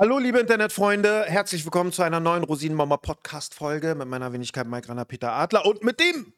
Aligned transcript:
Hallo, 0.00 0.18
liebe 0.18 0.38
Internetfreunde, 0.38 1.24
herzlich 1.26 1.62
willkommen 1.64 1.92
zu 1.92 2.02
einer 2.02 2.20
neuen 2.20 2.42
Rosinenmama 2.42 2.96
Podcast-Folge 2.96 3.94
mit 3.94 4.08
meiner 4.08 4.32
Wenigkeit 4.32 4.66
Mike 4.66 4.88
Ranner, 4.88 5.04
Peter 5.04 5.32
Adler 5.32 5.66
und 5.66 5.84
mit 5.84 6.00
dem 6.00 6.32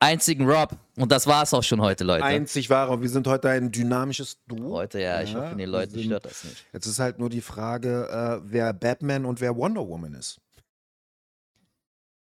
einzigen 0.00 0.46
Rob. 0.46 0.76
Und 0.98 1.10
das 1.10 1.26
war 1.26 1.44
es 1.44 1.54
auch 1.54 1.62
schon 1.62 1.80
heute, 1.80 2.04
Leute. 2.04 2.24
einzig 2.24 2.68
wahre. 2.68 3.00
Wir 3.00 3.08
sind 3.08 3.26
heute 3.26 3.48
ein 3.48 3.72
dynamisches 3.72 4.36
Duo. 4.46 4.74
Heute, 4.76 5.00
ja, 5.00 5.22
ich 5.22 5.32
Ja, 5.32 5.40
hoffe, 5.40 5.52
die 5.52 5.58
wir 5.60 5.66
Leute 5.66 5.92
sind- 5.92 6.04
stört 6.04 6.26
das 6.26 6.44
nicht. 6.44 6.66
Jetzt 6.74 6.86
ist 6.86 6.98
halt 6.98 7.18
nur 7.18 7.30
die 7.30 7.40
Frage, 7.40 8.08
äh, 8.10 8.40
wer 8.44 8.74
Batman 8.74 9.24
und 9.24 9.40
wer 9.40 9.56
Wonder 9.56 9.88
Woman 9.88 10.12
ist. 10.14 10.38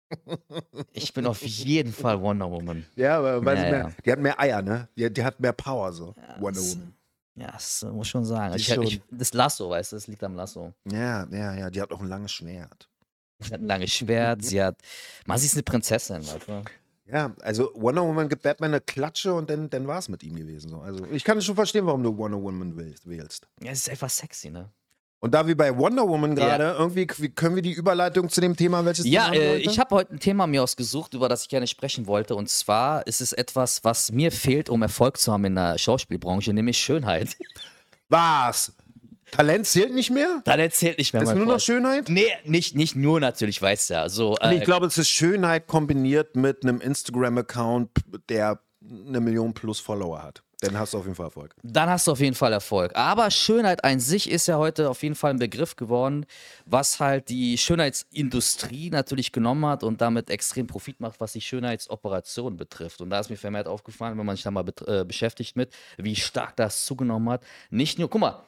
Ich 0.93 1.11
bin 1.13 1.25
auf 1.25 1.41
jeden 1.41 1.91
Fall 1.91 2.21
Wonder 2.21 2.49
Woman. 2.49 2.85
Ja, 2.95 3.17
aber 3.17 3.43
weil 3.43 3.57
Ja, 3.57 3.63
sie 3.63 3.69
mehr, 3.71 3.79
ja. 3.79 3.91
die 4.05 4.11
hat 4.11 4.19
mehr 4.19 4.39
Eier, 4.39 4.61
ne? 4.61 4.87
Die, 4.95 5.11
die 5.11 5.23
hat 5.23 5.39
mehr 5.41 5.51
Power, 5.53 5.91
so. 5.91 6.13
Wonder 6.39 6.61
Woman. 6.61 6.93
Ja, 7.35 7.51
das 7.51 7.83
muss 7.91 8.07
schon 8.07 8.25
sagen. 8.25 8.53
Die 8.53 8.61
Ich, 8.61 8.67
schon. 8.67 8.83
ich, 8.83 9.01
das 9.09 9.33
Lasso, 9.33 9.69
weißt 9.69 9.91
du, 9.91 9.95
das 9.95 10.07
liegt 10.07 10.23
am 10.23 10.35
Lasso. 10.35 10.73
Ja, 10.85 11.27
ja, 11.31 11.55
ja, 11.55 11.69
die 11.69 11.81
hat 11.81 11.91
auch 11.91 11.99
ein 12.01 12.07
langes 12.07 12.31
Schwert. 12.31 12.89
Sie 13.39 13.53
hat 13.53 13.61
ein 13.61 13.67
langes 13.67 13.91
Schwert, 13.91 14.43
sie 14.43 14.61
hat. 14.61 14.77
Man, 15.25 15.37
sie 15.37 15.47
ist 15.47 15.53
eine 15.55 15.63
Prinzessin, 15.63 16.25
weißt 16.25 16.47
du? 16.47 16.63
Ja, 17.05 17.35
also 17.41 17.71
Wonder 17.75 18.03
Woman 18.03 18.29
gibt 18.29 18.43
Batman 18.43 18.71
eine 18.71 18.81
Klatsche 18.81 19.33
und 19.33 19.49
dann, 19.49 19.69
dann 19.69 19.87
war 19.87 19.99
es 19.99 20.07
mit 20.07 20.23
ihm 20.23 20.35
gewesen. 20.35 20.69
So. 20.69 20.79
Also 20.79 21.05
ich 21.07 21.23
kann 21.23 21.41
schon 21.41 21.55
verstehen, 21.55 21.85
warum 21.85 22.01
du 22.03 22.15
Wonder 22.17 22.41
Woman 22.41 22.77
wählst. 22.77 23.09
wählst. 23.09 23.47
Ja, 23.61 23.71
es 23.71 23.79
ist 23.79 23.89
einfach 23.89 24.09
sexy, 24.09 24.49
ne? 24.49 24.71
Und 25.23 25.33
da 25.33 25.47
wir 25.47 25.55
bei 25.55 25.77
Wonder 25.77 26.05
Woman 26.05 26.35
Ja. 26.35 26.57
gerade, 26.57 26.75
irgendwie 26.77 27.07
wie 27.19 27.29
können 27.29 27.55
wir 27.55 27.61
die 27.61 27.71
Überleitung 27.71 28.27
zu 28.27 28.41
dem 28.41 28.57
Thema, 28.57 28.83
welches 28.83 29.05
Ja, 29.05 29.31
äh, 29.31 29.55
ich 29.55 29.79
habe 29.79 29.95
heute 29.95 30.15
ein 30.15 30.19
Thema 30.19 30.47
mir 30.47 30.61
ausgesucht, 30.61 31.13
über 31.13 31.29
das 31.29 31.43
ich 31.43 31.47
gerne 31.47 31.65
sprechen 31.65 32.07
wollte. 32.07 32.35
Und 32.35 32.49
zwar 32.49 33.07
ist 33.07 33.21
es 33.21 33.31
etwas, 33.31 33.85
was 33.85 34.11
mir 34.11 34.33
fehlt, 34.33 34.69
um 34.69 34.81
Erfolg 34.81 35.17
zu 35.17 35.31
haben 35.31 35.45
in 35.45 35.55
der 35.55 35.77
Schauspielbranche, 35.77 36.51
nämlich 36.51 36.77
Schönheit. 36.77 37.37
Was? 38.09 38.73
Talent 39.31 39.65
zählt 39.65 39.93
nicht 39.93 40.11
mehr? 40.11 40.41
Dann 40.43 40.59
erzählt 40.59 40.97
nicht 40.97 41.13
mehr 41.13 41.21
ist 41.23 41.33
nur 41.33 41.45
noch. 41.45 41.59
Schönheit? 41.61 42.09
Nee, 42.09 42.27
nicht, 42.43 42.75
nicht 42.75 42.97
nur 42.97 43.21
natürlich, 43.21 43.61
weißt 43.61 43.91
du 43.91 43.93
ja. 43.93 44.09
So, 44.09 44.35
Nee, 44.43 44.55
äh, 44.55 44.57
ich 44.57 44.63
glaube, 44.65 44.87
es 44.87 44.97
ist 44.97 45.07
Schönheit 45.07 45.67
kombiniert 45.67 46.35
mit 46.35 46.63
einem 46.63 46.81
Instagram-Account, 46.81 47.91
der 48.27 48.59
eine 49.07 49.21
Million 49.21 49.53
plus 49.53 49.79
Follower 49.79 50.21
hat. 50.21 50.43
Dann 50.63 50.77
hast 50.77 50.93
du 50.93 50.97
auf 50.97 51.05
jeden 51.05 51.15
Fall 51.15 51.27
Erfolg. 51.27 51.55
dann 51.63 51.89
hast 51.89 52.07
du 52.07 52.11
auf 52.11 52.19
jeden 52.19 52.35
Fall 52.35 52.53
Erfolg. 52.53 52.95
Aber 52.95 53.29
Schönheit 53.31 53.83
an 53.83 53.99
sich 53.99 54.29
ist 54.29 54.47
ja 54.47 54.57
heute 54.57 54.89
auf 54.89 55.03
jeden 55.03 55.15
Fall 55.15 55.31
ein 55.31 55.39
Begriff 55.39 55.75
geworden, 55.75 56.25
was 56.65 56.99
halt 56.99 57.29
die 57.29 57.57
Schönheitsindustrie 57.57 58.89
natürlich 58.89 59.31
genommen 59.31 59.65
hat 59.65 59.83
und 59.83 60.01
damit 60.01 60.29
extrem 60.29 60.67
Profit 60.67 60.99
macht, 60.99 61.19
was 61.19 61.33
die 61.33 61.41
Schönheitsoperation 61.41 62.57
betrifft. 62.57 63.01
Und 63.01 63.09
da 63.09 63.19
ist 63.19 63.29
mir 63.29 63.37
vermehrt 63.37 63.67
aufgefallen, 63.67 64.17
wenn 64.17 64.25
man 64.25 64.35
sich 64.35 64.43
da 64.43 64.51
mal 64.51 64.65
äh, 64.87 65.03
beschäftigt 65.03 65.55
mit, 65.55 65.73
wie 65.97 66.15
stark 66.15 66.55
das 66.55 66.85
zugenommen 66.85 67.29
hat. 67.29 67.43
Nicht 67.69 67.99
nur, 67.99 68.09
guck 68.09 68.21
mal, 68.21 68.43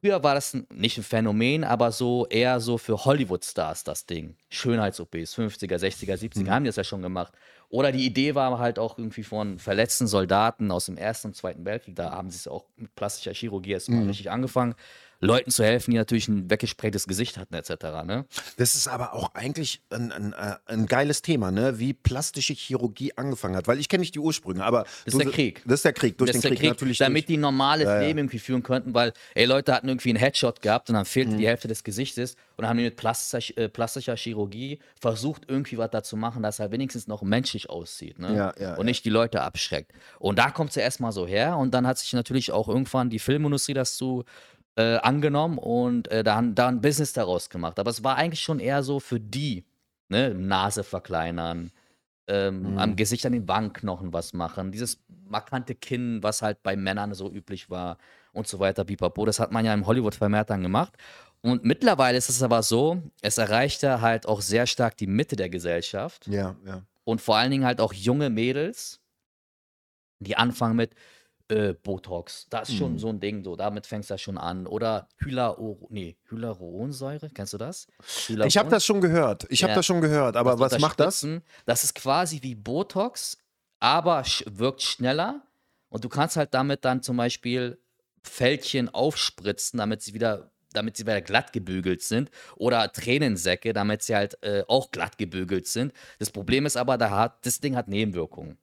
Früher 0.00 0.22
war 0.22 0.34
das 0.34 0.56
nicht 0.72 0.98
ein 0.98 1.02
Phänomen, 1.02 1.64
aber 1.64 1.92
so 1.92 2.26
eher 2.26 2.60
so 2.60 2.78
für 2.78 3.04
Hollywood-Stars 3.04 3.84
das 3.84 4.06
Ding. 4.06 4.36
Schönheits-OPs, 4.48 5.36
50er, 5.36 5.76
60er, 5.76 6.16
70er 6.16 6.50
haben 6.50 6.64
die 6.64 6.68
das 6.68 6.76
ja 6.76 6.84
schon 6.84 7.02
gemacht. 7.02 7.32
Oder 7.70 7.92
die 7.92 8.06
Idee 8.06 8.34
war 8.34 8.58
halt 8.58 8.78
auch 8.78 8.96
irgendwie 8.96 9.24
von 9.24 9.58
verletzten 9.58 10.06
Soldaten 10.06 10.70
aus 10.70 10.86
dem 10.86 10.96
Ersten 10.96 11.28
und 11.28 11.34
Zweiten 11.34 11.64
Weltkrieg, 11.64 11.96
da 11.96 12.12
haben 12.12 12.30
sie 12.30 12.36
es 12.36 12.48
auch 12.48 12.64
mit 12.76 12.94
plastischer 12.94 13.34
Chirurgie 13.34 13.72
erstmal 13.72 14.04
richtig 14.04 14.30
angefangen, 14.30 14.74
Leuten 15.20 15.50
zu 15.50 15.64
helfen, 15.64 15.90
die 15.90 15.96
natürlich 15.96 16.28
ein 16.28 16.48
weggespraytes 16.48 17.06
Gesicht 17.08 17.38
hatten, 17.38 17.54
etc. 17.54 17.70
Ne? 18.04 18.24
Das 18.56 18.74
ist 18.76 18.86
aber 18.86 19.14
auch 19.14 19.34
eigentlich 19.34 19.82
ein, 19.90 20.12
ein, 20.12 20.32
äh, 20.32 20.56
ein 20.66 20.86
geiles 20.86 21.22
Thema, 21.22 21.50
ne? 21.50 21.78
wie 21.78 21.92
plastische 21.92 22.52
Chirurgie 22.54 23.12
angefangen 23.16 23.56
hat. 23.56 23.66
Weil 23.66 23.80
ich 23.80 23.88
kenne 23.88 24.02
nicht 24.02 24.14
die 24.14 24.20
Ursprünge, 24.20 24.64
aber. 24.64 24.84
Das 25.04 25.14
ist 25.14 25.20
der 25.20 25.30
Krieg. 25.30 25.62
Das 25.66 25.74
ist 25.80 25.84
der 25.84 25.92
Krieg, 25.92 26.16
durch 26.18 26.30
Das 26.30 26.40
den 26.40 26.50
Krieg, 26.50 26.60
Krieg, 26.60 26.68
natürlich. 26.70 26.98
damit 26.98 27.22
durch. 27.24 27.26
die 27.26 27.36
normales 27.36 27.86
Ja, 27.86 27.94
ja. 28.00 28.06
Leben 28.06 28.18
irgendwie 28.20 28.38
führen 28.38 28.62
könnten, 28.62 28.94
weil, 28.94 29.12
ey, 29.34 29.44
Leute 29.46 29.74
hatten 29.74 29.88
irgendwie 29.88 30.10
einen 30.10 30.18
Headshot 30.18 30.62
gehabt 30.62 30.88
und 30.88 30.94
dann 30.94 31.04
fehlte 31.04 31.32
Mhm. 31.32 31.38
die 31.38 31.48
Hälfte 31.48 31.66
des 31.68 31.82
Gesichtes 31.82 32.34
und 32.56 32.62
dann 32.62 32.68
haben 32.68 32.78
die 32.78 32.84
mit 32.84 32.96
plastischer, 32.96 33.58
äh, 33.58 33.68
plastischer 33.68 34.16
Chirurgie 34.16 34.78
versucht, 35.00 35.42
irgendwie 35.48 35.78
was 35.78 35.90
da 35.90 36.02
zu 36.02 36.16
machen, 36.16 36.42
dass 36.42 36.58
er 36.60 36.70
wenigstens 36.70 37.08
noch 37.08 37.22
menschlich 37.22 37.68
aussieht, 37.70 38.18
ne? 38.18 38.52
Ja, 38.60 38.74
und 38.76 38.86
nicht 38.86 39.04
die 39.04 39.10
Leute 39.10 39.42
abschreckt. 39.42 39.92
Und 40.20 40.38
da 40.38 40.50
kommt 40.50 40.70
es 40.70 40.76
ja 40.76 40.82
erstmal 40.82 41.12
so 41.12 41.26
her 41.26 41.56
und 41.56 41.72
dann 41.74 41.86
hat 41.86 41.98
sich 41.98 42.12
natürlich 42.12 42.52
auch 42.52 42.68
irgendwann 42.68 43.10
die 43.10 43.18
Filmindustrie 43.18 43.74
das 43.74 43.96
zu 43.96 44.24
äh, 44.78 44.96
angenommen 44.98 45.58
und 45.58 46.08
äh, 46.08 46.22
da, 46.22 46.40
da 46.40 46.68
ein 46.68 46.80
Business 46.80 47.12
daraus 47.12 47.50
gemacht. 47.50 47.78
Aber 47.80 47.90
es 47.90 48.04
war 48.04 48.16
eigentlich 48.16 48.40
schon 48.40 48.60
eher 48.60 48.82
so 48.84 49.00
für 49.00 49.18
die, 49.18 49.64
ne? 50.08 50.32
Nase 50.34 50.84
verkleinern, 50.84 51.72
ähm, 52.28 52.62
Mhm. 52.62 52.78
am 52.78 52.96
Gesicht 52.96 53.26
an 53.26 53.32
den 53.32 53.48
Wangenknochen 53.48 54.12
was 54.12 54.32
machen, 54.34 54.70
dieses 54.70 55.02
markante 55.28 55.74
Kinn, 55.74 56.22
was 56.22 56.42
halt 56.42 56.62
bei 56.62 56.76
Männern 56.76 57.12
so 57.14 57.30
üblich 57.30 57.70
war 57.70 57.98
und 58.32 58.46
so 58.46 58.60
weiter, 58.60 58.84
pipapo. 58.84 59.24
Das 59.26 59.40
hat 59.40 59.50
man 59.50 59.64
ja 59.64 59.74
im 59.74 59.86
Hollywood 59.86 60.14
vermehrt 60.14 60.50
dann 60.50 60.62
gemacht. 60.62 60.94
Und 61.40 61.64
mittlerweile 61.64 62.16
ist 62.18 62.28
es 62.28 62.42
aber 62.42 62.62
so, 62.62 63.02
es 63.22 63.38
erreichte 63.38 64.00
halt 64.00 64.26
auch 64.26 64.40
sehr 64.42 64.66
stark 64.66 64.96
die 64.96 65.06
Mitte 65.08 65.36
der 65.36 65.48
Gesellschaft 65.48 66.26
Ja, 66.28 66.56
ja. 66.66 66.82
und 67.04 67.20
vor 67.20 67.36
allen 67.36 67.50
Dingen 67.50 67.64
halt 67.64 67.80
auch 67.80 67.92
junge 67.92 68.30
Mädels, 68.30 69.00
die 70.20 70.36
anfangen 70.36 70.76
mit 70.76 70.94
äh, 71.48 71.72
Botox. 71.74 72.46
Das 72.50 72.68
ist 72.68 72.76
schon 72.76 72.94
Mhm. 72.94 72.98
so 72.98 73.08
ein 73.08 73.20
Ding, 73.20 73.42
so 73.44 73.56
damit 73.56 73.86
fängst 73.86 74.10
du 74.10 74.14
ja 74.14 74.18
schon 74.18 74.38
an. 74.38 74.66
Oder 74.66 75.08
Hyalur 75.18 75.78
nee, 75.90 76.16
Hyaluronsäure, 76.30 77.30
kennst 77.30 77.52
du 77.54 77.58
das? 77.58 77.86
Ich 78.28 78.56
habe 78.58 78.68
das 78.70 78.84
schon 78.84 79.00
gehört. 79.00 79.46
Ich 79.50 79.62
habe 79.62 79.70
Ja. 79.72 79.76
das 79.76 79.86
schon 79.86 80.00
gehört. 80.00 80.36
Aber 80.36 80.52
das 80.52 80.60
was 80.72 80.78
macht 80.80 81.00
das? 81.00 81.26
Das 81.66 81.84
ist 81.84 81.94
quasi 81.94 82.42
wie 82.42 82.54
Botox, 82.54 83.38
aber 83.80 84.24
wirkt 84.46 84.82
schneller. 84.82 85.42
Und 85.88 86.04
du 86.04 86.08
kannst 86.08 86.36
halt 86.36 86.52
damit 86.52 86.84
dann 86.84 87.02
zum 87.02 87.16
Beispiel 87.16 87.78
Fältchen 88.22 88.88
aufspritzen, 88.90 89.78
damit 89.78 90.02
sie 90.02 90.12
wieder, 90.12 90.50
damit 90.72 90.98
sie 90.98 91.04
wieder 91.04 91.22
glatt 91.22 91.54
gebügelt 91.54 92.02
sind. 92.02 92.30
Oder 92.56 92.92
Tränensäcke, 92.92 93.72
damit 93.72 94.02
sie 94.02 94.14
halt 94.14 94.42
äh, 94.42 94.64
auch 94.68 94.90
glatt 94.90 95.16
gebügelt 95.16 95.66
sind. 95.66 95.94
Das 96.18 96.30
Problem 96.30 96.66
ist 96.66 96.76
aber, 96.76 96.98
da 96.98 97.08
hat, 97.10 97.46
das 97.46 97.60
Ding 97.60 97.74
hat 97.74 97.88
Nebenwirkungen. 97.88 98.58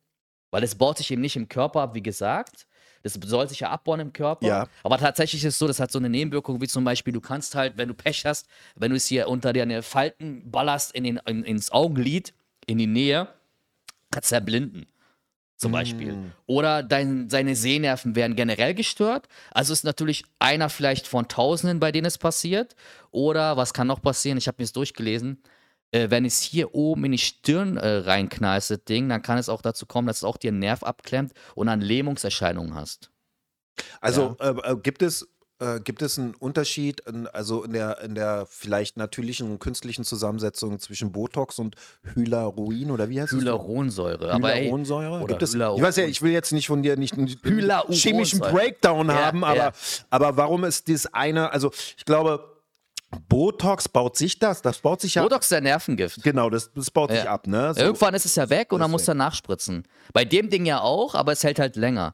Weil 0.51 0.63
es 0.63 0.75
baut 0.75 0.99
sich 0.99 1.09
eben 1.09 1.21
nicht 1.21 1.35
im 1.35 1.49
Körper 1.49 1.81
ab, 1.81 1.95
wie 1.95 2.03
gesagt. 2.03 2.67
Das 3.05 3.13
soll 3.13 3.47
sich 3.47 3.59
ja 3.59 3.69
abbauen 3.69 3.99
im 3.99 4.13
Körper. 4.13 4.47
Ja. 4.47 4.67
Aber 4.83 4.97
tatsächlich 4.97 5.43
ist 5.43 5.53
es 5.53 5.59
so, 5.59 5.67
das 5.67 5.79
hat 5.79 5.91
so 5.91 5.99
eine 5.99 6.09
Nebenwirkung, 6.09 6.59
wie 6.59 6.67
zum 6.67 6.83
Beispiel, 6.83 7.13
du 7.13 7.21
kannst 7.21 7.53
halt, 7.53 7.77
wenn 7.77 7.87
du 7.87 7.93
Pech 7.93 8.25
hast, 8.25 8.47
wenn 8.75 8.89
du 8.89 8.97
es 8.97 9.05
hier 9.05 9.27
unter 9.27 9.53
deine 9.53 9.83
Falten 9.83 10.49
ballerst 10.49 10.95
in 10.95 11.03
den, 11.03 11.21
in, 11.27 11.43
ins 11.43 11.71
Augenlid, 11.71 12.33
in 12.65 12.79
die 12.79 12.87
Nähe, 12.87 13.27
kannst 14.09 14.31
du 14.31 14.35
erblinden. 14.35 14.87
Zum 15.57 15.71
Beispiel. 15.71 16.17
Oder 16.47 16.83
dein, 16.83 17.29
seine 17.29 17.55
Sehnerven 17.55 18.15
werden 18.15 18.35
generell 18.35 18.73
gestört. 18.73 19.29
Also 19.51 19.71
ist 19.71 19.85
natürlich 19.85 20.25
einer 20.37 20.69
vielleicht 20.69 21.07
von 21.07 21.27
Tausenden, 21.27 21.79
bei 21.79 21.91
denen 21.93 22.05
es 22.05 22.17
passiert. 22.17 22.75
Oder 23.11 23.55
was 23.55 23.73
kann 23.73 23.87
noch 23.87 24.01
passieren? 24.01 24.37
Ich 24.37 24.47
habe 24.47 24.55
mir 24.59 24.65
es 24.65 24.73
durchgelesen. 24.73 25.41
Äh, 25.91 26.09
wenn 26.09 26.25
es 26.25 26.41
hier 26.41 26.73
oben 26.75 27.05
in 27.05 27.13
die 27.13 27.17
Stirn 27.17 27.77
äh, 27.77 27.87
reinknallst, 27.97 28.71
das 28.71 28.83
Ding, 28.83 29.09
dann 29.09 29.21
kann 29.21 29.37
es 29.37 29.49
auch 29.49 29.61
dazu 29.61 29.85
kommen, 29.85 30.07
dass 30.07 30.17
es 30.17 30.23
auch 30.23 30.37
dir 30.37 30.49
einen 30.49 30.59
Nerv 30.59 30.83
abklemmt 30.83 31.33
und 31.55 31.67
dann 31.67 31.81
Lähmungserscheinungen 31.81 32.75
hast. 32.75 33.11
Also 34.01 34.35
äh, 34.39 34.49
äh, 34.49 34.75
gibt 34.77 35.01
es 35.01 35.27
äh, 35.59 35.79
gibt 35.79 36.01
es 36.01 36.19
einen 36.19 36.33
Unterschied, 36.35 37.01
in, 37.01 37.27
also 37.27 37.63
in 37.63 37.71
der 37.71 38.01
in 38.01 38.15
der 38.15 38.45
vielleicht 38.49 38.97
natürlichen 38.97 39.49
und 39.49 39.59
künstlichen 39.59 40.03
Zusammensetzung 40.03 40.79
zwischen 40.79 41.11
Botox 41.13 41.59
und 41.59 41.75
Hyaluron 42.13 42.91
oder 42.91 43.09
wie 43.09 43.21
heißt 43.21 43.31
es? 43.31 43.41
Hyaluronsäure. 43.41 44.33
Hyaluronsäure? 44.33 45.25
Gibt 45.27 45.43
es, 45.43 45.53
ich 45.53 45.59
weiß 45.61 45.95
ja, 45.95 46.05
ich 46.05 46.21
will 46.21 46.31
jetzt 46.31 46.51
nicht 46.51 46.67
von 46.67 46.83
dir 46.83 46.97
nicht 46.97 47.13
einen 47.13 47.27
chemischen 47.91 48.39
Breakdown 48.39 49.07
Ja, 49.07 49.15
haben, 49.15 49.43
aber, 49.45 49.55
ja. 49.55 49.71
aber 50.09 50.35
warum 50.35 50.65
ist 50.65 50.89
das 50.89 51.05
eine, 51.13 51.51
also 51.51 51.71
ich 51.97 52.05
glaube, 52.05 52.54
Botox 53.27 53.87
baut 53.89 54.15
sich 54.17 54.39
das, 54.39 54.61
das 54.61 54.79
baut 54.79 55.01
sich 55.01 55.15
ja, 55.15 55.23
Botox 55.23 55.45
ist 55.45 55.51
der 55.51 55.61
Nervengift. 55.61 56.21
genau, 56.23 56.49
das, 56.49 56.71
das 56.73 56.91
baut 56.91 57.11
sich 57.11 57.23
Ja. 57.23 57.31
ab, 57.31 57.47
ne? 57.47 57.73
So. 57.73 57.81
Irgendwann 57.81 58.13
ist 58.13 58.25
es 58.25 58.35
ja 58.35 58.49
weg 58.49 58.71
und 58.73 58.79
dann 58.81 58.91
musst 58.91 59.07
du 59.07 59.13
nachspritzen. 59.13 59.83
Bei 60.13 60.25
dem 60.25 60.49
Ding 60.49 60.65
ja 60.65 60.81
auch, 60.81 61.15
aber 61.15 61.31
es 61.31 61.43
hält 61.43 61.59
halt 61.59 61.75
länger. 61.75 62.13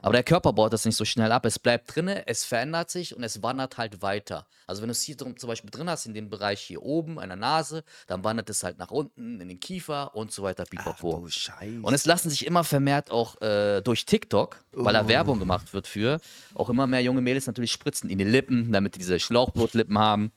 Aber 0.00 0.12
der 0.12 0.22
Körper 0.22 0.52
baut 0.52 0.72
das 0.72 0.84
nicht 0.84 0.94
so 0.94 1.04
schnell 1.04 1.32
ab. 1.32 1.44
Es 1.44 1.58
bleibt 1.58 1.94
drinne, 1.94 2.26
es 2.28 2.44
verändert 2.44 2.88
sich 2.88 3.16
und 3.16 3.24
es 3.24 3.42
wandert 3.42 3.78
halt 3.78 4.00
weiter. 4.00 4.46
Also 4.66 4.80
wenn 4.80 4.88
du 4.88 4.92
es 4.92 5.02
hier 5.02 5.16
drum, 5.16 5.36
zum 5.36 5.48
Beispiel 5.48 5.70
drin 5.70 5.90
hast, 5.90 6.06
in 6.06 6.14
dem 6.14 6.30
Bereich 6.30 6.60
hier 6.60 6.82
oben, 6.82 7.18
an 7.18 7.30
der 7.30 7.36
Nase, 7.36 7.82
dann 8.06 8.22
wandert 8.22 8.48
es 8.48 8.62
halt 8.62 8.78
nach 8.78 8.92
unten, 8.92 9.40
in 9.40 9.48
den 9.48 9.58
Kiefer 9.58 10.14
und 10.14 10.30
so 10.30 10.44
weiter, 10.44 10.64
pipapo. 10.66 11.18
du 11.18 11.28
Scheiße. 11.28 11.80
Und 11.82 11.94
es 11.94 12.06
lassen 12.06 12.30
sich 12.30 12.46
immer 12.46 12.62
vermehrt 12.62 13.10
auch 13.10 13.40
äh, 13.40 13.80
durch 13.80 14.06
TikTok, 14.06 14.62
weil 14.70 14.94
da 14.94 15.08
Werbung 15.08 15.40
gemacht 15.40 15.72
wird 15.72 15.88
für, 15.88 16.20
auch 16.54 16.68
immer 16.70 16.86
mehr 16.86 17.02
junge 17.02 17.20
Mädels 17.20 17.48
natürlich 17.48 17.72
spritzen 17.72 18.08
in 18.08 18.18
die 18.18 18.24
Lippen, 18.24 18.70
damit 18.70 18.94
die 18.94 19.00
diese 19.00 19.18
Schlauchbootlippen 19.18 19.98
haben. 19.98 20.30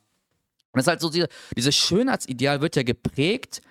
Und 0.72 0.80
es 0.80 0.86
ist 0.86 0.88
halt 0.88 1.02
so, 1.02 1.10
diese, 1.10 1.28
dieses 1.56 1.76
Schönheitsideal 1.76 2.62
wird 2.62 2.76
ja 2.76 2.84
geprägt 2.84 3.62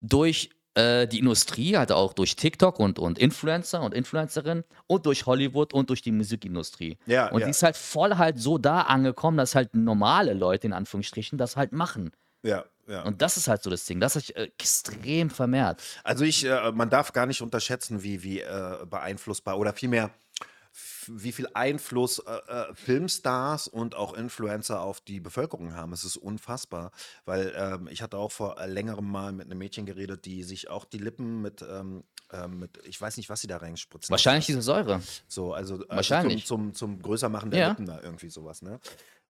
durch 0.00 0.50
äh, 0.74 1.06
die 1.06 1.18
Industrie, 1.18 1.76
halt 1.76 1.92
auch 1.92 2.12
durch 2.12 2.36
TikTok 2.36 2.78
und, 2.78 2.98
und 2.98 3.18
Influencer 3.18 3.82
und 3.82 3.94
Influencerinnen 3.94 4.64
und 4.86 5.06
durch 5.06 5.26
Hollywood 5.26 5.72
und 5.72 5.90
durch 5.90 6.02
die 6.02 6.12
Musikindustrie. 6.12 6.98
Ja, 7.06 7.30
und 7.30 7.40
ja. 7.40 7.46
die 7.46 7.50
ist 7.50 7.62
halt 7.62 7.76
voll 7.76 8.16
halt 8.16 8.38
so 8.38 8.58
da 8.58 8.82
angekommen, 8.82 9.36
dass 9.36 9.54
halt 9.54 9.74
normale 9.74 10.34
Leute 10.34 10.66
in 10.66 10.72
Anführungsstrichen 10.72 11.38
das 11.38 11.56
halt 11.56 11.72
machen. 11.72 12.12
ja, 12.42 12.64
ja. 12.88 13.02
Und 13.02 13.20
das 13.20 13.36
ist 13.36 13.48
halt 13.48 13.62
so 13.62 13.68
das 13.68 13.84
Ding. 13.84 14.00
Das 14.00 14.16
hat 14.16 14.22
sich 14.22 14.34
äh, 14.34 14.44
extrem 14.44 15.28
vermehrt. 15.28 15.82
Also 16.04 16.24
ich, 16.24 16.44
äh, 16.44 16.72
man 16.72 16.88
darf 16.88 17.12
gar 17.12 17.26
nicht 17.26 17.42
unterschätzen, 17.42 18.02
wie, 18.02 18.22
wie 18.22 18.40
äh, 18.40 18.86
beeinflussbar 18.88 19.58
oder 19.58 19.74
vielmehr, 19.74 20.10
wie 21.10 21.32
viel 21.32 21.48
Einfluss 21.54 22.18
äh, 22.20 22.32
äh, 22.32 22.74
Filmstars 22.74 23.68
und 23.68 23.94
auch 23.94 24.14
Influencer 24.14 24.80
auf 24.80 25.00
die 25.00 25.20
Bevölkerung 25.20 25.74
haben. 25.74 25.92
Es 25.92 26.04
ist 26.04 26.16
unfassbar, 26.16 26.92
weil 27.24 27.52
ähm, 27.56 27.88
ich 27.90 28.02
hatte 28.02 28.18
auch 28.18 28.32
vor 28.32 28.60
äh, 28.60 28.66
längerem 28.66 29.10
mal 29.10 29.32
mit 29.32 29.46
einem 29.46 29.58
Mädchen 29.58 29.86
geredet, 29.86 30.24
die 30.24 30.42
sich 30.44 30.70
auch 30.70 30.84
die 30.84 30.98
Lippen 30.98 31.40
mit, 31.42 31.62
ähm, 31.62 32.04
ähm, 32.32 32.60
mit 32.60 32.78
ich 32.84 33.00
weiß 33.00 33.16
nicht, 33.16 33.28
was 33.30 33.40
sie 33.40 33.46
da 33.46 33.56
reinspritzen. 33.58 34.10
Wahrscheinlich 34.10 34.46
diese 34.46 34.62
Säure. 34.62 35.00
So, 35.26 35.52
also, 35.52 35.74
also 35.74 35.88
Wahrscheinlich. 35.88 36.46
Zum, 36.46 36.74
zum, 36.74 36.94
zum 36.96 37.02
Größermachen 37.02 37.50
der 37.50 37.60
Ja. 37.60 37.68
Lippen 37.68 37.86
da 37.86 38.00
irgendwie 38.02 38.28
sowas, 38.30 38.62
ne? 38.62 38.80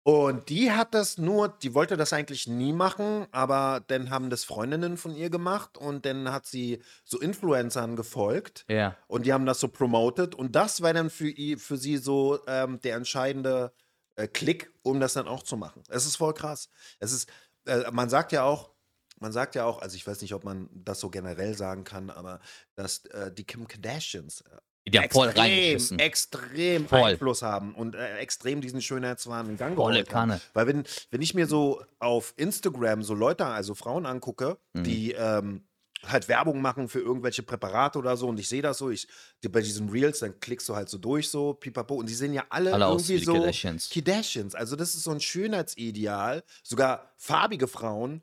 Und 0.07 0.51
die 0.51 0.71
hat 0.71 0.93
das 0.93 1.17
nur, 1.17 1.49
die 1.49 1.73
wollte 1.73 1.97
das 1.97 2.13
eigentlich 2.13 2.47
nie 2.47 2.75
machen, 2.75 3.27
aber 3.31 3.83
dann 3.87 4.11
haben 4.11 4.29
das 4.29 4.45
Freundinnen 4.45 4.99
von 4.99 5.17
ihr 5.17 5.31
gemacht 5.31 5.79
und 5.79 6.05
dann 6.05 6.31
hat 6.31 6.45
sie 6.45 6.83
so 7.05 7.19
Influencern 7.19 7.97
gefolgt 7.97 8.67
Ja. 8.69 8.99
und 9.07 9.25
die 9.25 9.33
haben 9.33 9.47
das 9.47 9.61
so 9.61 9.69
promoted 9.69 10.35
und 10.35 10.55
das 10.55 10.83
war 10.83 10.93
dann 10.93 11.09
für, 11.09 11.29
i- 11.31 11.57
für 11.57 11.79
sie 11.79 11.97
so 11.97 12.39
ähm, 12.47 12.81
der 12.81 12.97
entscheidende 12.97 13.73
äh, 14.17 14.29
Klick, 14.29 14.71
um 14.83 15.01
das 15.01 15.15
dann 15.15 15.27
auch 15.27 15.43
zu 15.43 15.57
machen. 15.57 15.83
Es 15.89 16.05
ist 16.05 16.17
voll 16.17 16.35
krass. 16.35 16.69
Es 17.01 17.13
ist, 17.13 17.31
äh, 17.65 17.91
man 17.91 18.11
sagt 18.11 18.33
ja 18.33 18.45
auch, 18.45 18.73
man 19.21 19.33
sagt 19.33 19.55
ja 19.55 19.65
auch, 19.65 19.81
also 19.81 19.97
ich 19.97 20.07
weiß 20.07 20.21
nicht, 20.21 20.35
ob 20.35 20.45
man 20.45 20.69
das 20.71 21.01
so 21.01 21.09
generell 21.09 21.57
sagen 21.57 21.85
kann, 21.85 22.11
aber 22.11 22.41
dass 22.75 23.07
äh, 23.07 23.33
die 23.33 23.45
Kim 23.45 23.67
Kardashians 23.67 24.45
Die 24.87 24.99
haben 24.99 25.09
voll 25.11 25.29
extrem, 25.29 25.99
extrem 25.99 26.89
Voll. 26.89 27.01
Einfluss 27.03 27.41
haben 27.43 27.75
und 27.75 27.95
äh, 27.95 28.19
extrem 28.19 28.61
diesen 28.61 28.83
Schönheitswahn 28.83 29.49
in 29.49 29.57
Gang 29.57 29.77
Volle 29.77 30.03
geholt 30.05 30.15
haben. 30.15 30.41
Weil 30.53 30.67
wenn, 30.67 30.85
wenn 31.11 31.23
ich 31.23 31.33
mir 31.35 31.47
so 31.47 31.83
auf 31.99 32.35
Instagram 32.37 33.03
so 33.03 33.15
Leute, 33.15 33.47
also 33.47 33.75
Frauen 33.75 34.05
angucke, 34.07 34.59
Mhm. 34.75 34.85
die 34.85 35.13
ähm, 35.13 35.65
halt 36.07 36.29
Werbung 36.29 36.61
machen 36.61 36.89
für 36.89 37.01
irgendwelche 37.01 37.43
Präparate 37.43 37.99
oder 37.99 38.19
so 38.19 38.29
und 38.29 38.39
ich 38.39 38.47
sehe 38.47 38.61
das 38.61 38.77
so, 38.77 38.91
ich 38.91 39.09
bei 39.49 39.63
diesen 39.63 39.89
Reels, 39.89 40.19
dann 40.19 40.39
klickst 40.39 40.69
du 40.69 40.77
halt 40.77 40.91
so 40.91 40.99
durch 40.99 41.31
so, 41.31 41.55
pipapo 41.55 41.95
und 41.95 42.11
die 42.11 42.15
sehen 42.15 42.35
ja 42.35 42.45
alle, 42.51 42.75
Alle 42.75 42.85
irgendwie 42.85 43.25
so 43.25 43.33
Kardashians. 43.33 43.89
Kardashians. 43.89 44.55
Also 44.55 44.77
das 44.77 44.95
ist 44.95 45.05
so 45.05 45.13
ein 45.13 45.21
Schönheitsideal. 45.21 46.45
Sogar 46.63 47.11
farbige 47.17 47.69
Frauen 47.69 48.21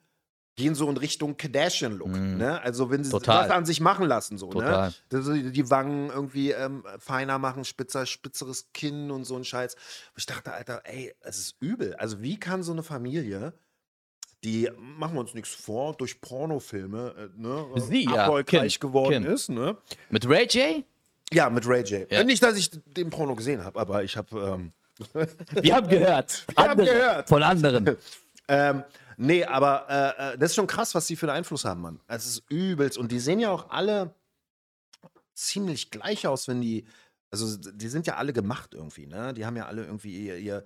gehen 0.55 0.75
so 0.75 0.89
in 0.89 0.97
Richtung 0.97 1.37
Kardashian-Look. 1.37 2.09
Mhm. 2.09 2.37
Ne? 2.37 2.61
Also 2.61 2.89
wenn 2.91 3.03
sie 3.03 3.11
Total. 3.11 3.47
das 3.47 3.51
an 3.55 3.65
sich 3.65 3.79
machen 3.79 4.05
lassen, 4.07 4.37
so, 4.37 4.47
Total. 4.47 4.89
ne? 4.89 4.93
Dass 5.09 5.25
sie 5.25 5.51
die 5.51 5.69
Wangen 5.69 6.09
irgendwie 6.09 6.51
ähm, 6.51 6.83
feiner 6.99 7.39
machen, 7.39 7.63
spitzer, 7.63 8.05
spitzeres 8.05 8.71
Kinn 8.73 9.11
und 9.11 9.23
so 9.25 9.35
ein 9.35 9.43
Scheiß. 9.43 9.75
Ich 10.17 10.25
dachte, 10.25 10.53
Alter, 10.53 10.81
ey, 10.85 11.13
es 11.21 11.37
ist 11.39 11.55
übel. 11.61 11.95
Also 11.95 12.21
wie 12.21 12.39
kann 12.39 12.63
so 12.63 12.71
eine 12.73 12.83
Familie, 12.83 13.53
die, 14.43 14.69
machen 14.77 15.15
wir 15.15 15.21
uns 15.21 15.33
nichts 15.33 15.51
vor, 15.53 15.95
durch 15.95 16.19
Pornofilme 16.19 17.31
äh, 17.35 17.39
ne, 17.41 17.65
Sie, 17.75 18.05
ja. 18.05 18.15
erfolgreich 18.15 18.79
Kim, 18.79 18.89
geworden 18.89 19.23
Kim. 19.23 19.33
ist, 19.33 19.49
ne? 19.49 19.77
Mit 20.09 20.27
Ray 20.27 20.47
J? 20.47 20.83
Ja, 21.31 21.49
mit 21.49 21.65
Ray 21.67 21.83
J. 21.83 22.11
Ja. 22.11 22.23
Nicht, 22.23 22.43
dass 22.43 22.57
ich 22.57 22.71
den 22.85 23.09
Porno 23.09 23.35
gesehen 23.35 23.63
habe, 23.63 23.79
aber 23.79 24.03
ich 24.03 24.17
habe 24.17 24.59
ähm, 24.59 24.73
Wir 25.61 25.75
haben 25.75 25.87
gehört. 25.87 26.45
Wir 26.55 26.63
haben 26.63 26.71
Andere- 26.71 26.85
gehört. 26.87 27.29
Von 27.29 27.43
anderen. 27.43 27.97
Ähm, 28.47 28.83
nee, 29.17 29.43
aber 29.43 29.85
äh, 29.89 30.33
äh, 30.33 30.37
das 30.37 30.51
ist 30.51 30.55
schon 30.55 30.67
krass, 30.67 30.93
was 30.95 31.07
die 31.07 31.15
für 31.15 31.27
einen 31.27 31.37
Einfluss 31.37 31.65
haben, 31.65 31.81
Mann. 31.81 31.99
Es 32.07 32.25
ist 32.25 32.43
übelst. 32.49 32.97
Und 32.97 33.11
die 33.11 33.19
sehen 33.19 33.39
ja 33.39 33.49
auch 33.51 33.69
alle 33.69 34.13
ziemlich 35.33 35.91
gleich 35.91 36.27
aus, 36.27 36.47
wenn 36.47 36.61
die. 36.61 36.85
Also, 37.31 37.57
die 37.57 37.87
sind 37.87 38.07
ja 38.07 38.15
alle 38.17 38.33
gemacht 38.33 38.73
irgendwie, 38.73 39.07
ne? 39.07 39.33
Die 39.33 39.45
haben 39.45 39.55
ja 39.55 39.65
alle 39.65 39.85
irgendwie 39.85 40.25
ihr, 40.27 40.37
ihr, 40.37 40.65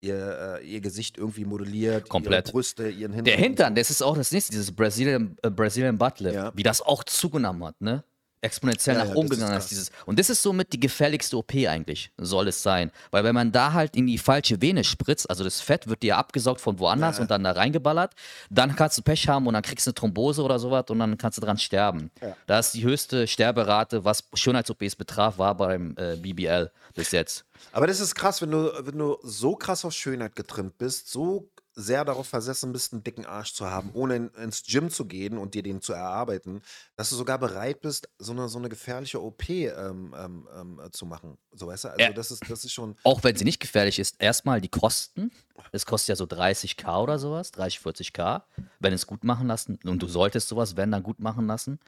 ihr, 0.00 0.58
äh, 0.60 0.64
ihr 0.66 0.80
Gesicht 0.80 1.18
irgendwie 1.18 1.44
modelliert. 1.44 2.08
Komplett. 2.08 2.46
Ihre 2.46 2.52
Brüste, 2.52 2.88
ihren 2.88 3.12
Hintern. 3.12 3.24
Der 3.24 3.36
Hintern, 3.36 3.74
das 3.74 3.90
ist 3.90 4.02
auch 4.02 4.16
das 4.16 4.30
nächste, 4.30 4.52
dieses 4.52 4.70
Brazilian, 4.74 5.36
äh, 5.42 5.50
Brazilian 5.50 5.98
Butler, 5.98 6.32
Ja. 6.32 6.52
wie 6.54 6.62
das 6.62 6.80
auch 6.80 7.02
zugenommen 7.02 7.64
hat, 7.64 7.80
ne? 7.80 8.04
Exponentiell 8.46 8.96
Ja, 8.96 9.04
nach 9.04 9.10
ja, 9.10 9.16
oben 9.16 9.28
gegangen 9.28 9.56
ist, 9.56 9.70
dieses. 9.70 9.90
Und 10.06 10.18
das 10.18 10.30
ist 10.30 10.42
somit 10.42 10.72
die 10.72 10.80
gefährlichste 10.80 11.36
OP 11.36 11.54
eigentlich, 11.54 12.10
soll 12.16 12.48
es 12.48 12.62
sein. 12.62 12.90
Weil 13.10 13.24
wenn 13.24 13.34
man 13.34 13.52
da 13.52 13.72
halt 13.72 13.96
in 13.96 14.06
die 14.06 14.18
falsche 14.18 14.60
Vene 14.62 14.84
spritzt, 14.84 15.28
also 15.28 15.44
das 15.44 15.60
Fett 15.60 15.86
wird 15.88 16.02
dir 16.02 16.16
abgesaugt 16.16 16.60
von 16.60 16.78
woanders 16.78 17.16
Ja. 17.16 17.22
und 17.22 17.30
dann 17.30 17.44
da 17.44 17.52
reingeballert, 17.52 18.14
dann 18.50 18.74
kannst 18.76 18.96
du 18.98 19.02
Pech 19.02 19.28
haben 19.28 19.46
und 19.46 19.54
dann 19.54 19.62
kriegst 19.62 19.86
du 19.86 19.90
eine 19.90 19.94
Thrombose 19.94 20.42
oder 20.42 20.58
sowas 20.58 20.84
und 20.88 20.98
dann 20.98 21.18
kannst 21.18 21.38
du 21.38 21.42
dran 21.42 21.58
sterben. 21.58 22.10
Da 22.46 22.58
ist 22.58 22.72
die 22.74 22.82
höchste 22.84 23.26
Sterberate, 23.26 24.04
was 24.04 24.24
Schönheits-OPs 24.34 24.96
betraf, 24.96 25.38
war 25.38 25.54
beim 25.56 25.94
äh, 25.98 26.16
BBL 26.16 26.70
bis 26.94 27.10
jetzt. 27.10 27.44
Aber 27.72 27.86
das 27.86 28.00
ist 28.00 28.14
krass, 28.14 28.40
wenn 28.42 28.50
du, 28.50 28.70
wenn 28.80 28.98
du 28.98 29.18
so 29.22 29.56
krass 29.56 29.84
auf 29.84 29.92
Schönheit 29.92 30.36
getrimmt 30.36 30.78
bist, 30.78 31.10
so 31.10 31.48
sehr 31.76 32.04
darauf 32.06 32.26
versessen 32.26 32.72
bist, 32.72 32.92
einen 32.92 33.04
dicken 33.04 33.26
Arsch 33.26 33.52
zu 33.52 33.70
haben, 33.70 33.90
ohne 33.92 34.16
in, 34.16 34.28
ins 34.30 34.64
Gym 34.64 34.90
zu 34.90 35.04
gehen 35.04 35.36
und 35.36 35.54
dir 35.54 35.62
den 35.62 35.82
zu 35.82 35.92
erarbeiten, 35.92 36.62
dass 36.96 37.10
du 37.10 37.16
sogar 37.16 37.38
bereit 37.38 37.82
bist, 37.82 38.08
so 38.18 38.32
eine, 38.32 38.48
so 38.48 38.58
eine 38.58 38.70
gefährliche 38.70 39.22
OP 39.22 39.48
ähm, 39.50 40.14
ähm, 40.18 40.48
ähm, 40.58 40.80
zu 40.92 41.04
machen. 41.04 41.36
So 41.52 41.66
weißt 41.66 41.84
du? 41.84 41.88
Also 41.88 42.02
Ja. 42.02 42.12
das 42.12 42.30
ist, 42.30 42.48
das 42.48 42.64
ist 42.64 42.72
schon. 42.72 42.96
Auch 43.04 43.22
wenn 43.24 43.36
sie 43.36 43.44
nicht 43.44 43.60
gefährlich 43.60 43.98
ist, 43.98 44.16
erstmal 44.18 44.60
die 44.60 44.70
Kosten. 44.70 45.30
Es 45.70 45.84
kostet 45.84 46.08
ja 46.08 46.16
so 46.16 46.24
30k 46.24 47.02
oder 47.02 47.18
sowas, 47.18 47.50
30, 47.52 47.80
40k, 47.80 48.42
wenn 48.80 48.92
es 48.94 49.06
gut 49.06 49.24
machen 49.24 49.46
lassen. 49.46 49.78
Und 49.84 50.02
du 50.02 50.06
solltest 50.06 50.48
sowas, 50.48 50.76
wenn 50.76 50.90
dann 50.90 51.02
gut 51.02 51.20
machen 51.20 51.46
lassen. 51.46 51.78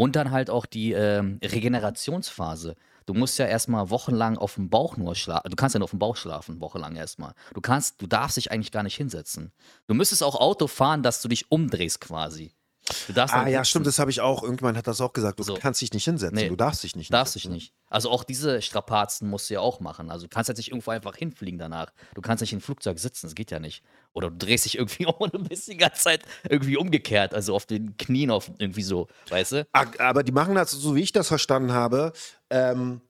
Und 0.00 0.16
dann 0.16 0.30
halt 0.30 0.48
auch 0.48 0.64
die 0.64 0.92
ähm, 0.92 1.38
Regenerationsphase. 1.44 2.74
Du 3.04 3.12
musst 3.12 3.38
ja 3.38 3.44
erstmal 3.44 3.90
wochenlang 3.90 4.38
auf 4.38 4.54
dem 4.54 4.70
Bauch 4.70 4.96
nur 4.96 5.14
schlafen. 5.14 5.50
Du 5.50 5.56
kannst 5.56 5.74
ja 5.74 5.78
nur 5.78 5.84
auf 5.84 5.90
dem 5.90 5.98
Bauch 5.98 6.16
schlafen, 6.16 6.58
wochenlang 6.58 6.96
erstmal. 6.96 7.34
Du 7.52 7.60
kannst, 7.60 8.00
du 8.00 8.06
darfst 8.06 8.38
dich 8.38 8.50
eigentlich 8.50 8.72
gar 8.72 8.82
nicht 8.82 8.96
hinsetzen. 8.96 9.52
Du 9.88 9.92
müsstest 9.92 10.22
auch 10.22 10.36
Auto 10.36 10.68
fahren, 10.68 11.02
dass 11.02 11.20
du 11.20 11.28
dich 11.28 11.52
umdrehst 11.52 12.00
quasi. 12.00 12.54
Du 13.06 13.12
darfst 13.12 13.34
Ah 13.34 13.44
dann 13.44 13.52
ja, 13.52 13.64
stimmt, 13.64 13.86
das 13.86 13.98
habe 13.98 14.10
ich 14.10 14.20
auch. 14.20 14.42
Irgendwann 14.42 14.76
hat 14.76 14.86
das 14.86 15.00
auch 15.00 15.12
gesagt. 15.12 15.38
Du 15.38 15.42
So. 15.42 15.54
kannst 15.54 15.80
dich 15.80 15.92
nicht 15.92 16.04
hinsetzen. 16.04 16.36
Nee. 16.36 16.48
Du 16.48 16.56
darfst 16.56 16.82
dich 16.82 16.96
nicht 16.96 17.12
Darfst 17.12 17.34
dich 17.34 17.48
nicht. 17.48 17.72
Also 17.88 18.10
auch 18.10 18.24
diese 18.24 18.62
Strapazen 18.62 19.28
musst 19.28 19.50
du 19.50 19.54
ja 19.54 19.60
auch 19.60 19.80
machen. 19.80 20.10
Also 20.10 20.26
du 20.26 20.28
kannst 20.28 20.48
jetzt 20.48 20.58
nicht 20.58 20.70
irgendwo 20.70 20.90
einfach 20.90 21.16
hinfliegen 21.16 21.58
danach. 21.58 21.92
Du 22.14 22.20
kannst 22.20 22.40
nicht 22.40 22.52
im 22.52 22.60
Flugzeug 22.60 22.98
sitzen, 22.98 23.26
das 23.26 23.34
geht 23.34 23.50
ja 23.50 23.58
nicht. 23.58 23.82
Oder 24.12 24.30
du 24.30 24.36
drehst 24.36 24.64
dich 24.64 24.78
irgendwie 24.78 25.06
um 25.06 25.14
und 25.18 25.34
du 25.34 25.42
bist 25.42 25.68
die 25.68 25.76
ganze 25.76 26.02
Zeit 26.02 26.22
irgendwie 26.48 26.76
umgekehrt, 26.76 27.34
also 27.34 27.54
auf 27.54 27.66
den 27.66 27.96
Knien 27.96 28.30
auf 28.30 28.50
irgendwie 28.58 28.82
so, 28.82 29.08
weißt 29.28 29.52
du? 29.52 29.66
Aber 29.72 30.22
die 30.22 30.32
machen 30.32 30.54
das, 30.54 30.70
so 30.70 30.94
wie 30.94 31.02
ich 31.02 31.12
das 31.12 31.28
verstanden 31.28 31.72
habe, 31.72 32.12
ähm, 32.50 33.00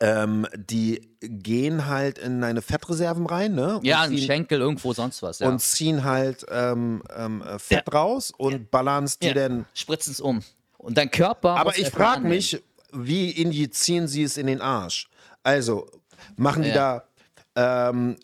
ähm, 0.00 0.46
die 0.54 1.08
gehen 1.20 1.86
halt 1.86 2.18
in 2.18 2.40
deine 2.40 2.62
Fettreserven 2.62 3.26
rein, 3.26 3.54
ne? 3.54 3.78
Und 3.78 3.84
Ja, 3.84 4.06
ziehen, 4.06 4.18
Schenkel, 4.18 4.60
irgendwo 4.60 4.92
sonst 4.92 5.22
was, 5.22 5.38
ja. 5.38 5.48
und 5.48 5.60
ziehen 5.60 6.04
halt 6.04 6.44
ähm, 6.50 7.02
ähm, 7.16 7.42
äh, 7.42 7.58
Fett 7.58 7.92
raus 7.92 8.32
und 8.36 8.70
ballern 8.70 9.04
es 9.04 9.18
dir 9.18 9.28
ja. 9.28 9.34
dann. 9.34 9.66
Spritzen 9.74 10.12
es 10.12 10.20
um. 10.20 10.42
Und 10.78 10.98
dein 10.98 11.10
Körper. 11.10 11.56
Aber 11.56 11.78
ich 11.78 11.88
frage 11.90 12.26
mich, 12.26 12.62
wie 12.92 13.30
injizieren 13.30 14.06
sie 14.06 14.22
es 14.22 14.36
in 14.36 14.46
den 14.46 14.60
Arsch? 14.60 15.08
Also, 15.42 15.88
machen 16.36 16.62
die 16.62 16.68
Ja. 16.70 17.04
da 17.54 17.88
ähm, 17.90 18.16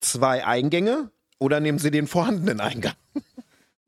zwei 0.00 0.44
Eingänge 0.44 1.10
oder 1.38 1.60
nehmen 1.60 1.78
sie 1.78 1.90
den 1.90 2.06
vorhandenen 2.06 2.60
Eingang? 2.60 2.94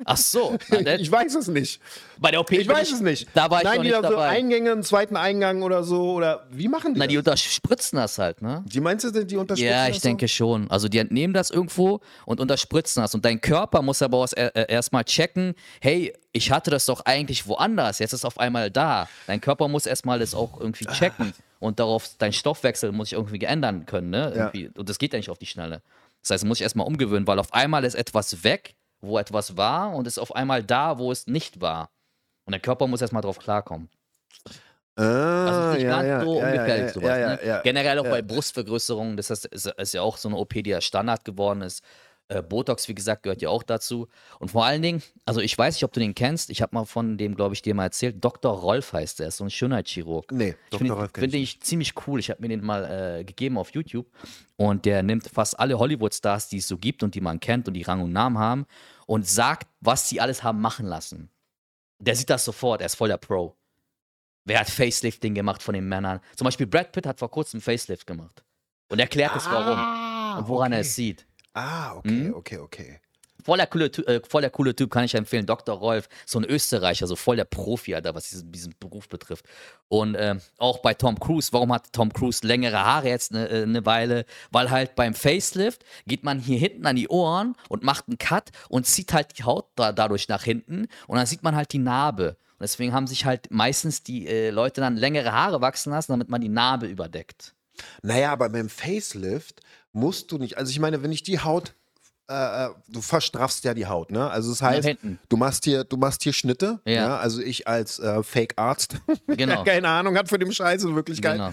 Ach 0.05 0.17
so. 0.17 0.57
Ich 0.99 1.11
weiß 1.11 1.35
es 1.37 1.49
nicht. 1.49 1.81
bei 2.19 2.31
der 2.33 2.41
OP. 2.41 2.51
Ich 2.53 2.67
weiß 2.67 2.91
es 2.93 3.01
nicht. 3.01 3.29
Da 3.35 3.49
war 3.51 3.59
ich 3.59 3.65
Nein, 3.65 3.77
noch 3.77 3.85
die 3.85 3.91
da 3.91 4.09
so. 4.09 4.17
Eingänge, 4.19 4.73
einen 4.73 4.83
zweiten 4.83 5.17
Eingang 5.17 5.63
oder 5.63 5.85
so 5.85 6.13
oder 6.15 6.47
wie 6.51 6.67
machen 6.69 6.95
die 6.95 7.01
Na, 7.01 7.07
die 7.07 7.15
das? 7.15 7.23
unterspritzen 7.25 7.97
das 7.99 8.19
halt, 8.19 8.43
ne? 8.43 8.65
Die 8.67 8.81
meinst 8.81 9.05
du, 9.05 9.25
die 9.25 9.37
unterstützen 9.37 9.71
Ja, 9.71 9.87
das 9.87 9.97
ich 9.97 10.03
denke 10.03 10.27
schon. 10.27 10.69
Also 10.71 10.89
die 10.89 10.99
entnehmen 10.99 11.33
das 11.33 11.51
irgendwo 11.51 12.01
und 12.27 12.41
unterspritzen 12.41 13.03
das. 13.03 13.15
Und 13.15 13.25
dein 13.25 13.41
Körper 13.41 13.83
muss 13.83 14.03
aber 14.03 14.27
er- 14.35 14.57
äh, 14.57 14.73
erstmal 14.73 15.05
checken, 15.05 15.55
hey, 15.81 16.13
ich 16.33 16.51
hatte 16.51 16.71
das 16.73 16.87
doch 16.87 17.03
eigentlich 17.05 17.47
woanders, 17.47 18.01
jetzt 18.01 18.13
ist 18.13 18.21
es 18.21 18.25
auf 18.25 18.39
einmal 18.39 18.71
da. 18.73 19.09
Dein 19.29 19.41
Körper 19.41 19.69
muss 19.69 19.87
erstmal 19.87 20.19
das 20.19 20.35
auch 20.35 20.59
irgendwie 20.61 20.87
checken 20.87 21.33
und 21.61 21.79
darauf, 21.79 22.09
dein 22.19 22.33
Stoffwechsel 22.33 22.91
muss 22.91 23.11
sich 23.11 23.19
irgendwie 23.19 23.45
ändern 23.45 23.87
können, 23.87 24.11
ne? 24.11 24.51
Ja. 24.55 24.69
Und 24.77 24.89
das 24.89 24.99
geht 24.99 25.13
ja 25.13 25.19
nicht 25.21 25.31
auf 25.31 25.39
die 25.39 25.47
Schnelle. 25.47 25.83
Das 26.23 26.31
heißt, 26.31 26.45
muss 26.45 26.59
ich 26.59 26.63
erstmal 26.63 26.87
umgewöhnen, 26.87 27.27
weil 27.29 27.39
auf 27.39 27.53
einmal 27.55 27.85
ist 27.85 27.95
etwas 27.95 28.43
weg, 28.43 28.75
wo 29.05 29.19
etwas 29.19 29.57
war 29.57 29.95
und 29.95 30.07
ist 30.07 30.19
auf 30.19 30.35
einmal 30.35 30.63
da, 30.63 30.99
wo 30.99 31.11
es 31.13 31.27
nicht 31.27 31.61
war. 31.61 31.91
Und 32.47 32.53
der 32.53 32.61
Körper 32.61 32.87
muss 32.87 33.01
erstmal 33.01 33.23
drauf 33.23 33.39
klarkommen. 33.39 33.89
Ah, 34.97 35.47
Also 35.73 35.81
ja, 35.85 36.03
ganz 36.03 36.09
ja, 36.09 36.21
so 36.25 36.41
ja, 36.41 36.55
ja, 36.55 36.89
sowas. 36.89 37.19
ja, 37.45 37.57
ne? 37.57 37.61
Generell 37.65 37.99
auch 37.99 38.05
bei 38.05 38.23
Brustvergrößerungen, 38.23 39.17
das 39.17 39.31
ist, 39.31 39.47
ist, 39.47 39.67
ist 39.67 39.95
ja 39.95 40.03
auch 40.03 40.17
so 40.17 40.29
eine 40.29 40.37
OP, 40.39 40.51
die 40.55 40.71
ja 40.71 40.81
Standard 40.81 41.25
geworden 41.25 41.63
ist. 41.63 41.83
Äh, 42.29 42.43
Botox, 42.43 42.89
wie 42.89 42.95
gesagt, 42.95 43.25
gehört 43.25 43.43
ja 43.43 43.51
auch 43.51 43.63
dazu. 43.65 44.09
Und 44.39 44.51
vor 44.53 44.65
allen 44.65 44.81
Dingen, 44.81 45.03
also 45.27 45.41
ich 45.41 45.59
weiß 45.59 45.75
nicht, 45.75 45.85
ob 45.85 45.93
du 45.93 46.01
den 46.01 46.15
kennst, 46.15 46.49
ich 46.49 46.63
habe 46.63 46.75
mal 46.75 46.85
von 46.87 47.19
dem, 47.19 47.35
glaube 47.35 47.55
ich, 47.55 47.61
dir 47.61 47.75
mal 47.75 47.85
erzählt, 47.85 48.25
Dr. 48.25 48.53
Rolf 48.57 48.93
heißt 48.95 49.19
der, 49.19 49.29
ist 49.29 49.39
so 49.39 49.45
ein 49.45 49.51
Schönheitschirurg. 49.51 50.31
Nee, 50.33 50.51
Ich 50.51 50.71
Dr. 50.71 50.79
finde 50.79 50.95
Rolf 50.95 51.13
kenn 51.13 51.21
find 51.23 51.35
ich 51.35 51.43
ich 51.43 51.61
ziemlich 51.61 51.93
cool. 52.07 52.21
Ich 52.21 52.31
habe 52.31 52.41
mir 52.41 52.49
den 52.49 52.65
mal 52.65 53.19
äh, 53.19 53.25
gegeben 53.25 53.59
auf 53.59 53.75
YouTube. 53.75 54.07
Und 54.57 54.85
der 54.87 55.03
nimmt 55.03 55.29
fast 55.29 55.59
alle 55.59 55.79
Hollywood-Stars, 55.79 56.49
die 56.49 56.59
es 56.59 56.69
so 56.69 56.79
gibt 56.79 57.03
und 57.03 57.15
die 57.15 57.21
man 57.21 57.41
kennt 57.41 57.67
und 57.69 57.75
die 57.75 57.83
Rang 57.83 58.01
und 58.01 58.13
Namen 58.13 58.39
haben, 58.39 58.65
und 59.07 59.29
sagt, 59.29 59.69
was 59.81 60.09
sie 60.09 60.21
alles 60.21 60.43
haben 60.43 60.61
machen 60.61 60.87
lassen. 60.87 61.31
Der 61.99 62.17
sieht 62.17 62.31
das 62.31 62.45
sofort, 62.45 62.81
er 62.81 62.87
ist 62.87 62.97
voll 62.97 63.09
der 63.09 63.17
Pro. 63.19 63.57
Wer 64.45 64.61
hat 64.61 64.69
Facelifting 64.71 65.35
gemacht 65.35 65.63
von 65.63 65.75
den 65.75 65.89
Männern? 65.89 66.21
Zum 66.37 66.45
Beispiel 66.45 66.67
Brad 66.67 66.93
Pitt 66.93 67.07
hat 67.07 67.19
vor 67.19 67.31
kurzem 67.31 67.61
Facelift 67.61 68.07
gemacht. 68.07 68.45
Und 68.91 68.99
erklärt 68.99 69.35
es 69.37 69.47
warum 69.47 69.79
Ah, 69.79 70.39
und 70.39 70.49
woran 70.49 70.73
er 70.73 70.79
okay. 70.81 70.87
es 70.89 70.95
sieht. 70.95 71.27
Ah, 71.55 71.95
okay, 71.95 72.11
Mhm. 72.11 72.35
okay, 72.35 72.59
okay. 72.59 73.01
Voll 73.45 73.59
der, 73.59 73.67
coole, 73.67 73.91
Ty- 73.91 74.03
äh, 74.07 74.21
voll 74.27 74.41
der 74.41 74.51
coole 74.51 74.75
Typ, 74.75 74.91
kann 74.91 75.05
ich 75.05 75.15
empfehlen. 75.15 75.45
Dr. 75.45 75.77
Rolf, 75.77 76.09
so 76.25 76.39
ein 76.39 76.45
Österreicher, 76.45 77.07
so 77.07 77.15
voll 77.15 77.37
der 77.37 77.45
Profi, 77.45 77.95
Alter, 77.95 78.15
was 78.15 78.31
diesen, 78.31 78.51
diesen 78.51 78.75
Beruf 78.81 79.09
betrifft. 79.09 79.45
Und 79.89 80.17
ähm, 80.19 80.41
auch 80.59 80.79
bei 80.79 80.95
Tom 80.95 81.21
Cruise, 81.21 81.53
warum 81.53 81.73
hat 81.73 81.93
Tom 81.93 82.13
Cruise 82.13 82.47
längere 82.47 82.83
Haare 82.85 83.09
jetzt 83.09 83.33
eine 83.33 83.49
äh, 83.49 83.67
ne 83.67 83.85
Weile? 83.85 84.25
Weil 84.51 84.71
halt 84.71 84.95
beim 84.97 85.13
Facelift 85.15 85.85
geht 86.07 86.25
man 86.25 86.39
hier 86.41 86.59
hinten 86.59 86.87
an 86.87 86.97
die 86.97 87.09
Ohren 87.09 87.55
und 87.69 87.83
macht 87.83 88.09
einen 88.09 88.19
Cut 88.19 88.51
und 88.69 88.87
zieht 88.87 89.13
halt 89.13 89.39
die 89.39 89.45
Haut 89.45 89.67
da, 89.77 89.93
dadurch 89.93 90.27
nach 90.29 90.43
hinten 90.43 90.87
und 91.07 91.17
dann 91.19 91.27
sieht 91.27 91.43
man 91.43 91.55
halt 91.55 91.73
die 91.73 91.79
Narbe. 91.79 92.37
Und 92.53 92.63
deswegen 92.63 92.93
haben 92.95 93.07
sich 93.07 93.25
halt 93.27 93.51
meistens 93.51 94.03
die 94.03 94.27
äh, 94.27 94.51
Leute 94.51 94.81
dann 94.81 94.97
längere 94.97 95.33
Haare 95.33 95.61
wachsen 95.61 95.91
lassen, 95.91 96.13
damit 96.13 96.31
man 96.31 96.41
die 96.41 96.49
Narbe 96.49 96.87
überdeckt. 96.87 97.55
Naja, 98.03 98.33
aber 98.33 98.49
beim 98.49 98.69
Facelift 98.69 99.61
musst 99.93 100.33
du 100.33 100.39
nicht. 100.39 100.57
Also 100.57 100.71
ich 100.71 100.79
meine, 100.81 101.03
wenn 101.03 101.13
ich 101.13 101.23
die 101.23 101.41
Haut, 101.41 101.75
äh, 102.29 102.67
äh, 102.67 102.71
du 102.89 103.01
verstraffst 103.03 103.65
ja 103.65 103.75
die 103.75 103.87
Haut, 103.87 104.11
ne? 104.11 104.31
Also 104.31 104.51
das 104.51 104.63
heißt, 104.63 104.97
du 105.29 105.37
machst 105.37 105.65
hier, 105.65 105.85
du 105.85 105.97
machst 105.97 106.23
hier 106.23 106.33
Schnitte. 106.33 106.81
Ja. 106.85 106.93
Ja. 106.93 107.17
also 107.19 107.41
ich 107.43 107.69
als 107.69 107.99
äh, 107.99 108.23
Fake-Arzt, 108.23 108.97
Genau. 109.27 109.63
der 109.63 109.73
keine 109.75 109.89
Ahnung 109.89 110.17
hat 110.17 110.29
von 110.29 110.41
dem 110.41 110.51
Scheiß 110.53 110.85
in 110.85 110.95
Wirklichkeit. 110.97 111.35
Genau. 111.35 111.53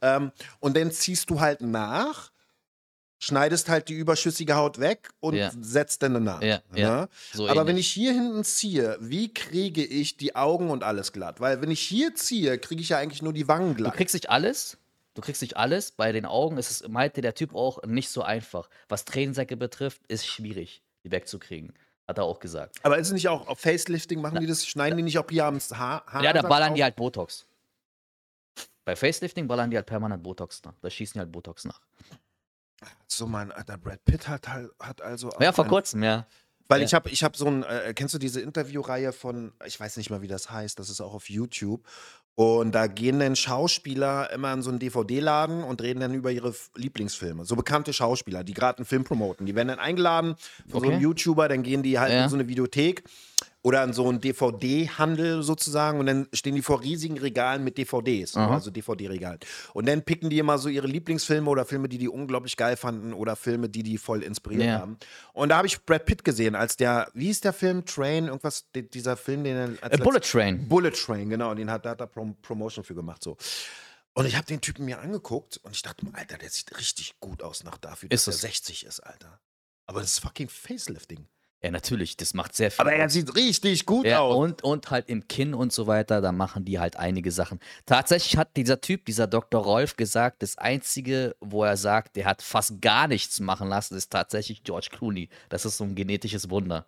Ähm, 0.00 0.32
und 0.60 0.76
dann 0.76 0.92
ziehst 0.92 1.28
du 1.30 1.40
halt 1.40 1.60
nach, 1.60 2.30
schneidest 3.18 3.68
halt 3.68 3.88
die 3.88 3.94
überschüssige 3.94 4.56
Haut 4.56 4.80
weg 4.80 5.10
und 5.20 5.34
Ja. 5.34 5.50
setzt 5.60 6.02
dann 6.02 6.22
nach. 6.24 6.42
Ja, 6.42 6.60
ne? 6.72 7.08
So 7.32 7.44
Aber 7.44 7.52
ähnlich. 7.60 7.66
wenn 7.68 7.76
ich 7.78 7.88
hier 7.88 8.12
hinten 8.12 8.42
ziehe, 8.44 8.96
wie 9.00 9.32
kriege 9.32 9.84
ich 9.84 10.16
die 10.16 10.34
Augen 10.34 10.70
und 10.70 10.82
alles 10.82 11.12
glatt? 11.12 11.40
Weil 11.40 11.62
wenn 11.62 11.70
ich 11.70 11.80
hier 11.80 12.14
ziehe, 12.16 12.58
kriege 12.58 12.80
ich 12.82 12.88
ja 12.88 12.98
eigentlich 12.98 13.22
nur 13.22 13.32
die 13.32 13.46
Wangen 13.48 13.70
Du 13.70 13.82
glatt. 13.82 13.94
kriegst 13.94 14.14
nicht 14.14 14.28
alles. 14.30 14.76
Du 15.14 15.20
kriegst 15.20 15.42
nicht 15.42 15.56
alles. 15.56 15.92
Bei 15.92 16.12
den 16.12 16.24
Augen 16.24 16.56
ist 16.56 16.70
es, 16.70 16.88
meinte 16.88 17.20
der 17.20 17.34
Typ 17.34 17.54
auch, 17.54 17.82
nicht 17.84 18.08
so 18.08 18.22
einfach. 18.22 18.68
Was 18.88 19.04
Tränensäcke 19.04 19.56
betrifft, 19.56 20.02
ist 20.08 20.26
schwierig, 20.26 20.82
die 21.04 21.10
wegzukriegen. 21.10 21.74
Hat 22.08 22.18
er 22.18 22.24
auch 22.24 22.40
gesagt. 22.40 22.76
Aber 22.82 22.98
ist 22.98 23.08
es 23.08 23.12
nicht 23.12 23.28
auch 23.28 23.46
auf 23.46 23.60
Facelifting, 23.60 24.20
machen 24.20 24.40
die 24.40 24.46
das, 24.46 24.66
schneiden 24.66 24.96
die 24.96 25.02
nicht 25.02 25.18
auch 25.18 25.26
hier 25.28 25.44
am 25.46 25.58
Haar? 25.58 26.04
ja, 26.22 26.32
da 26.32 26.42
ballern 26.42 26.70
auf? 26.70 26.74
die 26.74 26.82
halt 26.82 26.96
Botox. 26.96 27.46
Bei 28.84 28.96
Facelifting 28.96 29.46
ballern 29.46 29.70
die 29.70 29.76
halt 29.76 29.86
permanent 29.86 30.22
Botox 30.22 30.62
nach. 30.64 30.74
Da 30.80 30.90
schießen 30.90 31.14
die 31.14 31.18
halt 31.20 31.30
Botox 31.32 31.64
nach. 31.64 31.80
So, 33.06 33.26
mein 33.26 33.52
alter 33.52 33.78
Brad 33.78 34.04
Pitt 34.04 34.26
hat, 34.26 34.48
halt, 34.48 34.70
hat 34.80 35.00
also. 35.02 35.30
Ja, 35.38 35.52
vor 35.52 35.66
kurzem, 35.66 36.02
ja. 36.02 36.26
Weil 36.68 36.80
Ja. 36.80 36.86
ich 36.86 36.94
habe 36.94 37.10
ich 37.10 37.22
hab 37.22 37.36
so 37.36 37.46
ein, 37.46 37.62
äh, 37.64 37.92
kennst 37.94 38.14
du 38.14 38.18
diese 38.18 38.40
Interviewreihe 38.40 39.12
von, 39.12 39.52
ich 39.66 39.78
weiß 39.78 39.96
nicht 39.98 40.10
mal, 40.10 40.22
wie 40.22 40.28
das 40.28 40.50
heißt, 40.50 40.78
das 40.78 40.88
ist 40.90 41.00
auch 41.00 41.14
auf 41.14 41.28
YouTube. 41.28 41.86
Und 42.34 42.74
da 42.74 42.86
gehen 42.86 43.18
dann 43.20 43.36
Schauspieler 43.36 44.30
immer 44.32 44.52
in 44.54 44.62
so 44.62 44.70
einen 44.70 44.78
DVD-Laden 44.78 45.62
und 45.62 45.82
reden 45.82 46.00
dann 46.00 46.14
über 46.14 46.30
ihre 46.30 46.54
Lieblingsfilme. 46.76 47.44
So 47.44 47.56
bekannte 47.56 47.92
Schauspieler, 47.92 48.42
die 48.42 48.54
gerade 48.54 48.78
einen 48.78 48.86
Film 48.86 49.04
promoten. 49.04 49.44
Die 49.44 49.54
werden 49.54 49.68
dann 49.68 49.78
eingeladen 49.78 50.36
von 50.70 50.80
so 50.80 50.86
einem 50.86 50.94
Okay. 50.96 51.02
YouTuber, 51.02 51.48
dann 51.48 51.62
gehen 51.62 51.82
die 51.82 51.98
halt 51.98 52.12
Ja. 52.12 52.24
in 52.24 52.30
so 52.30 52.36
eine 52.36 52.48
Videothek 52.48 53.04
oder 53.62 53.84
in 53.84 53.92
so 53.92 54.08
einen 54.08 54.20
DVD-Handel 54.20 55.42
sozusagen 55.42 56.00
und 56.00 56.06
dann 56.06 56.26
stehen 56.32 56.54
die 56.54 56.62
vor 56.62 56.82
riesigen 56.82 57.18
Regalen 57.18 57.62
mit 57.64 57.78
DVDs, 57.78 58.36
Aha. 58.36 58.54
also 58.54 58.70
DVD-Regalen. 58.70 59.38
Und 59.72 59.86
dann 59.86 60.02
picken 60.02 60.30
die 60.30 60.38
immer 60.38 60.58
so 60.58 60.68
ihre 60.68 60.86
Lieblingsfilme 60.86 61.48
oder 61.48 61.64
Filme, 61.64 61.88
die 61.88 61.98
die 61.98 62.08
unglaublich 62.08 62.56
geil 62.56 62.76
fanden 62.76 63.12
oder 63.12 63.36
Filme, 63.36 63.68
die 63.68 63.82
die 63.82 63.98
voll 63.98 64.22
inspiriert 64.22 64.64
Ja. 64.64 64.80
haben. 64.80 64.96
Und 65.32 65.50
da 65.50 65.58
habe 65.58 65.66
ich 65.66 65.80
Brad 65.84 66.06
Pitt 66.06 66.24
gesehen, 66.24 66.54
als 66.54 66.76
der, 66.76 67.08
wie 67.14 67.26
hieß 67.26 67.40
der 67.42 67.52
Film? 67.52 67.84
Train, 67.84 68.26
irgendwas, 68.26 68.70
di- 68.74 68.88
dieser 68.88 69.16
Film, 69.16 69.44
den 69.44 69.78
er 69.80 69.92
Äh, 69.92 69.98
Bullet 69.98 70.20
Train. 70.20 70.68
Bullet 70.68 70.90
Train, 70.92 71.30
genau, 71.30 71.54
den 71.54 71.70
hat, 71.70 71.84
da 71.86 71.90
hat 71.90 72.00
er 72.00 72.06
Prom 72.08 72.36
Promotion 72.42 72.84
für 72.84 72.94
gemacht, 72.94 73.22
so. 73.22 73.36
Und 74.14 74.26
ich 74.26 74.36
habe 74.36 74.44
den 74.46 74.60
Typen 74.60 74.84
mir 74.84 75.00
angeguckt 75.00 75.58
und 75.62 75.74
ich 75.74 75.82
dachte, 75.82 76.04
Alter, 76.12 76.36
der 76.36 76.50
sieht 76.50 76.76
richtig 76.78 77.14
gut 77.20 77.42
aus 77.42 77.64
nach 77.64 77.78
dafür, 77.78 78.08
dass 78.10 78.22
Ist 78.22 78.26
er 78.26 78.34
es. 78.34 78.40
60 78.42 78.84
ist, 78.86 79.00
Alter. 79.00 79.40
Aber 79.86 80.00
das 80.00 80.12
ist 80.12 80.18
fucking 80.18 80.48
Facelifting. 80.48 81.26
Ja, 81.64 81.70
natürlich, 81.70 82.16
das 82.16 82.34
macht 82.34 82.56
sehr 82.56 82.72
viel. 82.72 82.80
Aber 82.80 82.92
er 82.92 83.08
sieht 83.08 83.36
richtig 83.36 83.86
gut 83.86 84.04
Ja, 84.04 84.18
aus. 84.20 84.36
und, 84.36 84.64
und 84.64 84.90
halt 84.90 85.08
im 85.08 85.28
Kinn 85.28 85.54
und 85.54 85.72
so 85.72 85.86
weiter, 85.86 86.20
da 86.20 86.32
machen 86.32 86.64
die 86.64 86.80
halt 86.80 86.96
einige 86.96 87.30
Sachen. 87.30 87.60
Tatsächlich 87.86 88.36
hat 88.36 88.56
dieser 88.56 88.80
Typ, 88.80 89.04
dieser 89.04 89.28
Dr. 89.28 89.62
Rolf, 89.62 89.96
gesagt, 89.96 90.42
das 90.42 90.58
Einzige, 90.58 91.36
wo 91.40 91.62
er 91.62 91.76
sagt, 91.76 92.16
der 92.16 92.24
hat 92.24 92.42
fast 92.42 92.80
gar 92.82 93.06
nichts 93.06 93.38
machen 93.38 93.68
lassen, 93.68 93.96
ist 93.96 94.10
tatsächlich 94.10 94.64
George 94.64 94.88
Clooney. 94.90 95.28
Das 95.50 95.64
ist 95.64 95.76
so 95.76 95.84
ein 95.84 95.94
genetisches 95.94 96.50
Wunder. 96.50 96.84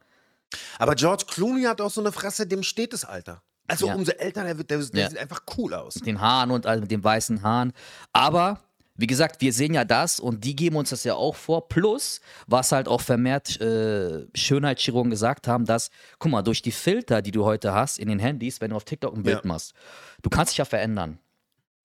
Aber 0.78 0.97
George 0.97 1.25
Clooney 1.28 1.62
hat 1.64 1.81
auch 1.81 1.90
so 1.90 2.00
eine 2.00 2.11
Fresse, 2.11 2.47
dem 2.49 2.64
steht 2.64 2.93
es, 2.95 3.04
Alter. 3.04 3.43
Also 3.69 3.87
Ja. 3.87 3.95
umso 3.95 4.11
älter 4.12 4.43
der 4.43 4.59
wird, 4.59 4.71
der, 4.71 4.78
der 4.78 5.02
Ja. 5.04 5.09
sieht 5.09 5.19
einfach 5.19 5.43
cool 5.57 5.73
aus. 5.73 5.95
Mit 5.95 6.07
den 6.07 6.21
Haaren 6.21 6.50
und 6.50 6.66
all- 6.66 6.81
mit 6.81 6.90
den 6.90 7.02
weißen 7.02 7.43
Haaren. 7.43 7.73
Aber, 8.12 8.61
wie 8.96 9.06
gesagt, 9.06 9.40
wir 9.40 9.52
sehen 9.52 9.74
ja 9.74 9.84
das 9.84 10.20
und 10.20 10.44
die 10.44 10.54
geben 10.54 10.76
uns 10.76 10.90
das 10.90 11.04
ja 11.04 11.14
auch 11.14 11.34
vor. 11.34 11.68
Plus, 11.68 12.20
was 12.46 12.72
halt 12.72 12.86
auch 12.88 13.00
vermehrt 13.00 13.60
äh, 13.60 14.26
Schönheitschirurgen 14.34 15.10
gesagt 15.10 15.48
haben, 15.48 15.64
dass, 15.64 15.90
guck 16.18 16.30
mal, 16.30 16.42
durch 16.42 16.62
die 16.62 16.72
Filter, 16.72 17.20
die 17.22 17.32
du 17.32 17.44
heute 17.44 17.74
hast 17.74 17.98
in 17.98 18.08
den 18.08 18.18
Handys, 18.18 18.60
wenn 18.60 18.70
du 18.70 18.76
auf 18.76 18.84
TikTok 18.84 19.14
ein 19.14 19.22
Bild 19.22 19.42
Ja. 19.42 19.48
machst, 19.48 19.74
du 20.22 20.30
kannst 20.30 20.52
dich 20.52 20.58
ja 20.58 20.64
verändern. 20.64 21.18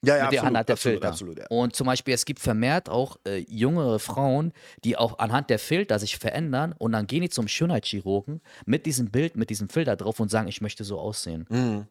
Ja, 0.01 0.15
ja, 0.15 0.23
mit 0.23 0.31
der 0.31 0.39
absolut, 0.39 0.47
anhand 0.51 0.69
der 0.69 0.73
absolut, 0.75 0.93
Filter. 0.93 1.09
absolut, 1.09 1.39
ja. 1.39 1.45
Und 1.49 1.75
zum 1.75 1.85
Beispiel, 1.87 2.13
es 2.13 2.23
gibt 2.23 2.39
vermehrt 2.39 2.87
auch 2.89 3.17
äh, 3.27 3.39
jüngere 3.49 3.99
Frauen, 3.99 4.53
die 4.85 4.95
auch 4.95 5.19
anhand 5.19 5.49
der 5.49 5.59
Filter 5.59 5.99
sich 5.99 6.17
verändern 6.17 6.73
und 6.77 6.93
dann 6.93 7.05
gehen 7.05 7.21
die 7.21 7.29
zum 7.29 7.49
Schönheitschirurgen 7.49 8.39
mit 8.65 8.85
diesem 8.85 9.11
Bild, 9.11 9.35
mit 9.35 9.49
diesem 9.49 9.67
Filter 9.67 9.97
drauf 9.97 10.21
und 10.21 10.29
sagen, 10.31 10.47
ich 10.47 10.61
möchte 10.61 10.85
so 10.85 10.99
aussehen. 10.99 11.47
Mhm. 11.49 11.87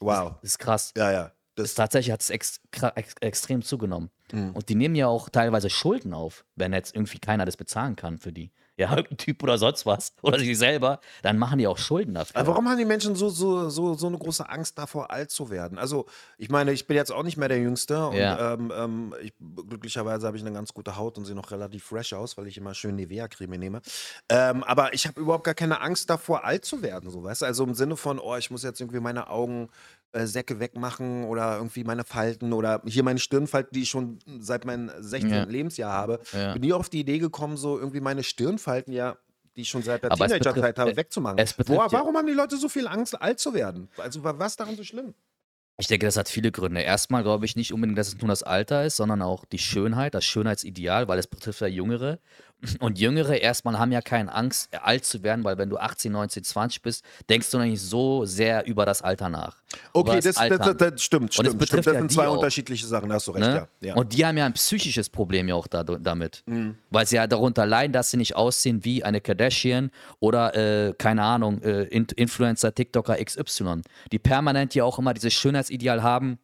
Wow. 0.00 0.34
Das 0.42 0.50
ist 0.50 0.58
krass. 0.58 0.92
Ja, 0.98 1.10
ja. 1.10 1.32
Das 1.56 1.74
tatsächlich 1.74 2.12
hat 2.12 2.20
es 2.20 2.30
ex 2.30 2.60
ex 2.94 3.14
extrem 3.20 3.62
zugenommen. 3.62 4.10
Mhm. 4.32 4.50
Und 4.52 4.68
die 4.68 4.74
nehmen 4.74 4.94
ja 4.94 5.08
auch 5.08 5.28
teilweise 5.28 5.70
Schulden 5.70 6.14
auf, 6.14 6.44
wenn 6.54 6.72
jetzt 6.72 6.94
irgendwie 6.94 7.18
keiner 7.18 7.44
das 7.44 7.56
bezahlen 7.56 7.96
kann 7.96 8.18
für 8.18 8.32
die. 8.32 8.50
Ja, 8.78 8.90
irgendein 8.94 9.16
Typ 9.16 9.42
oder 9.42 9.56
sonst 9.56 9.86
was. 9.86 10.12
Oder 10.20 10.38
sie 10.38 10.54
selber, 10.54 11.00
dann 11.22 11.38
machen 11.38 11.58
die 11.58 11.66
auch 11.66 11.78
Schulden 11.78 12.12
dafür. 12.12 12.36
aber 12.38 12.48
warum 12.48 12.68
haben 12.68 12.76
die 12.76 12.84
Menschen 12.84 13.14
so, 13.16 13.30
so, 13.30 13.70
so, 13.70 13.94
so 13.94 14.06
eine 14.06 14.18
große 14.18 14.46
Angst 14.46 14.76
davor, 14.76 15.10
alt 15.10 15.30
zu 15.30 15.48
werden? 15.48 15.78
Also, 15.78 16.04
ich 16.36 16.50
meine, 16.50 16.72
ich 16.72 16.86
bin 16.86 16.94
jetzt 16.94 17.10
auch 17.10 17.22
nicht 17.22 17.38
mehr 17.38 17.48
der 17.48 17.58
Jüngste. 17.58 18.08
Und 18.08 18.16
Ja. 18.16 18.52
ähm, 18.52 18.70
ähm, 18.76 19.14
ich, 19.22 19.32
glücklicherweise 19.66 20.26
habe 20.26 20.36
ich 20.36 20.42
eine 20.42 20.52
ganz 20.52 20.74
gute 20.74 20.98
Haut 20.98 21.16
und 21.16 21.24
sehe 21.24 21.34
noch 21.34 21.52
relativ 21.52 21.84
fresh 21.84 22.12
aus, 22.12 22.36
weil 22.36 22.48
ich 22.48 22.58
immer 22.58 22.74
schön 22.74 22.96
Nivea-Creme 22.96 23.56
nehme. 23.58 23.80
Ähm, 24.28 24.62
aber 24.64 24.92
ich 24.92 25.06
habe 25.06 25.18
überhaupt 25.22 25.44
gar 25.44 25.54
keine 25.54 25.80
Angst 25.80 26.10
davor, 26.10 26.44
alt 26.44 26.66
zu 26.66 26.82
werden. 26.82 27.08
So, 27.08 27.24
weißt 27.24 27.40
du? 27.40 27.46
Also 27.46 27.64
im 27.64 27.72
Sinne 27.72 27.96
von, 27.96 28.18
oh, 28.18 28.36
ich 28.36 28.50
muss 28.50 28.62
jetzt 28.62 28.82
irgendwie 28.82 29.00
meine 29.00 29.30
Augen. 29.30 29.70
Äh, 30.12 30.26
Säcke 30.26 30.60
wegmachen 30.60 31.24
oder 31.24 31.56
irgendwie 31.56 31.84
meine 31.84 32.04
Falten 32.04 32.52
oder 32.52 32.82
hier 32.86 33.02
meine 33.02 33.18
Stirnfalten, 33.18 33.70
die 33.74 33.82
ich 33.82 33.90
schon 33.90 34.18
seit 34.38 34.64
meinem 34.64 34.90
16. 34.98 35.30
Ja. 35.30 35.44
Lebensjahr 35.44 35.92
habe. 35.92 36.20
Ja. 36.32 36.52
Bin 36.54 36.62
nie 36.62 36.72
auf 36.72 36.88
die 36.88 37.00
Idee 37.00 37.18
gekommen, 37.18 37.56
so 37.56 37.78
irgendwie 37.78 38.00
meine 38.00 38.22
Stirnfalten 38.22 38.92
ja, 38.92 39.16
die 39.56 39.62
ich 39.62 39.68
schon 39.68 39.82
seit 39.82 40.02
der 40.02 40.10
Teenagerzeit 40.10 40.78
habe, 40.78 40.92
äh, 40.92 40.96
wegzumachen. 40.96 41.38
betrifft 41.56 41.68
Wo, 41.68 41.74
ja- 41.82 41.92
warum 41.92 42.16
haben 42.16 42.26
die 42.26 42.32
Leute 42.34 42.56
so 42.56 42.68
viel 42.68 42.86
Angst, 42.86 43.20
alt 43.20 43.38
zu 43.40 43.54
werden? 43.54 43.88
Also 43.98 44.22
wa- 44.22 44.34
was 44.38 44.56
daran 44.56 44.76
so 44.76 44.84
schlimm? 44.84 45.14
Ich 45.78 45.88
denke, 45.88 46.06
das 46.06 46.16
hat 46.16 46.30
viele 46.30 46.50
Gründe. 46.52 46.80
Erstmal 46.80 47.22
glaube 47.22 47.44
ich 47.44 47.54
nicht 47.54 47.70
unbedingt, 47.74 47.98
dass 47.98 48.08
es 48.08 48.16
nur 48.18 48.28
das 48.28 48.42
Alter 48.42 48.86
ist, 48.86 48.96
sondern 48.96 49.20
auch 49.20 49.44
die 49.44 49.58
Schönheit, 49.58 50.14
das 50.14 50.24
Schönheitsideal, 50.24 51.06
weil 51.06 51.18
es 51.18 51.26
betrifft 51.26 51.60
ja 51.60 51.66
Jüngere. 51.66 52.18
Und 52.80 52.98
Jüngere 52.98 53.36
erstmal 53.36 53.78
haben 53.78 53.92
ja 53.92 54.00
keine 54.00 54.32
Angst, 54.34 54.74
alt 54.82 55.04
zu 55.04 55.22
werden, 55.22 55.44
weil 55.44 55.58
wenn 55.58 55.68
du 55.68 55.76
18, 55.76 56.10
19, 56.10 56.42
20 56.42 56.82
bist, 56.82 57.04
denkst 57.28 57.50
du 57.50 57.58
noch 57.58 57.64
nicht 57.64 57.80
so 57.82 58.24
sehr 58.24 58.66
über 58.66 58.86
das 58.86 59.02
Alter 59.02 59.28
nach. 59.28 59.56
Okay, 59.92 60.20
das, 60.20 60.36
das, 60.36 60.48
das, 60.48 60.76
das 60.76 61.02
stimmt, 61.02 61.34
stimmt, 61.34 61.62
stimmt. 61.62 61.86
Das 61.86 61.86
ja 61.86 61.92
sind 61.92 62.10
zwei 62.10 62.28
auch. 62.28 62.36
unterschiedliche 62.36 62.86
Sachen, 62.86 63.10
da 63.10 63.16
hast 63.16 63.26
du 63.26 63.32
recht, 63.32 63.46
Ne? 63.46 63.68
ja. 63.80 63.88
ja. 63.88 63.94
Und 63.94 64.12
die 64.12 64.24
haben 64.24 64.36
ja 64.38 64.46
ein 64.46 64.54
psychisches 64.54 65.10
Problem 65.10 65.48
ja 65.48 65.54
auch 65.54 65.66
da, 65.66 65.84
damit. 65.84 66.42
Mhm. 66.46 66.76
Weil 66.90 67.06
sie 67.06 67.16
ja 67.16 67.26
darunter 67.26 67.66
leiden, 67.66 67.92
dass 67.92 68.10
sie 68.10 68.16
nicht 68.16 68.34
aussehen 68.34 68.84
wie 68.84 69.04
eine 69.04 69.20
Kardashian 69.20 69.90
oder, 70.18 70.54
äh, 70.54 70.94
keine 70.94 71.22
Ahnung, 71.22 71.60
äh, 71.62 71.84
In 71.84 72.06
Influencer, 72.16 72.74
TikToker 72.74 73.22
XY. 73.22 73.82
Die 74.12 74.18
permanent 74.18 74.74
ja 74.74 74.84
auch 74.84 74.98
immer 74.98 75.12
dieses 75.14 75.34
Schönheitsideal 75.34 76.02
haben, 76.02 76.38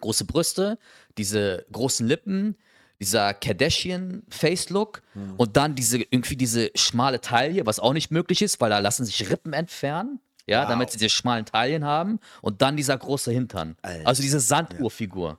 große 0.00 0.24
Brüste, 0.24 0.78
diese 1.18 1.66
großen 1.72 2.06
Lippen, 2.06 2.56
dieser 3.00 3.34
Kardashian-Face-Look 4.00 5.02
Mhm. 5.14 5.34
und 5.36 5.56
dann 5.56 5.74
diese 5.74 5.98
irgendwie 5.98 6.36
diese 6.36 6.70
schmale 6.74 7.20
Taille, 7.20 7.66
was 7.66 7.80
auch 7.80 7.92
nicht 7.92 8.10
möglich 8.10 8.42
ist, 8.42 8.60
weil 8.60 8.70
da 8.70 8.78
lassen 8.78 9.04
sich 9.04 9.28
Rippen 9.30 9.52
entfernen, 9.52 10.20
ja, 10.46 10.62
Wow. 10.62 10.68
damit 10.70 10.90
sie 10.90 10.98
diese 10.98 11.10
schmalen 11.10 11.44
Taillen 11.44 11.84
haben 11.84 12.20
und 12.42 12.62
dann 12.62 12.76
dieser 12.76 12.96
große 12.96 13.32
Hintern. 13.32 13.76
Alter. 13.82 14.06
Also 14.06 14.22
diese 14.22 14.40
Sanduhrfigur. 14.40 15.38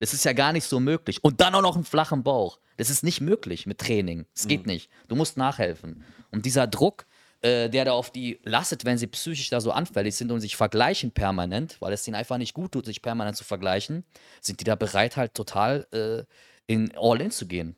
Das 0.00 0.12
ist 0.12 0.24
ja 0.24 0.32
gar 0.32 0.52
nicht 0.52 0.64
so 0.68 0.80
möglich. 0.80 1.22
Und 1.22 1.40
dann 1.40 1.54
auch 1.54 1.62
noch 1.62 1.76
einen 1.76 1.84
flachen 1.84 2.22
Bauch. 2.22 2.58
Das 2.76 2.90
ist 2.90 3.04
nicht 3.04 3.20
möglich 3.20 3.66
mit 3.66 3.78
Training. 3.78 4.26
Es 4.34 4.44
Mhm. 4.44 4.48
geht 4.48 4.66
nicht. 4.66 4.90
Du 5.08 5.14
musst 5.16 5.36
nachhelfen. 5.36 6.04
Und 6.32 6.44
dieser 6.44 6.66
Druck, 6.66 7.06
äh, 7.42 7.68
der 7.70 7.84
da 7.84 7.92
auf 7.92 8.10
die 8.10 8.40
lastet, 8.42 8.84
wenn 8.84 8.98
sie 8.98 9.06
psychisch 9.06 9.48
da 9.50 9.60
so 9.60 9.70
anfällig 9.70 10.16
sind 10.16 10.32
und 10.32 10.40
sich 10.40 10.56
vergleichen 10.56 11.12
permanent, 11.12 11.76
weil 11.80 11.92
es 11.92 12.06
ihnen 12.08 12.16
einfach 12.16 12.36
nicht 12.38 12.52
gut 12.54 12.72
tut, 12.72 12.84
sich 12.86 13.00
permanent 13.02 13.36
zu 13.36 13.44
vergleichen, 13.44 14.04
sind 14.40 14.60
die 14.60 14.64
da 14.64 14.74
bereit, 14.74 15.16
halt 15.16 15.34
total 15.34 15.86
äh, 15.92 16.24
in 16.66 16.92
All-In 16.96 17.30
zu 17.30 17.46
gehen. 17.46 17.76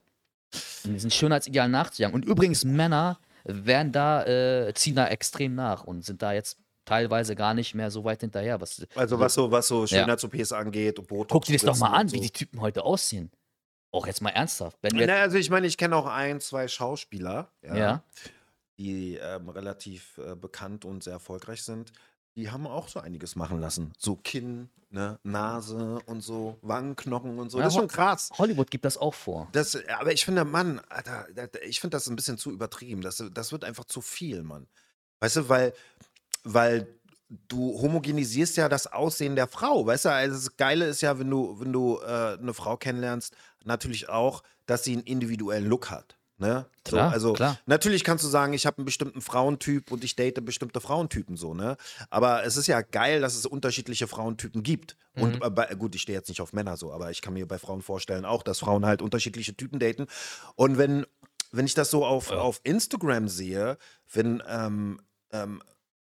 In 0.85 0.95
diesen 0.95 1.11
Schönheitsidealen 1.11 1.73
nachzujagen. 1.73 2.14
Und 2.14 2.25
übrigens, 2.25 2.64
Männer 2.64 3.19
werden 3.45 3.93
da, 3.93 4.25
äh, 4.25 4.73
ziehen 4.75 4.95
da 4.95 5.09
extrem 5.09 5.55
nach 5.55 5.85
und 5.85 6.05
sind 6.05 6.23
da 6.23 6.33
jetzt 6.33 6.59
teilweise 6.85 7.35
gar 7.35 7.52
nicht 7.52 7.75
mehr 7.75 7.90
so 7.90 8.05
weit 8.05 8.21
hinterher. 8.21 8.61
Was, 8.61 8.87
Also 8.95 9.19
was 9.19 9.35
so, 9.35 9.50
was 9.50 9.69
so 9.69 9.87
Schönheits-OPs 9.87 10.52
angeht 10.52 10.99
und 10.99 11.09
Botox. 11.09 11.33
Guck 11.33 11.45
dir 11.45 11.55
das 11.55 11.62
doch 11.62 11.76
mal 11.78 11.90
an, 11.90 12.07
und 12.07 12.12
wie 12.12 12.19
so. 12.19 12.23
die 12.23 12.31
Typen 12.31 12.61
heute 12.61 12.85
aussehen. 12.85 13.31
Auch 13.90 14.07
jetzt 14.07 14.23
mal 14.23 14.31
ernsthaft. 14.31 14.78
Wenn 14.83 14.99
wir, 14.99 15.07
Na, 15.07 15.14
also 15.14 15.37
ich 15.37 15.50
meine, 15.50 15.66
ich 15.66 15.76
kenne 15.76 15.97
auch 15.97 16.07
ein, 16.07 16.40
zwei 16.40 16.69
Schauspieler, 16.69 17.50
ja, 17.62 17.76
ja. 17.76 18.05
die 18.78 19.16
ähm, 19.16 19.49
relativ 19.49 20.19
äh, 20.19 20.35
bekannt 20.35 20.85
und 20.85 21.02
sehr 21.02 21.14
erfolgreich 21.14 21.62
sind, 21.62 21.93
die 22.37 22.50
haben 22.50 22.66
auch 22.66 22.88
so 22.88 23.00
einiges 23.00 23.35
machen 23.35 23.61
lassen. 23.61 23.93
So 23.99 24.16
Kinn, 24.16 24.69
ne, 24.90 25.19
Nase 25.23 25.99
und 26.07 26.21
so, 26.21 26.59
Wangenknochen 26.62 27.38
und 27.38 27.50
so. 27.50 27.59
Ja, 27.59 27.64
das 27.64 27.73
ist 27.73 27.78
schon 27.78 27.85
Ho- 27.85 27.93
krass. 27.93 28.31
Hollywood 28.37 28.71
gibt 28.71 28.85
das 28.85 28.99
auch 28.99 29.14
vor. 29.14 29.49
Das, 29.52 29.76
aber 29.99 30.12
ich 30.12 30.25
finde, 30.25 30.45
Mann, 30.45 30.81
Alter, 30.88 31.26
ich 31.62 31.81
finde 31.81 31.97
das 31.97 32.07
ein 32.09 32.16
bisschen 32.16 32.38
zu 32.38 32.50
übertrieben. 32.52 33.00
Das, 33.00 33.25
das 33.33 33.52
wird 33.52 33.64
einfach 33.64 33.85
zu 33.87 34.00
viel, 34.02 34.43
Mann. 34.43 34.69
Weißt 35.21 35.37
du, 35.37 35.49
weil, 35.49 35.73
weil 36.45 36.87
du 37.49 37.81
homogenisierst 37.81 38.57
ja 38.59 38.69
das 38.69 38.87
Aussehen 38.87 39.35
der 39.35 39.49
Frau. 39.49 39.87
Weißt 39.87 40.05
du, 40.05 40.12
also 40.12 40.35
das 40.35 40.57
Geile 40.59 40.87
ist 40.87 41.00
ja, 41.00 41.19
wenn 41.19 41.31
du, 41.31 41.59
wenn 41.59 41.73
du 41.73 41.99
äh, 42.00 42.37
eine 42.38 42.52
Frau 42.52 42.76
kennenlernst, 42.76 43.35
natürlich 43.64 44.11
auch, 44.11 44.43
dass 44.66 44.85
sie 44.85 44.93
einen 44.93 45.02
individuellen 45.02 45.66
Look 45.66 45.90
hat. 45.90 46.15
Ne? 46.38 46.66
Klar, 46.85 47.09
so, 47.09 47.14
also 47.14 47.33
klar. 47.33 47.59
natürlich 47.64 48.05
kannst 48.05 48.23
du 48.23 48.28
sagen, 48.28 48.52
ich 48.52 48.66
habe 48.66 48.76
einen 48.78 48.85
bestimmten 48.85 49.23
Frauentyp 49.23 49.90
und 49.90 50.05
ich 50.05 50.16
date 50.16 50.45
bestimmte 50.45 50.81
Frauentypen 50.83 51.37
so, 51.38 51.55
ne? 51.55 51.78
Aber 52.11 52.45
es 52.45 52.59
ist 52.59 52.66
ja 52.66 52.83
geil, 52.83 53.23
dass 53.23 53.35
es 53.37 53.47
unterschiedliche 53.47 54.07
Frauentypen 54.07 54.62
gibt. 54.62 54.97
Mhm. 55.14 55.23
Und 55.23 55.43
äh, 55.43 55.49
bei, 55.50 55.66
gut, 55.75 55.95
ich 55.95 56.02
stehe 56.02 56.19
jetzt 56.19 56.28
nicht 56.28 56.43
auf 56.43 56.52
Männer 56.52 56.76
so, 56.76 56.93
aber 56.93 57.11
ich 57.11 57.23
kann 57.23 57.33
mir 57.33 57.47
bei 57.49 57.59
Frauen 57.59 57.81
vorstellen 57.81 58.26
auch, 58.26 58.43
dass 58.43 58.59
Frauen 58.59 58.85
halt 58.85 59.00
unterschiedliche 59.00 59.57
Typen 59.57 59.78
daten. 59.78 60.07
Und 60.57 60.76
wenn, 60.76 61.07
wenn 61.52 61.64
ich 61.64 61.75
das 61.75 61.90
so 61.90 62.05
auf, 62.05 62.31
auf 62.31 62.61
Instagram 62.64 63.28
sehe, 63.28 63.78
wenn 64.12 64.43
ähm, 64.47 65.00
ähm, 65.33 65.62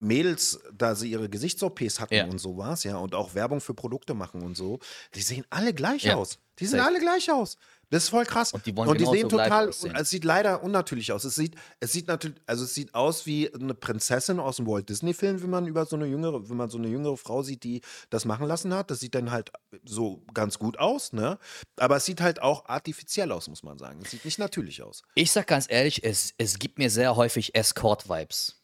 Mädels, 0.00 0.60
da 0.72 0.94
sie 0.94 1.10
ihre 1.10 1.28
Gesichts-OPs 1.28 1.98
hatten 2.00 2.14
Ja. 2.14 2.24
und 2.26 2.38
sowas, 2.38 2.84
ja, 2.84 2.96
und 2.98 3.14
auch 3.14 3.34
Werbung 3.34 3.60
für 3.60 3.74
Produkte 3.74 4.14
machen 4.14 4.42
und 4.42 4.56
so, 4.56 4.78
die 5.14 5.22
sehen 5.22 5.44
alle 5.50 5.74
gleich 5.74 6.04
Ja. 6.04 6.16
aus. 6.16 6.38
Die 6.60 6.66
sehen 6.66 6.80
alle 6.80 7.00
gleich 7.00 7.30
aus. 7.32 7.56
Das 7.90 8.04
ist 8.04 8.10
voll 8.10 8.24
krass. 8.24 8.52
Und 8.52 8.66
die 8.66 8.76
wollen 8.76 8.90
und 8.90 9.00
die 9.00 9.06
sehen 9.06 9.28
total, 9.28 9.68
es 9.68 10.10
sieht 10.10 10.24
leider 10.24 10.62
unnatürlich 10.62 11.10
aus. 11.12 11.24
Es 11.24 11.34
sieht, 11.34 11.54
es 11.80 11.92
sieht 11.92 12.06
natürlich, 12.06 12.38
also 12.46 12.64
es 12.64 12.74
sieht 12.74 12.94
aus 12.94 13.24
wie 13.24 13.52
eine 13.52 13.74
Prinzessin 13.74 14.40
aus 14.40 14.56
dem 14.56 14.66
Walt 14.66 14.88
Disney 14.88 15.14
Film, 15.14 15.42
wenn 15.42 15.50
man 15.50 15.66
über 15.66 15.86
so 15.86 15.96
eine 15.96 16.06
jüngere, 16.06 16.48
wenn 16.48 16.56
man 16.56 16.68
so 16.68 16.76
eine 16.76 16.88
jüngere 16.88 17.16
Frau 17.16 17.42
sieht, 17.42 17.64
die 17.64 17.80
das 18.10 18.26
machen 18.26 18.46
lassen 18.46 18.74
hat. 18.74 18.90
Das 18.90 19.00
sieht 19.00 19.14
dann 19.14 19.30
halt 19.30 19.52
so 19.84 20.22
ganz 20.34 20.58
gut 20.58 20.78
aus, 20.78 21.12
ne? 21.12 21.38
Aber 21.78 21.96
es 21.96 22.04
sieht 22.04 22.20
halt 22.20 22.42
auch 22.42 22.66
artifiziell 22.66 23.32
aus, 23.32 23.48
muss 23.48 23.62
man 23.62 23.78
sagen. 23.78 24.00
Es 24.02 24.10
sieht 24.10 24.24
nicht 24.24 24.38
natürlich 24.38 24.82
aus. 24.82 25.02
Ich 25.14 25.32
sag 25.32 25.46
ganz 25.46 25.66
ehrlich, 25.68 26.04
es, 26.04 26.34
es 26.36 26.58
gibt 26.58 26.78
mir 26.78 26.90
sehr 26.90 27.16
häufig 27.16 27.54
Escort-Vibes. 27.54 28.56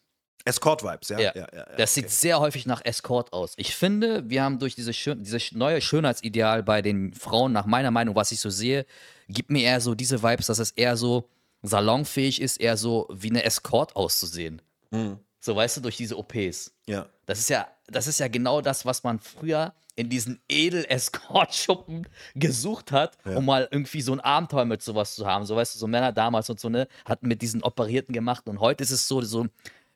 Escort-Vibes, 0.45 1.09
ja? 1.09 1.19
Ja, 1.19 1.33
ja, 1.35 1.47
ja, 1.53 1.59
ja 1.59 1.65
das 1.77 1.93
okay. 1.93 2.03
sieht 2.03 2.11
sehr 2.11 2.41
häufig 2.41 2.67
nach 2.67 2.85
Escort 2.85 3.33
aus. 3.33 3.55
Ich 3.57 3.75
finde, 3.75 4.29
wir 4.29 4.43
haben 4.43 4.59
durch 4.59 4.75
diese 4.75 4.93
dieses 4.93 5.53
neue 5.53 5.81
Schönheitsideal 5.81 6.63
bei 6.63 6.83
den 6.83 7.15
Frauen, 7.15 7.53
nach 7.53 7.65
meiner 7.67 7.91
Meinung, 7.91 8.15
was 8.15 8.31
ich 8.31 8.41
so 8.41 8.51
sehe, 8.51 8.85
gibt 9.29 9.51
mir 9.51 9.63
eher 9.63 9.81
so 9.81 9.95
diese 9.95 10.23
Vibes, 10.23 10.47
dass 10.47 10.59
es 10.59 10.71
eher 10.73 10.97
so 10.97 11.29
salonfähig 11.63 12.41
ist, 12.41 12.59
eher 12.61 12.77
so 12.77 13.09
wie 13.13 13.31
eine 13.31 13.45
Escort 13.45 13.97
auszusehen. 13.97 14.61
Mhm. 14.91 15.19
So, 15.41 15.55
weißt 15.57 15.77
du, 15.79 15.81
durch 15.83 15.97
diese 15.97 16.17
OPs. 16.19 16.73
Ja. 16.87 17.07
Das 17.27 17.39
ist 17.39 17.49
ja, 17.51 17.67
das 17.87 18.07
ist 18.07 18.19
ja 18.21 18.29
genau 18.29 18.61
das, 18.61 18.87
was 18.87 19.03
man 19.03 19.19
früher 19.19 19.75
in 19.97 20.09
diesen 20.09 20.41
Edel-Escort-Schuppen 20.49 22.09
gesucht 22.35 22.93
hat, 22.93 23.17
um 23.25 23.45
mal 23.47 23.69
irgendwie 23.71 24.01
so 24.01 24.13
ein 24.13 24.21
Abenteuer 24.21 24.65
mit 24.65 24.83
sowas 24.83 25.15
zu 25.15 25.27
haben. 25.27 25.45
So, 25.47 25.55
weißt 25.57 25.75
du, 25.75 25.79
so 25.79 25.87
Männer 25.87 26.13
damals 26.13 26.51
und 26.51 26.59
so, 26.61 26.69
ne, 26.69 26.89
hatten 27.05 27.29
mit 27.29 27.43
diesen 27.43 27.63
Operierten 27.63 28.13
gemacht. 28.13 28.49
Und 28.49 28.61
heute 28.61 28.83
ist 28.83 28.91
es 28.91 29.07
so, 29.07 29.21
so, 29.23 29.47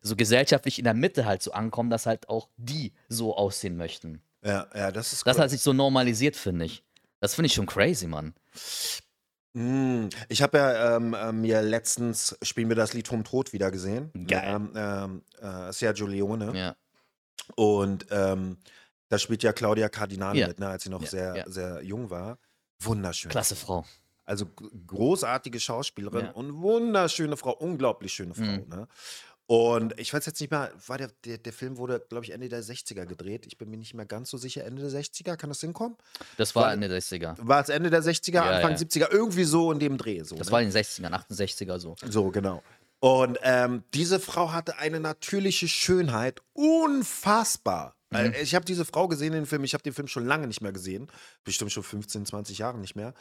so 0.01 0.17
gesellschaftlich 0.17 0.79
in 0.79 0.85
der 0.85 0.95
Mitte 0.95 1.25
halt 1.27 1.43
so 1.43 1.53
ankommen, 1.53 1.91
dass 1.91 2.07
halt 2.07 2.29
auch 2.29 2.49
die 2.57 2.93
so 3.09 3.37
aussehen 3.37 3.77
möchten. 3.77 4.23
Ja, 4.45 4.67
ja, 4.75 4.93
das 4.93 5.13
ist 5.13 5.27
Das 5.27 5.37
cool. 5.37 5.43
hat 5.45 5.51
sich 5.51 5.61
so 5.63 5.73
normalisiert, 5.73 6.37
finde 6.37 6.67
ich. 6.67 6.85
Das 7.21 7.35
finde 7.35 7.47
ich 7.47 7.55
schon 7.55 7.67
crazy, 7.67 8.07
Mann. 8.07 8.35
Mm, 9.55 10.09
Ich 10.29 10.43
habe 10.43 10.59
ja 10.59 10.97
ähm, 10.97 11.15
äh, 11.15 11.33
mir 11.33 11.63
letztens 11.63 12.37
Spielen 12.43 12.69
wir 12.69 12.77
das 12.77 12.93
Lied 12.93 13.09
vom 13.09 13.25
Tod 13.25 13.53
wieder 13.53 13.71
gesehen. 13.71 14.11
Geil. 14.27 14.43
Ähm, 14.45 14.73
ähm, 14.75 15.23
äh, 15.41 15.73
Sergio 15.73 16.07
Leone. 16.07 16.57
Ja. 16.57 16.77
Und 17.57 18.07
ähm, 18.11 18.59
da 19.09 19.19
spielt 19.19 19.43
ja 19.43 19.53
Claudia 19.53 19.89
Cardinale 19.89 20.39
Ja. 20.39 20.49
mit, 20.49 20.59
ne, 20.61 20.69
als 20.69 20.83
sie 20.85 20.91
noch 20.91 21.03
Ja, 21.03 21.09
sehr, 21.09 21.37
ja. 21.37 21.45
sehr 21.51 21.83
jung 21.83 22.11
war. 22.11 22.39
Wunderschön. 22.81 23.31
Klasse 23.31 23.57
Frau. 23.57 23.85
Also 24.27 24.45
g- 24.45 24.69
großartige 24.87 25.59
Schauspielerin 25.59 26.27
Ja. 26.27 26.31
und 26.33 26.53
wunderschöne 26.61 27.39
Frau, 27.39 27.53
unglaublich 27.53 28.13
schöne 28.13 28.35
Frau. 28.35 28.43
Mhm. 28.45 28.67
Ne? 28.69 28.89
Und 29.51 29.99
ich 29.99 30.13
weiß 30.13 30.27
jetzt 30.27 30.39
nicht 30.43 30.51
mehr, 30.51 30.71
war 30.87 30.99
der, 30.99 31.09
der, 31.25 31.39
der 31.39 31.55
Film 31.55 31.79
wurde, 31.79 32.05
glaube 32.11 32.23
ich, 32.23 32.33
Ende 32.33 32.51
der 32.51 32.63
60er 32.63 33.07
gedreht. 33.07 33.47
Ich 33.47 33.57
bin 33.57 33.71
mir 33.71 33.79
nicht 33.79 33.95
mehr 33.95 34.05
ganz 34.05 34.29
so 34.29 34.37
sicher. 34.37 34.63
Ende 34.65 34.83
der 34.83 34.91
60er, 34.91 35.37
kann 35.37 35.49
das 35.49 35.61
hinkommen? 35.63 35.97
Das 36.37 36.55
war 36.55 36.65
War- 36.65 36.75
in 36.75 36.83
den 36.83 36.93
60er. 36.93 37.35
War 37.41 37.63
es 37.63 37.71
Ende 37.71 37.89
der 37.89 38.03
60er, 38.03 38.35
Ja, 38.35 38.43
Anfang 38.43 38.73
ja. 38.73 38.77
70er, 38.77 39.11
irgendwie 39.11 39.45
so 39.45 39.73
in 39.73 39.79
dem 39.79 39.97
Dreh. 39.97 40.23
So, 40.23 40.37
Das 40.37 40.49
ne? 40.49 40.53
war 40.53 40.61
in 40.61 40.71
den 40.71 40.77
60ern, 40.77 41.13
68er 41.15 41.79
so. 41.79 41.97
So, 42.11 42.31
genau. 42.31 42.63
Und 43.01 43.39
ähm, 43.43 43.85
diese 43.95 44.21
Frau 44.21 44.53
hatte 44.53 44.77
eine 44.79 45.01
natürliche 45.01 45.67
Schönheit, 45.67 46.43
unfassbar. 46.53 47.95
Äh, 48.13 48.43
Ich 48.43 48.55
habe 48.55 48.65
diese 48.65 48.85
Frau 48.85 49.09
gesehen 49.09 49.29
in 49.33 49.45
dem 49.45 49.47
Film, 49.47 49.65
ich 49.65 49.73
habe 49.75 49.83
den 49.83 49.93
Film 49.95 50.09
schon 50.09 50.27
lange 50.27 50.47
nicht 50.47 50.61
mehr 50.61 50.73
gesehen, 50.73 51.09
bestimmt 51.45 51.73
schon 51.73 51.83
15, 51.85 52.27
20 52.27 52.59
Jahre 52.59 52.79
nicht 52.79 52.97
mehr. 52.97 53.15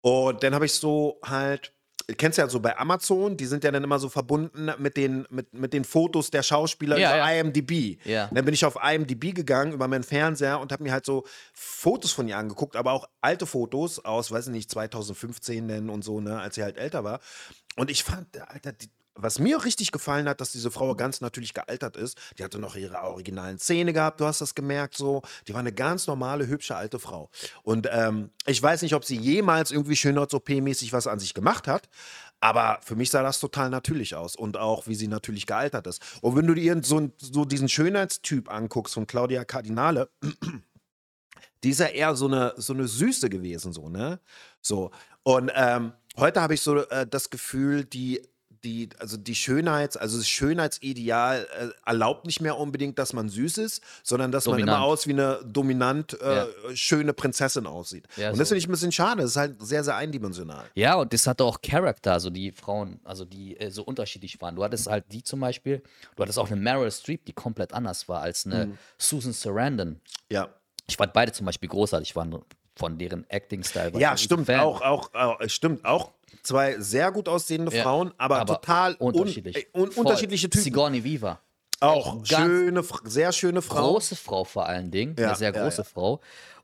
Und 0.00 0.42
dann 0.42 0.54
habe 0.54 0.66
ich 0.66 0.72
so 0.74 1.20
halt, 1.24 1.72
kennst 2.16 2.38
du 2.38 2.42
ja 2.42 2.48
so 2.48 2.60
bei 2.60 2.76
Amazon, 2.78 3.36
die 3.36 3.46
sind 3.46 3.64
ja 3.64 3.70
dann 3.70 3.84
immer 3.84 3.98
so 3.98 4.08
verbunden 4.08 4.70
mit 4.78 4.96
den, 4.96 5.26
mit, 5.30 5.52
mit 5.52 5.72
den 5.72 5.84
Fotos 5.84 6.30
der 6.30 6.42
Schauspieler 6.42 6.98
Ja, 6.98 7.10
über 7.10 7.18
ja. 7.18 7.40
IMDb. 7.40 7.98
Ja. 8.04 8.30
Dann 8.32 8.44
bin 8.44 8.54
ich 8.54 8.64
auf 8.64 8.76
IMDb 8.82 9.34
gegangen 9.34 9.72
über 9.72 9.88
meinen 9.88 10.04
Fernseher 10.04 10.60
und 10.60 10.72
habe 10.72 10.82
mir 10.82 10.92
halt 10.92 11.04
so 11.04 11.24
Fotos 11.52 12.12
von 12.12 12.28
ihr 12.28 12.38
angeguckt, 12.38 12.76
aber 12.76 12.92
auch 12.92 13.08
alte 13.20 13.46
Fotos 13.46 14.04
aus, 14.04 14.30
weiß 14.30 14.46
ich 14.46 14.52
nicht, 14.52 14.70
2015 14.70 15.68
denn 15.68 15.90
und 15.90 16.02
so, 16.02 16.20
ne, 16.20 16.40
als 16.40 16.54
sie 16.54 16.62
halt 16.62 16.78
älter 16.78 17.04
war. 17.04 17.20
Und 17.76 17.90
ich 17.90 18.02
fand, 18.04 18.26
Alter, 18.48 18.72
die, 18.72 18.88
was 19.20 19.38
mir 19.38 19.64
richtig 19.64 19.92
gefallen 19.92 20.28
hat, 20.28 20.40
dass 20.40 20.52
diese 20.52 20.70
Frau 20.70 20.94
ganz 20.94 21.20
natürlich 21.20 21.52
gealtert 21.52 21.96
ist. 21.96 22.16
Die 22.38 22.44
hatte 22.44 22.58
noch 22.58 22.76
ihre 22.76 23.02
originalen 23.02 23.58
Zähne 23.58 23.92
gehabt, 23.92 24.20
du 24.20 24.26
hast 24.26 24.40
das 24.40 24.54
gemerkt 24.54 24.96
so. 24.96 25.22
Die 25.46 25.52
war 25.52 25.60
eine 25.60 25.72
ganz 25.72 26.06
normale, 26.06 26.46
hübsche 26.46 26.76
alte 26.76 26.98
Frau. 26.98 27.30
Und 27.62 27.88
ähm, 27.90 28.30
ich 28.46 28.62
weiß 28.62 28.82
nicht, 28.82 28.94
ob 28.94 29.04
sie 29.04 29.16
jemals 29.16 29.72
irgendwie 29.72 29.96
Schönheits-OP-mäßig 29.96 30.92
was 30.92 31.06
an 31.06 31.18
sich 31.18 31.34
gemacht 31.34 31.66
hat. 31.66 31.88
Aber 32.40 32.78
für 32.82 32.94
mich 32.94 33.10
sah 33.10 33.22
das 33.22 33.40
total 33.40 33.68
natürlich 33.68 34.14
aus 34.14 34.36
und 34.36 34.56
auch, 34.56 34.86
wie 34.86 34.94
sie 34.94 35.08
natürlich 35.08 35.46
gealtert 35.46 35.88
ist. 35.88 36.00
Und 36.20 36.36
wenn 36.36 36.46
du 36.46 36.54
dir 36.54 36.80
so, 36.84 37.10
so 37.18 37.44
diesen 37.44 37.68
Schönheitstyp 37.68 38.48
anguckst 38.50 38.94
von 38.94 39.08
Claudia 39.08 39.44
Cardinale, 39.44 40.08
die 41.64 41.70
ist 41.70 41.80
ja 41.80 41.86
eher 41.86 42.14
so 42.14 42.26
eine, 42.26 42.54
so 42.56 42.72
eine 42.72 42.86
Süße 42.86 43.28
gewesen, 43.28 43.72
so, 43.72 43.88
ne? 43.88 44.20
So. 44.60 44.92
Und 45.24 45.50
ähm, 45.54 45.92
heute 46.16 46.40
habe 46.40 46.54
ich 46.54 46.60
so 46.60 46.76
äh, 46.76 47.06
das 47.08 47.30
Gefühl, 47.30 47.84
die, 47.84 48.22
die, 48.64 48.88
also 48.98 49.16
die 49.16 49.34
Schönheits-, 49.34 49.96
also 49.96 50.18
das 50.18 50.28
Schönheitsideal 50.28 51.46
äh, 51.58 51.68
erlaubt 51.88 52.26
nicht 52.26 52.40
mehr 52.40 52.56
unbedingt, 52.58 52.98
dass 52.98 53.12
man 53.12 53.28
süß 53.28 53.58
ist, 53.58 53.82
sondern 54.02 54.32
dass 54.32 54.46
man 54.46 54.54
Dominant. 54.58 54.76
immer 54.78 54.84
aus 54.84 55.06
wie 55.06 55.12
eine 55.12 55.40
dominant 55.44 56.20
äh, 56.20 56.46
schöne 56.74 57.12
Prinzessin 57.12 57.66
aussieht. 57.66 58.06
Ja, 58.16 58.30
Und 58.30 58.38
das 58.38 58.48
so. 58.48 58.52
finde 58.54 58.58
ich 58.58 58.68
ein 58.68 58.72
bisschen 58.72 58.92
schade. 58.92 59.22
Das 59.22 59.30
ist 59.32 59.36
halt 59.36 59.56
sehr, 59.62 59.84
sehr 59.84 59.96
eindimensional. 59.96 60.64
Ja, 60.74 60.96
und 60.96 61.12
das 61.12 61.26
hatte 61.26 61.44
auch 61.44 61.60
Charakter, 61.62 62.12
also 62.12 62.30
die 62.30 62.52
Frauen, 62.52 63.00
also 63.04 63.24
die 63.24 63.58
äh, 63.58 63.70
so 63.70 63.82
unterschiedlich 63.82 64.40
waren. 64.40 64.56
Du 64.56 64.64
hattest 64.64 64.86
halt 64.86 65.04
die 65.12 65.22
zum 65.22 65.40
Beispiel, 65.40 65.82
du 66.16 66.22
hattest 66.22 66.38
auch 66.38 66.50
eine 66.50 66.60
Meryl 66.60 66.90
Streep, 66.90 67.24
die 67.24 67.32
komplett 67.32 67.72
anders 67.72 68.08
war 68.08 68.20
als 68.22 68.46
eine 68.46 68.66
Mhm. 68.66 68.78
Susan 68.98 69.32
Sarandon. 69.32 70.00
Ja. 70.30 70.48
Ich 70.86 70.96
fand 70.96 71.12
beide 71.12 71.32
zum 71.32 71.46
Beispiel 71.46 71.68
großartig, 71.68 72.10
ich 72.10 72.16
war 72.16 72.24
nur 72.24 72.44
von 72.74 72.96
deren 72.98 73.28
Acting-Style. 73.28 73.98
Ja, 73.98 74.12
ein 74.12 74.18
stimmt 74.18 74.48
auch, 74.50 74.80
auch, 74.82 75.12
auch, 75.14 75.38
stimmt 75.48 75.84
auch. 75.84 76.12
Zwei 76.42 76.78
sehr 76.80 77.10
gut 77.12 77.28
aussehende 77.28 77.74
Ja, 77.74 77.82
Frauen, 77.82 78.12
aber, 78.18 78.44
total 78.46 78.94
un- 79.00 79.14
unterschiedlich. 79.14 79.56
äh, 79.56 79.66
un 79.78 79.90
Voll. 79.92 80.04
unterschiedliche 80.04 80.48
Typen. 80.50 80.62
Sigourney 80.64 81.04
Weaver. 81.04 81.40
auch 81.80 82.24
schöne, 82.24 82.82
sehr 83.04 83.32
schöne 83.32 83.62
Frau. 83.62 83.92
Große 83.92 84.16
Frau 84.16 84.44
vor 84.44 84.66
allen 84.66 84.90
Dingen, 84.90 85.14
Ja, 85.18 85.28
eine 85.28 85.36
sehr 85.36 85.52
große 85.52 85.78
ja. 85.82 85.84
Frau. 85.84 86.20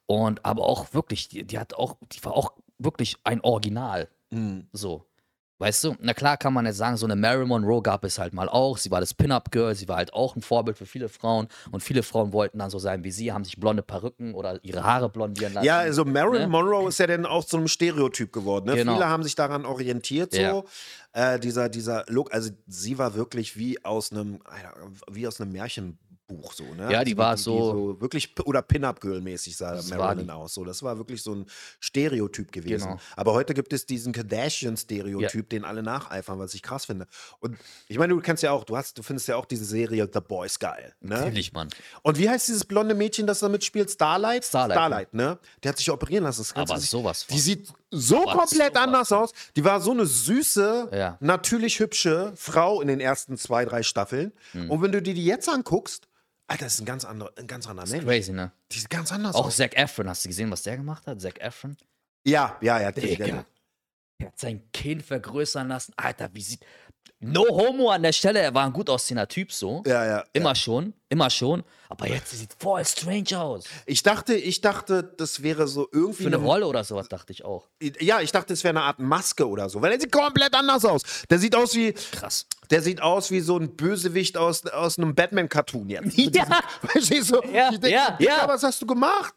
Und 0.06 0.44
aber 0.44 0.64
auch 0.64 0.92
wirklich, 0.92 1.28
die, 1.28 1.44
die 1.44 1.58
hat 1.58 1.74
auch, 1.74 1.96
die 2.12 2.22
war 2.24 2.34
auch 2.34 2.52
wirklich 2.78 3.16
ein 3.24 3.40
Original. 3.42 4.08
Mhm. 4.30 4.66
So. 4.72 5.04
Weißt 5.64 5.82
du, 5.84 5.96
na 6.00 6.14
klar 6.14 6.36
kann 6.36 6.52
man 6.52 6.66
jetzt 6.66 6.76
sagen, 6.76 6.96
so 6.96 7.06
eine 7.06 7.16
Marilyn 7.16 7.48
Monroe 7.48 7.82
gab 7.82 8.04
es 8.04 8.18
halt 8.18 8.32
mal 8.32 8.48
auch. 8.48 8.78
Sie 8.78 8.90
war 8.90 9.00
das 9.00 9.14
Pin-Up-Girl, 9.14 9.74
sie 9.74 9.88
war 9.88 9.96
halt 9.96 10.12
auch 10.12 10.36
ein 10.36 10.42
Vorbild 10.42 10.78
für 10.78 10.86
viele 10.86 11.08
Frauen. 11.08 11.48
Und 11.72 11.82
viele 11.82 12.02
Frauen 12.02 12.32
wollten 12.32 12.58
dann 12.58 12.70
so 12.70 12.78
sein 12.78 13.02
wie 13.02 13.10
sie, 13.10 13.32
haben 13.32 13.44
sich 13.44 13.58
blonde 13.58 13.82
Perücken 13.82 14.34
oder 14.34 14.60
ihre 14.62 14.84
Haare 14.84 15.08
blondieren 15.08 15.54
lassen. 15.54 15.66
Ja, 15.66 15.78
also 15.78 16.04
Marilyn 16.04 16.44
Ne? 16.44 16.48
Monroe 16.48 16.88
ist 16.88 16.98
ja 16.98 17.06
dann 17.06 17.26
auch 17.26 17.44
zu 17.44 17.56
einem 17.56 17.68
Stereotyp 17.68 18.32
geworden. 18.32 18.66
Ne? 18.66 18.76
Genau. 18.76 18.94
Viele 18.94 19.08
haben 19.08 19.22
sich 19.22 19.34
daran 19.34 19.64
orientiert, 19.64 20.32
so. 20.32 20.40
Ja. 20.40 20.62
Äh, 21.12 21.38
dieser, 21.38 21.68
dieser 21.68 22.04
Look, 22.08 22.34
also 22.34 22.50
sie 22.66 22.98
war 22.98 23.14
wirklich 23.14 23.56
wie 23.56 23.84
aus 23.84 24.10
einem, 24.10 24.40
wie 25.10 25.26
aus 25.26 25.40
einem 25.40 25.52
Märchenbuch 26.28 26.52
so, 26.54 26.64
ne? 26.74 26.90
Ja, 26.92 27.04
die 27.04 27.12
Also 27.12 27.16
war 27.18 27.36
so- 27.36 28.00
wirklich, 28.00 28.34
oder 28.44 28.62
Pin-Up-Girl-mäßig 28.62 29.56
sah 29.56 29.74
Das 29.74 29.90
war 29.90 29.98
Marilyn 29.98 30.26
die. 30.26 30.32
aus. 30.32 30.54
So. 30.54 30.64
Das 30.64 30.82
war 30.82 30.96
wirklich 30.98 31.22
so 31.22 31.34
ein 31.34 31.46
Stereotyp 31.80 32.52
gewesen. 32.52 32.88
Genau. 32.88 33.00
Aber 33.16 33.32
heute 33.32 33.54
gibt 33.54 33.72
es 33.72 33.86
diesen 33.86 34.12
Kardashian-Stereotyp, 34.12 35.48
den 35.50 35.64
alle 35.64 35.82
nacheifern, 35.82 36.38
was 36.38 36.54
ich 36.54 36.62
krass 36.62 36.86
finde. 36.86 37.06
Und 37.40 37.56
ich 37.88 37.98
meine, 37.98 38.14
du 38.14 38.20
kennst 38.20 38.42
ja 38.42 38.52
auch, 38.52 38.64
du 38.64 38.76
hast, 38.76 38.98
du 38.98 39.02
findest 39.02 39.28
ja 39.28 39.36
auch 39.36 39.44
diese 39.46 39.64
Serie 39.64 40.08
The 40.12 40.20
Boys 40.20 40.58
geil. 40.58 40.94
Ne? 41.00 41.16
Natürlich, 41.16 41.52
Mann. 41.52 41.68
Und 42.02 42.18
wie 42.18 42.28
heißt 42.28 42.48
dieses 42.48 42.64
blonde 42.64 42.94
Mädchen, 42.94 43.26
das 43.26 43.40
da 43.40 43.48
mitspielt? 43.48 43.90
Starlight? 43.90 44.44
Starlight, 44.44 44.76
Starlight, 44.76 45.14
ne? 45.14 45.38
Der 45.62 45.70
hat 45.70 45.78
sich 45.78 45.90
operieren 45.90 46.24
lassen. 46.24 46.44
Aber 46.54 46.78
sich- 46.78 46.90
sowas 46.90 47.22
von. 47.24 47.34
Die 47.36 47.40
sieht 47.40 47.68
so 47.90 48.24
Was? 48.24 48.34
komplett 48.34 48.74
So 48.74 48.80
anders 48.80 49.12
aus. 49.12 49.32
Die 49.56 49.64
war 49.64 49.80
so 49.80 49.92
eine 49.92 50.06
süße, 50.06 50.88
Ja. 50.92 51.16
natürlich 51.20 51.78
hübsche 51.78 52.32
Frau 52.36 52.80
in 52.80 52.88
den 52.88 53.00
ersten 53.00 53.36
zwei, 53.36 53.64
drei 53.64 53.82
Staffeln. 53.82 54.32
Hm. 54.52 54.70
Und 54.70 54.82
wenn 54.82 54.92
du 54.92 55.00
dir 55.00 55.14
die 55.14 55.24
jetzt 55.24 55.48
anguckst, 55.48 56.06
Alter, 56.46 56.66
das 56.66 56.74
ist 56.74 56.80
ein 56.80 56.84
ganz 56.86 57.04
anderer, 57.04 57.32
ein 57.38 57.46
ganz 57.46 57.66
anderer 57.66 57.88
Mensch. 57.88 58.04
Crazy, 58.04 58.32
ne? 58.32 58.52
Die 58.70 58.78
sieht 58.78 58.90
ganz 58.90 59.10
anders 59.12 59.34
Auch 59.34 59.46
aus. 59.46 59.56
Zac 59.56 59.76
Efron, 59.76 60.08
hast 60.08 60.24
du 60.24 60.28
gesehen, 60.28 60.50
was 60.50 60.62
der 60.62 60.76
gemacht 60.76 61.06
hat? 61.06 61.20
Zac 61.20 61.40
Efron? 61.40 61.76
Ja, 62.26 62.58
ja, 62.60 62.80
ja. 62.80 62.92
Der, 62.92 63.02
Digga. 63.04 63.24
der, 63.24 63.46
Er 64.18 64.26
hat 64.28 64.38
sein 64.38 64.70
Kinn 64.72 65.00
vergrößern 65.00 65.68
lassen. 65.68 65.94
Alter, 65.96 66.30
wie 66.34 66.42
sieht. 66.42 66.64
No 67.26 67.46
homo 67.48 67.90
an 67.90 68.02
der 68.02 68.12
Stelle, 68.12 68.40
er 68.40 68.54
war 68.54 68.66
ein 68.66 68.72
gut 68.72 68.90
aussehender 68.90 69.26
Typ 69.28 69.52
so. 69.52 69.82
ja, 69.86 70.04
ja. 70.04 70.24
Immer 70.32 70.54
schon, 70.54 70.92
immer 71.08 71.30
schon. 71.30 71.64
Aber 71.88 72.08
jetzt 72.08 72.30
sieht 72.30 72.54
voll 72.58 72.84
strange 72.84 73.40
aus. 73.40 73.64
Ich 73.86 74.02
dachte, 74.02 74.34
ich 74.34 74.60
dachte, 74.60 75.14
das 75.16 75.42
wäre 75.42 75.68
so 75.68 75.88
irgendwie 75.92 76.24
Für 76.24 76.28
eine 76.28 76.36
Rolle 76.36 76.66
oder 76.66 76.82
sowas, 76.84 77.08
dachte 77.08 77.32
ich 77.32 77.44
auch. 77.44 77.68
Ja, 78.00 78.20
ich 78.20 78.32
dachte, 78.32 78.52
es 78.52 78.64
wäre 78.64 78.76
eine 78.76 78.82
Art 78.82 78.98
Maske 78.98 79.48
oder 79.48 79.68
so, 79.68 79.80
weil 79.80 79.92
er 79.92 80.00
sieht 80.00 80.12
komplett 80.12 80.54
anders 80.54 80.84
aus. 80.84 81.02
Der 81.30 81.38
sieht 81.38 81.54
aus 81.54 81.74
wie, 81.74 81.92
Krass. 81.92 82.46
der 82.70 82.82
sieht 82.82 83.00
aus 83.00 83.30
wie 83.30 83.40
so 83.40 83.56
ein 83.58 83.76
Bösewicht 83.76 84.36
aus, 84.36 84.66
aus 84.66 84.98
einem 84.98 85.14
Batman-Cartoon 85.14 85.88
jetzt. 85.88 86.18
Ja. 86.34 86.46
Verstehst 86.88 87.30
du? 87.30 87.40
Ja, 87.52 87.70
ich 87.70 87.78
denk, 87.78 87.94
ja, 87.94 88.16
ja. 88.18 88.48
was 88.48 88.62
hast 88.62 88.82
du 88.82 88.86
gemacht? 88.86 89.34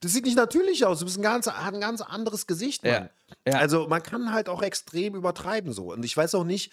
Das 0.00 0.12
sieht 0.12 0.24
nicht 0.24 0.36
natürlich 0.36 0.84
aus. 0.86 1.00
Du 1.00 1.04
bist 1.04 1.18
ein 1.18 1.22
ganz, 1.22 1.46
hat 1.46 1.74
ein 1.74 1.80
ganz 1.80 2.00
anderes 2.00 2.46
Gesicht, 2.46 2.84
Mann. 2.84 3.10
Ja, 3.44 3.52
ja. 3.52 3.58
Also 3.58 3.88
man 3.88 4.02
kann 4.02 4.32
halt 4.32 4.48
auch 4.48 4.62
extrem 4.62 5.14
übertreiben 5.14 5.72
so. 5.72 5.92
Und 5.92 6.04
ich 6.04 6.16
weiß 6.16 6.36
auch 6.36 6.44
nicht, 6.44 6.72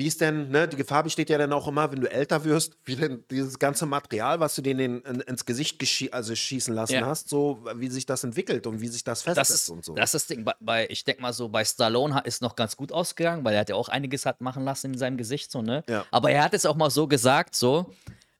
wie 0.00 0.06
ist 0.06 0.20
denn, 0.22 0.48
ne, 0.50 0.66
die 0.66 0.76
Gefahr 0.78 1.02
besteht 1.02 1.28
ja 1.28 1.36
dann 1.36 1.52
auch 1.52 1.68
immer, 1.68 1.92
wenn 1.92 2.00
du 2.00 2.10
älter 2.10 2.42
wirst, 2.44 2.76
wie 2.86 2.96
denn 2.96 3.22
dieses 3.30 3.58
ganze 3.58 3.84
Material, 3.84 4.40
was 4.40 4.54
du 4.54 4.62
dir 4.62 4.70
in, 4.72 5.00
in, 5.02 5.20
ins 5.20 5.44
Gesicht 5.44 5.78
also 6.12 6.34
schießen 6.34 6.74
lassen 6.74 6.94
Ja. 6.94 7.06
hast, 7.06 7.28
so 7.28 7.62
wie 7.76 7.88
sich 7.88 8.06
das 8.06 8.24
entwickelt 8.24 8.66
und 8.66 8.80
wie 8.80 8.88
sich 8.88 9.04
das 9.04 9.22
Das 9.24 9.34
festsetzt 9.36 9.50
ist, 9.64 9.68
und 9.68 9.84
so. 9.84 9.94
das 9.94 10.14
ist 10.14 10.30
das 10.30 10.36
Ding. 10.36 10.46
Bei- 10.60 10.86
ich 10.88 11.04
denke 11.04 11.20
mal 11.22 11.32
so, 11.34 11.48
bei 11.50 11.64
Stallone 11.64 12.22
ist 12.24 12.40
noch 12.40 12.56
ganz 12.56 12.76
gut 12.76 12.90
ausgegangen, 12.92 13.44
weil 13.44 13.52
er 13.54 13.60
hat 13.60 13.68
ja 13.68 13.74
auch 13.76 13.88
einiges 13.90 14.24
hat 14.26 14.40
machen 14.40 14.64
lassen 14.64 14.92
in 14.94 14.98
seinem 14.98 15.18
Gesicht, 15.18 15.52
so, 15.52 15.60
ne? 15.62 15.84
Ja. 15.88 16.04
Aber 16.10 16.30
er 16.30 16.42
hat 16.44 16.54
es 16.54 16.64
auch 16.66 16.76
mal 16.76 16.90
so 16.90 17.06
gesagt, 17.06 17.54
so, 17.54 17.92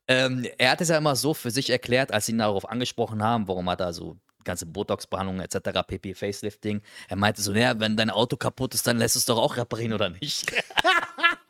ähm, 0.09 0.47
er 0.59 0.71
hat 0.73 0.81
es 0.81 0.89
ja 0.89 0.97
immer 0.99 1.15
so 1.15 1.35
für 1.35 1.51
sich 1.51 1.71
erklärt, 1.71 2.13
als 2.13 2.27
sie 2.27 2.33
ihn 2.33 2.39
darauf 2.39 2.69
angesprochen 2.69 3.23
haben, 3.23 3.47
warum 3.47 3.69
hat 3.71 3.81
er 3.81 3.93
so 3.93 4.17
ganze 4.43 4.65
Botox-Behandlung 4.65 5.39
etc., 5.41 5.83
PP 5.87 6.15
Facelifting. 6.15 6.81
Er 7.09 7.17
meinte 7.17 7.43
so, 7.43 7.53
naja, 7.53 7.79
wenn 7.79 7.95
dein 7.99 8.09
Auto 8.09 8.39
kaputt 8.39 8.73
ist, 8.75 8.87
dann 8.87 8.97
lässt 8.97 9.15
es 9.15 9.27
doch 9.27 9.37
auch 9.37 9.59
reparieren 9.59 9.93
oder 9.93 10.09
nicht. 10.09 10.51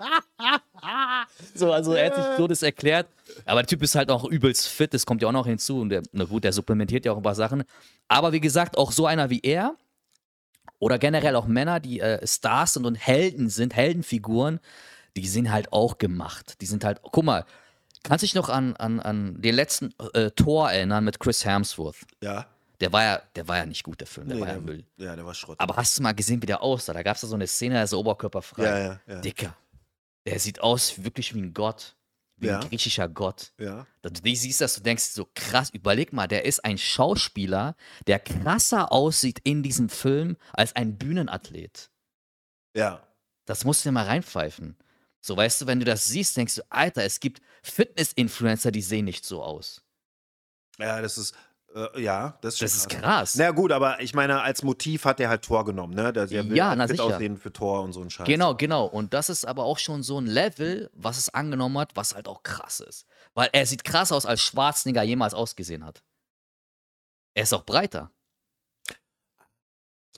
so, 1.54 1.72
also 1.72 1.92
er 1.94 2.06
hat 2.06 2.16
sich 2.16 2.24
so 2.36 2.46
das 2.46 2.62
erklärt. 2.62 3.06
Aber 3.44 3.60
der 3.62 3.66
Typ 3.68 3.82
ist 3.82 3.94
halt 3.94 4.10
auch 4.10 4.24
übelst 4.24 4.68
fit, 4.68 4.92
das 4.94 5.06
kommt 5.06 5.22
ja 5.22 5.28
auch 5.28 5.32
noch 5.32 5.46
hinzu. 5.46 5.80
Und 5.80 5.90
der, 5.90 6.02
na 6.12 6.24
gut, 6.24 6.44
der 6.44 6.52
supplementiert 6.52 7.04
ja 7.04 7.12
auch 7.12 7.16
ein 7.16 7.22
paar 7.22 7.34
Sachen. 7.34 7.64
Aber 8.08 8.32
wie 8.32 8.40
gesagt, 8.40 8.76
auch 8.76 8.92
so 8.92 9.06
einer 9.06 9.30
wie 9.30 9.40
er, 9.42 9.76
oder 10.78 10.98
generell 10.98 11.36
auch 11.36 11.46
Männer, 11.46 11.78
die 11.80 12.00
äh, 12.00 12.26
Stars 12.26 12.72
sind 12.74 12.86
und 12.86 12.94
Helden 12.94 13.48
sind, 13.50 13.76
Heldenfiguren, 13.76 14.60
die 15.16 15.26
sind 15.26 15.50
halt 15.50 15.72
auch 15.72 15.98
gemacht. 15.98 16.60
Die 16.60 16.66
sind 16.66 16.84
halt, 16.84 17.00
guck 17.02 17.24
mal, 17.24 17.44
kannst 18.02 18.22
du 18.22 18.26
dich 18.26 18.34
noch 18.34 18.48
an, 18.48 18.74
an, 18.76 18.98
an 19.00 19.40
den 19.40 19.54
letzten 19.54 19.92
äh, 20.14 20.30
Tor 20.30 20.70
erinnern 20.70 21.04
mit 21.04 21.20
Chris 21.20 21.44
Hemsworth? 21.44 21.98
ja. 22.22 22.46
Der 22.80 22.90
war 22.94 23.02
ja, 23.04 23.20
der 23.36 23.46
war 23.46 23.58
ja 23.58 23.66
nicht 23.66 23.82
gut, 23.84 24.00
der 24.00 24.06
Film, 24.06 24.26
der 24.28 24.36
Nee, 24.36 24.40
war 24.40 24.48
ja 24.48 24.58
Müll. 24.58 24.84
ja, 24.96 25.14
der 25.14 25.26
war 25.26 25.34
Schrott. 25.34 25.60
Aber 25.60 25.76
hast 25.76 25.98
du 25.98 26.02
mal 26.02 26.12
gesehen, 26.14 26.40
wie 26.40 26.46
der 26.46 26.62
aussah? 26.62 26.94
Da 26.94 27.02
gab 27.02 27.14
es 27.14 27.20
da 27.20 27.26
so 27.26 27.34
eine 27.34 27.46
Szene, 27.46 27.74
da 27.74 27.82
ist 27.82 27.92
er 27.92 27.98
oberkörperfrei. 27.98 28.64
Ja, 28.64 28.78
ja, 28.78 29.00
ja. 29.06 29.20
Dicker. 29.20 29.54
Der 30.26 30.38
sieht 30.38 30.60
aus 30.60 31.02
wirklich 31.04 31.34
wie 31.34 31.40
ein 31.40 31.54
Gott. 31.54 31.96
Wie 32.36 32.46
Ja. 32.46 32.60
ein 32.60 32.68
griechischer 32.68 33.08
Gott. 33.08 33.52
ja. 33.58 33.86
Dass 34.02 34.12
Du 34.14 34.34
siehst 34.34 34.60
das, 34.62 34.74
du 34.74 34.80
denkst 34.80 35.04
so 35.04 35.28
krass, 35.34 35.70
überleg 35.70 36.12
mal, 36.14 36.26
der 36.26 36.46
ist 36.46 36.64
ein 36.64 36.78
Schauspieler, 36.78 37.76
der 38.06 38.18
krasser 38.18 38.92
aussieht 38.92 39.40
in 39.44 39.62
diesem 39.62 39.88
Film 39.90 40.36
als 40.54 40.74
ein 40.74 40.96
Bühnenathlet. 40.96 41.90
Ja. 42.74 43.06
Das 43.44 43.64
musst 43.64 43.84
du 43.84 43.88
dir 43.88 43.92
mal 43.92 44.06
reinpfeifen. 44.06 44.76
So, 45.20 45.36
weißt 45.36 45.60
du, 45.60 45.66
wenn 45.66 45.80
du 45.80 45.84
das 45.84 46.06
siehst, 46.06 46.36
denkst 46.38 46.54
du, 46.54 46.62
Alter, 46.70 47.04
es 47.04 47.20
gibt 47.20 47.42
Fitness-Influencer, 47.62 48.70
die 48.70 48.80
sehen 48.80 49.04
nicht 49.04 49.26
so 49.26 49.42
aus. 49.42 49.82
Ja, 50.78 51.02
das 51.02 51.18
ist, 51.18 51.34
äh, 51.74 52.00
ja, 52.02 52.38
das 52.42 52.54
ist 52.54 52.62
Das 52.62 52.74
ist 52.74 52.88
krass. 52.88 53.34
Na 53.36 53.50
gut, 53.50 53.72
aber 53.72 54.00
ich 54.00 54.14
meine, 54.14 54.42
als 54.42 54.62
Motiv 54.62 55.04
hat 55.04 55.20
er 55.20 55.28
halt 55.28 55.42
Tor 55.44 55.64
genommen, 55.64 55.94
ne? 55.94 56.12
Der, 56.12 56.26
der 56.26 56.48
will 56.48 56.56
Ja, 56.56 56.70
halt 56.70 56.78
na 56.78 56.88
sicher. 56.88 57.04
aussehen 57.04 57.36
für 57.36 57.52
Tor 57.52 57.82
und 57.82 57.92
so 57.92 58.00
ein 58.02 58.10
Scheiß. 58.10 58.26
Genau, 58.26 58.54
genau. 58.54 58.84
Und 58.86 59.14
das 59.14 59.28
ist 59.28 59.44
aber 59.46 59.64
auch 59.64 59.78
schon 59.78 60.02
so 60.02 60.18
ein 60.20 60.26
Level, 60.26 60.90
was 60.94 61.18
es 61.18 61.28
angenommen 61.32 61.78
hat, 61.78 61.94
was 61.96 62.14
halt 62.14 62.28
auch 62.28 62.42
krass 62.42 62.80
ist. 62.80 63.06
Weil 63.34 63.48
er 63.52 63.66
sieht 63.66 63.84
krass 63.84 64.12
aus, 64.12 64.26
als 64.26 64.40
Schwarzenegger 64.42 65.02
jemals 65.02 65.34
ausgesehen 65.34 65.84
hat. 65.84 66.02
Er 67.34 67.44
ist 67.44 67.52
auch 67.52 67.64
breiter. 67.64 68.10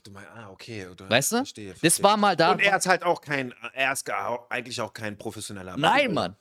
Du 0.03 0.11
meinst, 0.11 0.29
ah, 0.35 0.49
okay. 0.49 0.85
Du, 0.97 1.09
Weißt 1.09 1.31
du? 1.31 1.35
Verstehe, 1.37 1.69
Das 1.71 1.79
verstehe. 1.79 2.03
war 2.03 2.17
mal 2.17 2.35
da. 2.35 2.51
Und 2.51 2.59
er 2.61 2.75
ist 2.75 2.87
halt 2.87 3.03
auch 3.03 3.21
kein, 3.21 3.53
er 3.73 3.93
ist 3.93 4.09
eigentlich 4.49 4.81
auch 4.81 4.91
kein 4.91 5.17
professioneller 5.17 5.77
Nein. 5.77 6.13
Mann. 6.13 6.35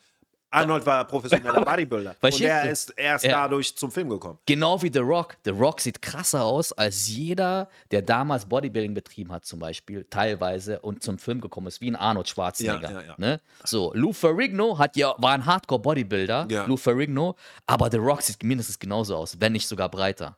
Arnold 0.52 0.84
war 0.86 1.04
professioneller 1.06 1.64
Bodybuilder. 1.64 2.14
und 2.20 2.40
er 2.40 2.70
ist 2.70 2.90
erst 2.96 3.24
Ja. 3.24 3.32
dadurch 3.42 3.74
zum 3.76 3.90
Film 3.90 4.08
gekommen. 4.10 4.38
Genau 4.46 4.80
wie 4.82 4.90
The 4.92 4.98
Rock. 5.00 5.36
The 5.44 5.50
Rock 5.50 5.80
sieht 5.80 6.02
krasser 6.02 6.44
aus 6.44 6.72
als 6.72 7.08
jeder, 7.08 7.68
der 7.90 8.02
damals 8.02 8.46
Bodybuilding 8.46 8.94
betrieben 8.94 9.32
hat, 9.32 9.44
zum 9.44 9.58
Beispiel, 9.58 10.06
teilweise, 10.10 10.80
und 10.80 11.02
zum 11.02 11.18
Film 11.18 11.40
gekommen 11.40 11.66
ist, 11.68 11.80
wie 11.80 11.90
ein 11.90 11.96
Arnold 11.96 12.28
Schwarzenegger. 12.28 12.90
Ja, 12.90 13.00
ja. 13.02 13.14
Ne? 13.16 13.40
So, 13.64 13.92
Lou 13.94 14.12
Ferrigno 14.12 14.78
hat 14.78 14.96
ja, 14.96 15.14
war 15.18 15.32
ein 15.32 15.46
Hardcore-Bodybuilder. 15.46 16.46
Lou 16.66 16.76
Ferrigno, 16.76 17.36
aber 17.66 17.90
The 17.90 17.96
Rock 17.98 18.22
sieht 18.22 18.42
mindestens 18.42 18.78
genauso 18.78 19.16
aus, 19.16 19.36
wenn 19.40 19.52
nicht 19.52 19.66
sogar 19.66 19.88
breiter. 19.88 20.36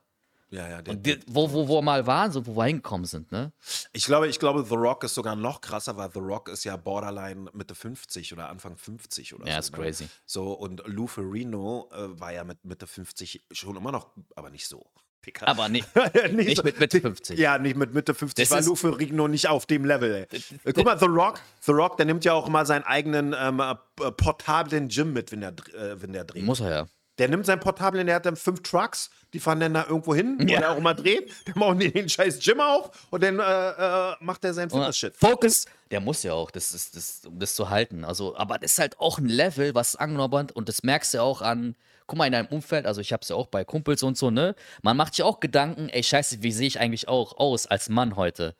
Ja, 0.51 0.67
ja. 0.69 0.81
Der, 0.81 0.93
Und 0.93 1.05
die, 1.05 1.19
wo, 1.27 1.51
wo, 1.51 1.67
wo 1.67 1.77
wir 1.77 1.81
mal 1.81 2.05
waren, 2.07 2.31
so 2.31 2.45
wo 2.45 2.55
wir 2.55 2.65
hingekommen 2.65 3.05
sind, 3.05 3.31
ne? 3.31 3.51
ich, 3.93 4.05
glaube, 4.05 4.27
ich 4.27 4.39
glaube, 4.39 4.63
The 4.67 4.75
Rock 4.75 5.03
ist 5.03 5.15
sogar 5.15 5.35
noch 5.35 5.59
krasser, 5.61 5.97
weil 5.97 6.09
The 6.13 6.19
Rock 6.19 6.49
ist 6.49 6.63
ja 6.63 6.77
borderline 6.77 7.49
Mitte 7.53 7.73
50 7.75 8.31
oder 8.33 8.49
Anfang 8.49 8.77
50 8.77 9.33
oder 9.33 9.47
Ja, 9.47 9.55
so. 9.55 9.59
ist 9.59 9.71
ne? 9.71 9.77
crazy. 9.83 10.07
So, 10.25 10.53
und 10.53 10.83
Lou 10.85 11.07
Ferrigno 11.07 11.89
äh, 11.91 12.19
war 12.19 12.31
ja 12.31 12.43
mit 12.43 12.63
Mitte 12.63 12.85
50 12.87 13.43
schon 13.51 13.75
immer 13.75 13.91
noch, 13.91 14.11
aber 14.35 14.49
nicht 14.51 14.67
so. 14.67 14.85
Dicker. 15.25 15.47
Aber 15.47 15.67
nicht, 15.69 15.87
nicht, 16.13 16.33
nicht 16.35 16.57
so- 16.57 16.61
mit 16.63 16.79
Mitte 16.79 17.01
50. 17.01 17.39
Ja, 17.39 17.57
nicht 17.57 17.75
mit 17.75 17.95
Mitte 17.95 18.13
50, 18.13 18.43
Das 18.45 18.51
war 18.51 18.59
ist- 18.59 18.67
Lou 18.67 18.75
Ferrigno 18.75 19.27
nicht 19.27 19.47
auf 19.49 19.65
dem 19.65 19.83
Level. 19.83 20.27
Ey. 20.29 20.39
Äh, 20.63 20.73
Guck 20.73 20.85
mal, 20.85 20.99
The 20.99 21.05
Rock, 21.07 21.41
The 21.61 21.71
Rock, 21.71 21.97
der 21.97 22.05
nimmt 22.05 22.23
ja 22.23 22.33
auch 22.33 22.45
immer 22.47 22.63
seinen 22.67 22.83
eigenen 22.83 23.33
ähm, 23.35 23.59
äh, 23.59 23.75
portablen 24.11 24.87
Gym 24.89 25.13
mit, 25.13 25.31
wenn 25.31 25.41
der, 25.41 25.49
äh, 25.73 25.99
wenn 25.99 26.13
der 26.13 26.25
dreht. 26.25 26.43
Muss 26.43 26.59
er 26.59 26.69
ja. 26.69 26.85
Der 27.17 27.29
nimmt 27.29 27.45
seinen 27.45 27.61
portablen, 27.61 28.05
der 28.07 28.15
hat 28.17 28.25
dann 28.25 28.35
fünf 28.35 28.61
Trucks, 28.61 29.09
die 29.33 29.39
fahren 29.39 29.59
dann 29.61 29.73
da 29.73 29.85
irgendwo 29.87 30.13
hin, 30.13 30.35
wo 30.39 30.45
Ja. 30.47 30.59
der 30.59 30.71
auch 30.71 30.77
immer 30.77 30.93
dreht. 30.93 31.31
Der 31.47 31.57
macht 31.57 31.81
den, 31.81 31.93
den 31.93 32.09
scheiß 32.09 32.39
Gym 32.39 32.59
auf 32.59 32.91
und 33.09 33.23
dann 33.23 33.39
äh, 33.39 33.41
äh, 33.41 34.15
macht 34.19 34.43
er 34.43 34.53
seinen 34.53 34.69
Fitness-Shit. 34.69 35.15
Focus, 35.15 35.65
der 35.91 36.01
muss 36.01 36.23
ja 36.23 36.33
auch, 36.33 36.51
das 36.51 36.73
ist, 36.73 36.95
das, 36.97 37.21
um 37.25 37.39
das 37.39 37.55
zu 37.55 37.69
halten. 37.69 38.03
Also, 38.03 38.35
aber 38.35 38.57
das 38.57 38.73
ist 38.73 38.79
halt 38.79 38.99
auch 38.99 39.17
ein 39.17 39.27
Level, 39.29 39.73
was 39.75 39.89
es 39.89 39.95
angenommen 39.95 40.49
und 40.53 40.67
das 40.67 40.83
merkst 40.83 41.13
du 41.13 41.21
auch 41.21 41.41
an, 41.41 41.75
guck 42.07 42.17
mal, 42.17 42.25
in 42.25 42.33
deinem 42.33 42.47
Umfeld, 42.47 42.85
also 42.85 42.99
ich 43.01 43.13
hab's 43.13 43.29
ja 43.29 43.35
auch 43.37 43.47
bei 43.47 43.63
Kumpels 43.63 44.03
und 44.03 44.17
so, 44.17 44.29
ne? 44.29 44.53
Man 44.81 44.97
macht 44.97 45.15
sich 45.15 45.23
auch 45.23 45.39
Gedanken, 45.39 45.87
ey, 45.89 46.03
scheiße, 46.03 46.43
wie 46.43 46.51
sehe 46.51 46.67
ich 46.67 46.79
eigentlich 46.79 47.07
auch 47.07 47.37
aus 47.37 47.65
als 47.65 47.87
Mann 47.89 48.15
heute? 48.17 48.55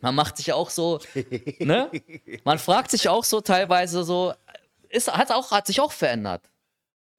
Man 0.00 0.14
macht 0.14 0.36
sich 0.38 0.52
auch 0.52 0.68
so, 0.70 0.98
ne? 1.58 1.90
Man 2.44 2.58
fragt 2.58 2.90
sich 2.90 3.08
auch 3.08 3.24
so 3.24 3.40
teilweise 3.40 4.02
so, 4.04 4.34
ist, 4.88 5.12
hat, 5.12 5.30
auch, 5.30 5.50
hat 5.50 5.66
sich 5.66 5.80
auch 5.80 5.92
verändert. 5.92 6.42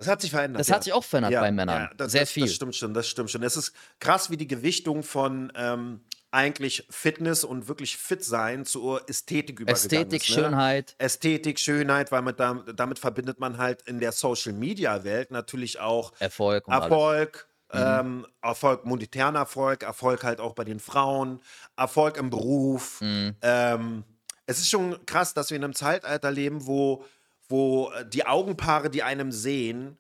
Das 0.04 0.12
hat 0.12 0.22
sich 0.22 0.32
verändert. 0.32 0.60
Das 0.60 0.68
ja. 0.68 0.76
hat 0.76 0.84
sich 0.84 0.94
auch 0.94 1.04
verändert 1.04 1.34
bei 1.42 1.52
Männern. 1.52 1.90
das, 1.98 2.12
Sehr 2.12 2.22
das, 2.22 2.32
viel. 2.32 2.44
Das 2.44 2.54
stimmt 2.54 2.76
schon, 2.76 2.94
das 2.94 3.08
stimmt 3.08 3.32
schon. 3.32 3.44
Es 3.44 3.56
ist 3.58 3.74
krass, 4.00 4.30
wie 4.30 4.38
die 4.38 4.48
Gewichtung 4.48 5.04
von 5.04 5.52
ähm, 5.56 6.02
eigentlich 6.32 6.86
Fitness 6.90 7.44
und 7.44 7.68
wirklich 7.68 7.96
fit 7.98 8.24
sein 8.24 8.66
zur 8.66 9.08
Ästhetik 9.08 9.60
übergegangen 9.60 9.86
Ästhetik, 10.08 10.24
ist. 10.28 10.36
ne? 10.36 10.44
Schönheit. 10.44 10.96
Ästhetik, 10.98 11.60
Schönheit, 11.60 12.12
weil 12.12 12.22
man 12.24 12.36
da, 12.36 12.54
damit 12.76 13.00
verbindet 13.00 13.40
man 13.40 13.58
halt 13.58 13.84
in 13.84 14.00
der 14.00 14.12
Social-Media-Welt 14.12 15.32
natürlich 15.32 15.80
auch 15.80 16.12
Erfolg. 16.20 16.68
Erfolg, 16.68 17.48
Mhm. 17.72 17.80
ähm, 17.82 18.28
Erfolg, 18.44 18.86
monetären 18.86 19.34
Erfolg, 19.36 19.82
Erfolg 19.82 20.24
halt 20.24 20.40
auch 20.40 20.54
bei 20.54 20.64
den 20.64 20.80
Frauen, 20.80 21.40
Erfolg 21.76 22.18
im 22.18 22.30
Beruf. 22.30 23.02
Mhm. 23.02 23.36
Ähm, 23.42 24.04
es 24.46 24.60
ist 24.60 24.70
schon 24.70 25.04
krass, 25.08 25.34
dass 25.34 25.50
wir 25.50 25.58
in 25.58 25.64
einem 25.64 25.74
Zeitalter 25.74 26.30
leben, 26.30 26.68
wo, 26.68 27.04
wo 27.50 27.92
äh, 27.92 28.08
die 28.08 28.26
Augenpaare, 28.26 28.90
die 28.90 29.04
einem 29.04 29.32
sehen, 29.32 29.98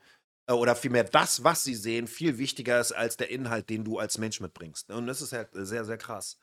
äh, 0.47 0.53
oder 0.53 0.75
vielmehr 0.75 1.03
das, 1.03 1.43
was 1.43 1.63
sie 1.63 1.75
sehen, 1.75 2.07
viel 2.07 2.37
wichtiger 2.37 2.79
ist 2.79 2.91
als 2.91 3.17
der 3.17 3.29
Inhalt, 3.29 3.69
den 3.69 3.83
du 3.83 3.99
als 3.99 4.17
Mensch 4.17 4.39
mitbringst. 4.39 4.89
Und 4.91 5.07
das 5.07 5.21
ist 5.21 5.33
halt 5.33 5.49
sehr, 5.53 5.85
sehr 5.85 5.97
krass. 5.97 6.37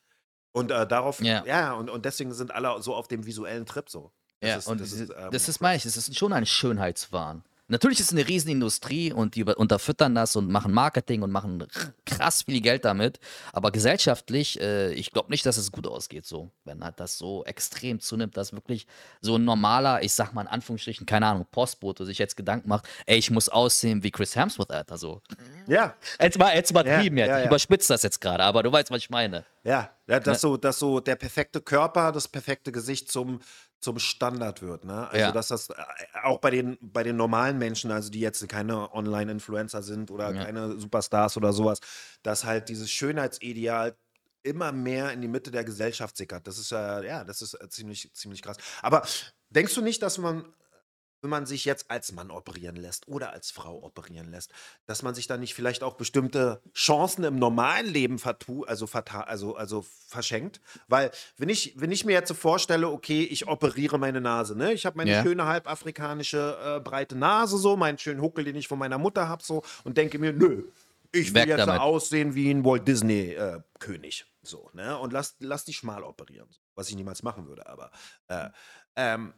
Und 0.52 0.70
äh, 0.70 0.86
darauf, 0.86 1.20
Ja. 1.20 1.44
ja, 1.44 1.72
und, 1.74 1.90
und 1.90 2.04
deswegen 2.04 2.32
sind 2.34 2.50
alle 2.50 2.82
so 2.82 2.94
auf 2.94 3.08
dem 3.08 3.24
visuellen 3.26 3.66
Trip 3.66 3.88
so. 3.88 4.12
Das 4.40 4.48
Ja, 4.50 4.56
ist- 4.56 4.66
und 4.68 4.80
das 4.80 4.92
ist, 4.92 5.10
ähm, 5.16 5.30
das 5.30 5.48
ist 5.48 5.60
meine 5.60 5.76
ich, 5.76 5.82
das 5.84 5.96
ist 5.96 6.16
schon 6.18 6.32
ein 6.32 6.46
Schönheitswahn. 6.46 7.44
Natürlich 7.70 8.00
ist 8.00 8.06
es 8.06 8.12
eine 8.12 8.26
Riesenindustrie 8.26 9.12
und 9.12 9.36
die 9.36 9.44
unterfüttern 9.44 10.14
das 10.14 10.34
und 10.36 10.50
machen 10.50 10.72
Marketing 10.72 11.22
und 11.22 11.30
machen 11.30 11.66
krass 12.04 12.42
viel 12.42 12.60
Geld 12.60 12.84
damit. 12.84 13.20
Aber 13.52 13.70
gesellschaftlich, 13.70 14.60
äh, 14.60 14.92
ich 14.92 15.12
glaube 15.12 15.30
nicht, 15.30 15.46
dass 15.46 15.56
es 15.56 15.70
gut 15.70 15.86
ausgeht 15.86 16.26
so, 16.26 16.50
wenn 16.64 16.82
halt 16.82 16.98
das 16.98 17.16
so 17.16 17.44
extrem 17.44 18.00
zunimmt, 18.00 18.36
dass 18.36 18.52
wirklich 18.52 18.86
so 19.20 19.36
ein 19.36 19.44
normaler, 19.44 20.02
ich 20.02 20.12
sag 20.12 20.32
mal 20.32 20.42
in 20.42 20.48
Anführungsstrichen, 20.48 21.06
keine 21.06 21.26
Ahnung, 21.26 21.46
Postbote 21.50 22.04
sich 22.04 22.18
jetzt 22.18 22.36
Gedanken 22.36 22.68
macht, 22.68 22.88
ey, 23.06 23.16
ich 23.18 23.30
muss 23.30 23.48
aussehen 23.48 24.02
wie 24.02 24.10
Chris 24.10 24.34
Hemsworth, 24.34 24.70
Alter, 24.70 24.98
so. 24.98 25.22
Ja, 25.66 25.94
Jetzt 26.20 26.38
mal, 26.38 26.54
jetzt 26.54 26.70
übertrieben 26.70 27.16
Ja, 27.16 27.26
ja, 27.26 27.36
Ich 27.38 27.42
ja. 27.44 27.48
überspitze 27.48 27.92
das 27.92 28.02
jetzt 28.02 28.20
gerade, 28.20 28.42
aber 28.42 28.62
du 28.62 28.72
weißt, 28.72 28.90
was 28.90 28.98
ich 28.98 29.10
meine. 29.10 29.44
ja, 29.62 29.90
ja 30.06 30.20
dass, 30.20 30.40
so, 30.40 30.56
dass 30.56 30.78
so 30.78 31.00
der 31.00 31.16
perfekte 31.16 31.60
Körper, 31.60 32.12
das 32.12 32.28
perfekte 32.28 32.72
Gesicht 32.72 33.10
zum, 33.10 33.40
zum 33.80 33.98
Standard 33.98 34.62
wird. 34.62 34.84
Ne? 34.84 35.08
Also, 35.08 35.16
Ja. 35.18 35.32
dass 35.32 35.48
das 35.48 35.70
äh, 35.70 35.74
auch 36.22 36.38
bei 36.38 36.50
den, 36.50 36.78
bei 36.80 37.02
den 37.02 37.16
normalen 37.16 37.58
Menschen, 37.58 37.90
also 37.90 38.10
die 38.10 38.20
jetzt 38.20 38.46
keine 38.48 38.92
Online-Influencer 38.92 39.82
sind 39.82 40.10
oder 40.10 40.34
Ja. 40.34 40.44
keine 40.44 40.78
Superstars 40.78 41.36
oder 41.36 41.52
sowas, 41.52 41.80
dass 42.22 42.44
halt 42.44 42.68
dieses 42.68 42.90
Schönheitsideal 42.90 43.96
immer 44.42 44.72
mehr 44.72 45.12
in 45.12 45.20
die 45.20 45.28
Mitte 45.28 45.50
der 45.50 45.64
Gesellschaft 45.64 46.16
sickert. 46.16 46.46
Das 46.46 46.58
ist 46.58 46.70
ja, 46.70 47.02
ja, 47.02 47.24
das 47.24 47.42
ist 47.42 47.54
äh, 47.54 47.68
ziemlich, 47.68 48.10
ziemlich 48.14 48.42
krass. 48.42 48.56
Aber 48.82 49.02
denkst 49.50 49.74
du 49.74 49.82
nicht, 49.82 50.02
dass 50.02 50.18
man, 50.18 50.44
wenn 51.22 51.30
man 51.30 51.46
sich 51.46 51.64
jetzt 51.64 51.90
als 51.90 52.12
Mann 52.12 52.30
operieren 52.30 52.76
lässt 52.76 53.08
oder 53.08 53.32
als 53.32 53.50
Frau 53.50 53.82
operieren 53.82 54.30
lässt, 54.30 54.52
dass 54.86 55.02
man 55.02 55.14
sich 55.14 55.26
dann 55.26 55.40
nicht 55.40 55.54
vielleicht 55.54 55.82
auch 55.82 55.94
bestimmte 55.94 56.62
Chancen 56.74 57.24
im 57.24 57.36
normalen 57.38 57.86
Leben 57.86 58.18
vertu 58.18 58.64
also, 58.64 58.86
also, 58.86 59.56
also 59.56 59.84
verschenkt? 60.08 60.60
Weil, 60.88 61.10
wenn 61.36 61.48
ich, 61.48 61.74
wenn 61.76 61.92
ich 61.92 62.04
mir 62.04 62.12
jetzt 62.12 62.28
so 62.28 62.34
vorstelle, 62.34 62.88
okay, 62.88 63.22
ich 63.24 63.48
operiere 63.48 63.98
meine 63.98 64.20
Nase, 64.20 64.56
ne? 64.56 64.72
Ich 64.72 64.86
habe 64.86 64.96
meine 64.96 65.10
Ja. 65.10 65.22
schöne 65.22 65.44
halbafrikanische 65.46 66.76
äh, 66.78 66.80
breite 66.80 67.16
Nase, 67.16 67.58
so, 67.58 67.76
meinen 67.76 67.98
schönen 67.98 68.20
Huckel, 68.22 68.44
den 68.44 68.56
ich 68.56 68.68
von 68.68 68.78
meiner 68.78 68.98
Mutter 68.98 69.28
habe, 69.28 69.42
so, 69.42 69.62
und 69.84 69.96
denke 69.96 70.18
mir, 70.18 70.32
nö, 70.32 70.64
ich 71.12 71.34
will 71.34 71.42
Weg 71.42 71.48
jetzt 71.48 71.60
so 71.60 71.66
damit. 71.66 71.80
aussehen 71.82 72.34
wie 72.34 72.50
ein 72.50 72.64
Walt 72.64 72.86
Disney-König. 72.86 74.26
so, 74.42 74.70
ne? 74.72 74.96
Und 74.98 75.12
lass, 75.12 75.36
lass 75.40 75.64
die 75.64 75.72
schmal 75.74 76.02
operieren. 76.04 76.48
Was 76.76 76.88
ich 76.88 76.94
niemals 76.96 77.22
machen 77.22 77.46
würde, 77.46 77.66
aber. 77.66 77.90
Äh, 78.28 78.48
ähm, 78.96 79.34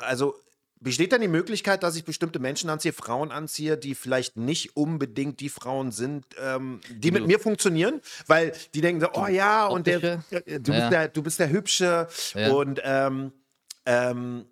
also 0.00 0.34
besteht 0.84 1.12
dann 1.12 1.20
die 1.20 1.28
Möglichkeit, 1.28 1.82
dass 1.82 1.96
ich 1.96 2.04
bestimmte 2.04 2.38
Menschen 2.38 2.70
anziehe, 2.70 2.92
Frauen 2.92 3.32
anziehe, 3.32 3.76
die 3.76 3.94
vielleicht 3.94 4.36
nicht 4.36 4.76
unbedingt 4.76 5.40
die 5.40 5.48
Frauen 5.48 5.90
sind, 5.90 6.26
ähm, 6.40 6.80
die 6.90 7.10
mit 7.10 7.26
mir 7.26 7.40
funktionieren, 7.40 8.00
weil 8.28 8.52
die 8.74 8.80
denken 8.80 9.00
so, 9.00 9.08
oh 9.14 9.26
ja, 9.26 9.66
und 9.66 9.86
der, 9.86 10.22
äh, 10.30 10.60
du, 10.60 10.72
bist 10.72 10.92
der, 10.92 11.08
du 11.08 11.22
bist 11.22 11.40
der 11.40 11.50
Hübsche 11.50 12.06
und 12.52 12.80
ähm, 12.84 13.32
ähm, 13.86 14.46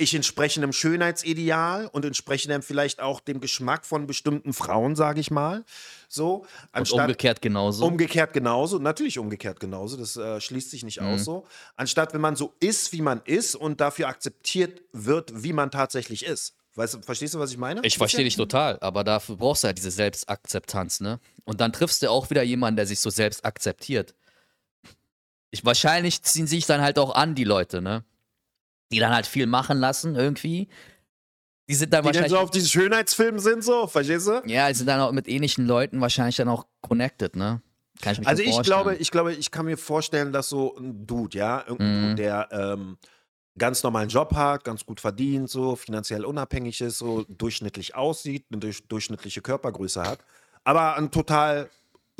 ich 0.00 0.14
entspreche 0.14 0.60
einem 0.60 0.72
Schönheitsideal 0.72 1.86
und 1.92 2.04
entspreche 2.04 2.48
dann 2.48 2.62
vielleicht 2.62 3.00
auch 3.00 3.20
dem 3.20 3.40
Geschmack 3.40 3.84
von 3.84 4.06
bestimmten 4.06 4.52
Frauen, 4.52 4.96
sage 4.96 5.20
ich 5.20 5.30
mal. 5.30 5.64
So, 6.08 6.36
Und 6.36 6.46
anstatt 6.72 7.00
umgekehrt 7.00 7.42
genauso. 7.42 7.84
Umgekehrt 7.86 8.32
genauso, 8.32 8.78
natürlich 8.78 9.18
umgekehrt 9.18 9.60
genauso, 9.60 9.96
das 9.96 10.16
äh, 10.16 10.40
schließt 10.40 10.70
sich 10.70 10.82
nicht 10.84 11.00
Mhm. 11.00 11.06
aus 11.06 11.24
so. 11.24 11.46
Anstatt 11.76 12.14
wenn 12.14 12.20
man 12.20 12.34
so 12.34 12.54
ist, 12.60 12.92
wie 12.92 13.02
man 13.02 13.20
ist 13.24 13.54
und 13.54 13.80
dafür 13.80 14.08
akzeptiert 14.08 14.80
wird, 14.92 15.32
wie 15.44 15.52
man 15.52 15.70
tatsächlich 15.70 16.24
ist. 16.24 16.54
Weißt 16.76 17.04
verstehst 17.04 17.34
du, 17.34 17.38
was 17.38 17.50
ich 17.50 17.58
meine? 17.58 17.80
Ich 17.84 17.98
verstehe 17.98 18.24
dich 18.24 18.36
total, 18.36 18.78
aber 18.80 19.04
dafür 19.04 19.36
brauchst 19.36 19.64
du 19.64 19.66
halt 19.66 19.76
diese 19.76 19.90
Selbstakzeptanz, 19.90 21.00
ne? 21.00 21.18
Und 21.44 21.60
dann 21.60 21.72
triffst 21.72 22.02
du 22.02 22.10
auch 22.10 22.30
wieder 22.30 22.42
jemanden, 22.42 22.76
der 22.76 22.86
sich 22.86 23.00
so 23.00 23.10
selbst 23.10 23.44
akzeptiert. 23.44 24.14
Ich, 25.50 25.64
wahrscheinlich 25.64 26.22
ziehen 26.22 26.46
sich 26.46 26.66
dann 26.66 26.80
halt 26.80 26.98
auch 26.98 27.14
an, 27.14 27.34
die 27.34 27.44
Leute, 27.44 27.82
ne? 27.82 28.04
Die 28.92 28.98
dann 28.98 29.12
halt 29.14 29.26
viel 29.26 29.46
machen 29.46 29.78
lassen, 29.78 30.16
irgendwie. 30.16 30.68
Die 31.68 31.74
sind 31.74 31.92
dann 31.92 32.02
Die 32.02 32.06
dann 32.10 32.14
wahrscheinlich. 32.14 32.32
so 32.32 32.38
auf 32.38 32.50
diesen 32.50 32.68
Schönheitsfilmen 32.68 33.38
sind, 33.40 33.62
so, 33.62 33.86
verstehst 33.86 34.26
du? 34.26 34.42
ja, 34.46 34.68
die 34.68 34.74
sind 34.74 34.86
dann 34.88 35.00
auch 35.00 35.12
mit 35.12 35.28
ähnlichen 35.28 35.66
Leuten 35.66 36.00
wahrscheinlich 36.00 36.36
dann 36.36 36.48
auch 36.48 36.66
connected, 36.80 37.36
ne? 37.36 37.62
Kann 38.02 38.14
ich 38.14 38.20
mir 38.20 38.26
Also 38.26 38.42
ich 38.42 38.50
vorstellen. 38.54 38.64
glaube, 38.64 38.94
ich 38.96 39.10
glaube, 39.10 39.32
ich 39.34 39.50
kann 39.50 39.66
mir 39.66 39.76
vorstellen, 39.76 40.32
dass 40.32 40.48
so 40.48 40.74
ein 40.76 41.06
Dude, 41.06 41.36
ja, 41.38 41.60
irgendein 41.60 41.98
Mhm. 41.98 42.02
Dude, 42.10 42.14
der 42.22 42.48
ähm, 42.50 42.98
ganz 43.58 43.82
normalen 43.82 44.08
Job 44.08 44.34
hat, 44.34 44.64
ganz 44.64 44.84
gut 44.86 45.00
verdient, 45.00 45.50
so 45.50 45.76
finanziell 45.76 46.24
unabhängig 46.24 46.80
ist, 46.80 46.98
so 46.98 47.24
durchschnittlich 47.28 47.94
aussieht, 47.94 48.46
eine 48.50 48.58
durch, 48.58 48.88
durchschnittliche 48.88 49.42
Körpergröße 49.42 50.02
hat, 50.02 50.24
aber 50.64 50.96
ein 50.96 51.10
total 51.10 51.68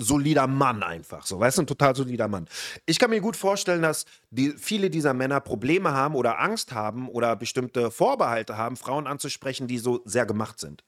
solider 0.01 0.47
Mann 0.47 0.83
einfach, 0.83 1.27
so, 1.27 1.41
weißt 1.41 1.59
du, 1.59 1.63
ein 1.63 1.67
total 1.67 1.95
solider 1.95 2.29
Mann. 2.29 2.47
Ich 2.87 2.99
kann 2.99 3.11
mir 3.11 3.21
gut 3.21 3.37
vorstellen, 3.37 3.83
dass 3.83 4.05
die, 4.31 4.51
viele 4.51 4.91
dieser 4.91 5.15
Männer 5.15 5.41
Probleme 5.41 5.93
haben 5.93 6.15
oder 6.15 6.41
Angst 6.41 6.73
haben 6.73 7.09
oder 7.09 7.37
bestimmte 7.37 7.91
Vorbehalte 7.91 8.57
haben, 8.57 8.77
Frauen 8.77 9.07
anzusprechen, 9.07 9.67
die 9.67 9.79
so 9.79 10.01
sehr 10.05 10.27
gemacht 10.27 10.59
sind. 10.59 10.83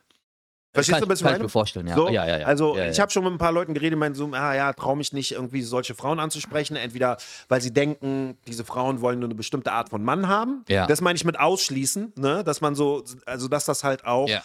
Verstehst 0.75 1.01
kann, 1.01 1.05
du, 1.07 1.13
was 1.13 1.21
ich 1.21 1.25
kann 1.25 1.33
ich 1.33 1.39
meine? 1.39 1.45
mir 1.45 1.51
vorstellen, 1.51 1.87
ja. 1.87 1.95
So, 1.95 2.09
ja, 2.09 2.27
ja, 2.27 2.39
ja. 2.39 2.47
Also 2.47 2.77
ja, 2.77 2.89
ich 2.89 2.97
ja. 2.97 3.03
habe 3.03 3.13
schon 3.13 3.25
mit 3.25 3.33
ein 3.33 3.39
paar 3.39 3.53
Leuten 3.53 3.75
geredet, 3.75 3.99
meinen 3.99 4.15
so, 4.15 4.31
ah 4.33 4.55
ja, 4.55 4.73
traue 4.73 4.97
mich 4.97 5.13
nicht 5.13 5.33
irgendwie 5.33 5.61
solche 5.61 5.95
Frauen 5.95 6.19
anzusprechen, 6.19 6.77
entweder 6.77 7.19
weil 7.49 7.61
sie 7.61 7.75
denken, 7.75 8.39
diese 8.47 8.65
Frauen 8.65 9.03
wollen 9.03 9.19
nur 9.19 9.29
eine 9.29 9.35
bestimmte 9.35 9.71
Art 9.73 9.91
von 9.91 10.03
Mann 10.03 10.29
haben. 10.29 10.65
Ja. 10.69 10.87
Das 10.87 11.03
meine 11.03 11.17
ich 11.17 11.27
mit 11.27 11.39
ausschließen, 11.39 12.15
ne? 12.17 12.43
dass 12.43 12.63
man 12.63 12.75
so, 12.75 13.05
also 13.27 13.49
dass 13.49 13.67
das 13.67 13.85
halt 13.85 14.07
auch, 14.07 14.31
äh, 14.31 14.41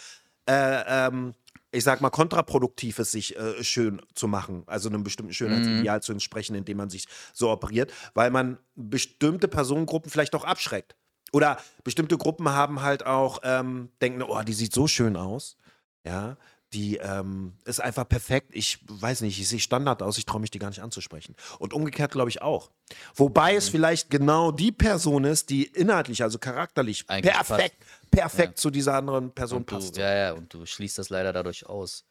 ähm, 0.46 1.32
ich 1.70 1.84
sag 1.84 2.00
mal, 2.00 2.10
kontraproduktiv 2.10 2.98
ist, 2.98 3.12
sich 3.12 3.36
äh, 3.36 3.62
schön 3.62 4.00
zu 4.14 4.28
machen, 4.28 4.62
also 4.66 4.88
einem 4.88 5.04
bestimmten 5.04 5.32
Schönheitsideal 5.32 6.02
zu 6.02 6.12
entsprechen, 6.12 6.54
indem 6.54 6.78
man 6.78 6.90
sich 6.90 7.06
so 7.32 7.50
operiert, 7.50 7.92
weil 8.14 8.30
man 8.30 8.58
bestimmte 8.74 9.48
Personengruppen 9.48 10.10
vielleicht 10.10 10.34
auch 10.34 10.44
abschreckt. 10.44 10.96
Oder 11.32 11.58
bestimmte 11.84 12.16
Gruppen 12.16 12.48
haben 12.48 12.80
halt 12.82 13.04
auch, 13.04 13.40
ähm, 13.42 13.90
denken, 14.00 14.22
oh, 14.22 14.42
die 14.42 14.54
sieht 14.54 14.72
so 14.72 14.86
schön 14.86 15.16
aus. 15.16 15.56
Ja, 16.04 16.38
die 16.74 16.96
ähm, 16.98 17.54
ist 17.64 17.80
einfach 17.80 18.06
perfekt. 18.08 18.50
Ich 18.52 18.78
weiß 18.88 19.22
nicht, 19.22 19.38
ich 19.40 19.48
sehe 19.48 19.58
Standard 19.60 20.02
aus, 20.02 20.18
ich 20.18 20.26
traue 20.26 20.40
mich 20.40 20.50
die 20.50 20.58
gar 20.58 20.68
nicht 20.68 20.82
anzusprechen. 20.82 21.34
Und 21.58 21.72
umgekehrt 21.72 22.12
glaube 22.12 22.28
ich 22.30 22.42
auch. 22.42 22.70
Wobei 23.14 23.52
Mhm. 23.52 23.58
es 23.58 23.68
vielleicht 23.70 24.10
genau 24.10 24.50
die 24.52 24.72
Person 24.72 25.24
ist, 25.24 25.48
die 25.50 25.64
inhaltlich, 25.64 26.22
also 26.22 26.38
charakterlich 26.38 27.04
Eigentlich 27.08 27.32
perfekt, 27.34 27.76
perfekt 28.10 28.58
zu 28.58 28.70
dieser 28.70 28.94
anderen 28.94 29.32
Person 29.32 29.58
und 29.58 29.66
passt. 29.66 29.96
du, 29.96 30.00
ja, 30.00 30.14
ja, 30.14 30.32
und 30.32 30.52
du 30.52 30.66
schließt 30.66 30.98
das 30.98 31.08
leider 31.08 31.32
dadurch 31.32 31.64
aus. 31.66 32.04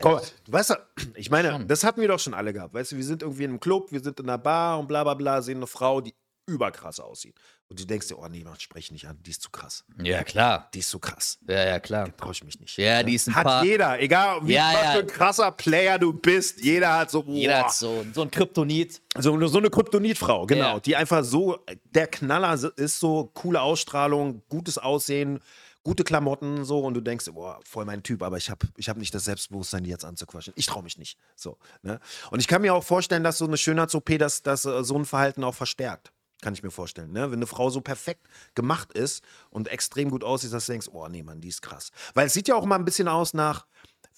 Du 0.00 0.52
weißt 0.52 0.70
du, 0.70 0.74
ich 1.14 1.30
meine, 1.30 1.52
Schon. 1.52 1.68
das 1.68 1.84
hatten 1.84 2.00
wir 2.00 2.08
doch 2.08 2.18
schon 2.18 2.34
alle 2.34 2.52
gehabt. 2.52 2.74
Weißt 2.74 2.92
du, 2.92 2.96
wir 2.96 3.04
sind 3.04 3.22
irgendwie 3.22 3.44
in 3.44 3.50
einem 3.50 3.60
Club, 3.60 3.92
wir 3.92 4.00
sind 4.00 4.18
in 4.18 4.28
einer 4.28 4.38
Bar 4.38 4.78
und 4.80 4.88
bla 4.88 5.04
bla 5.04 5.14
bla, 5.14 5.40
sehen 5.40 5.58
eine 5.58 5.66
Frau, 5.68 6.00
die 6.00 6.14
überkrass 6.46 6.98
aussieht. 7.00 7.36
Und 7.68 7.80
du 7.80 7.86
denkst 7.86 8.08
dir, 8.08 8.18
oh 8.18 8.28
nee, 8.28 8.44
Mann, 8.44 8.60
sprech 8.60 8.92
nicht 8.92 9.08
an, 9.08 9.18
die 9.22 9.30
ist 9.30 9.40
zu 9.42 9.50
krass. 9.50 9.84
Ja, 10.02 10.22
klar. 10.22 10.68
Die 10.74 10.80
ist 10.80 10.90
zu 10.90 10.98
krass. 10.98 11.38
Ja, 11.48 11.64
ja, 11.64 11.80
klar. 11.80 12.14
Traue 12.16 12.32
ich 12.32 12.44
mich 12.44 12.60
nicht. 12.60 12.76
Ja, 12.76 13.02
die 13.02 13.14
ist 13.14 13.26
ein 13.26 13.34
Hat 13.34 13.44
paar. 13.46 13.64
jeder, 13.64 13.98
egal 14.00 14.46
wie 14.46 14.52
Ja, 14.52 14.70
was 14.74 14.82
ja. 14.82 14.92
für 14.92 14.98
ein 15.00 15.06
krasser 15.06 15.50
Player 15.50 15.98
du 15.98 16.12
bist, 16.12 16.60
jeder 16.62 16.92
hat 16.98 17.10
so, 17.10 17.24
Jeder 17.26 17.60
boah, 17.60 17.64
hat 17.66 17.74
so, 17.74 18.04
so 18.12 18.22
ein 18.22 18.30
Kryptonit. 18.30 19.00
so, 19.18 19.46
so 19.48 19.58
eine 19.58 19.70
Kryptonitfrau, 19.70 20.46
genau, 20.46 20.74
Ja. 20.74 20.80
die 20.80 20.94
einfach 20.94 21.24
so 21.24 21.58
der 21.86 22.06
Knaller 22.06 22.54
ist, 22.76 23.00
so 23.00 23.30
coole 23.34 23.60
Ausstrahlung, 23.62 24.42
gutes 24.50 24.76
Aussehen, 24.78 25.40
gute 25.82 26.04
Klamotten, 26.04 26.64
so 26.64 26.80
und 26.80 26.94
du 26.94 27.00
denkst, 27.00 27.26
boah, 27.32 27.60
voll 27.64 27.86
mein 27.86 28.02
Typ, 28.02 28.22
aber 28.22 28.36
ich 28.36 28.50
habe 28.50 28.66
ich 28.76 28.88
hab 28.90 28.98
nicht 28.98 29.14
das 29.14 29.24
Selbstbewusstsein, 29.24 29.84
die 29.84 29.90
jetzt 29.90 30.04
anzuquatschen. 30.04 30.52
Ich 30.56 30.66
traue 30.66 30.82
mich 30.82 30.98
nicht. 30.98 31.18
So, 31.34 31.58
ne? 31.82 31.98
Und 32.30 32.40
ich 32.40 32.46
kann 32.46 32.60
mir 32.62 32.74
auch 32.74 32.84
vorstellen, 32.84 33.24
dass 33.24 33.38
so 33.38 33.46
eine 33.46 33.56
Schönheits-OP 33.56 34.18
das, 34.18 34.42
das 34.42 34.64
äh, 34.66 34.84
so 34.84 34.96
ein 34.98 35.06
Verhalten 35.06 35.42
auch 35.44 35.54
verstärkt. 35.54 36.12
Kann 36.44 36.52
ich 36.52 36.62
mir 36.62 36.70
vorstellen. 36.70 37.10
Ne? 37.10 37.30
Wenn 37.30 37.38
eine 37.38 37.46
Frau 37.46 37.70
so 37.70 37.80
perfekt 37.80 38.26
gemacht 38.54 38.92
ist 38.92 39.24
und 39.48 39.66
extrem 39.68 40.10
gut 40.10 40.22
aussieht, 40.22 40.52
dass 40.52 40.66
du 40.66 40.72
denkst, 40.72 40.88
oh 40.92 41.08
nee, 41.08 41.22
Mann, 41.22 41.40
die 41.40 41.48
ist 41.48 41.62
krass. 41.62 41.90
Weil 42.12 42.26
es 42.26 42.34
sieht 42.34 42.48
ja 42.48 42.54
auch 42.54 42.66
mal 42.66 42.76
ein 42.76 42.84
bisschen 42.84 43.08
aus 43.08 43.32
nach, 43.32 43.66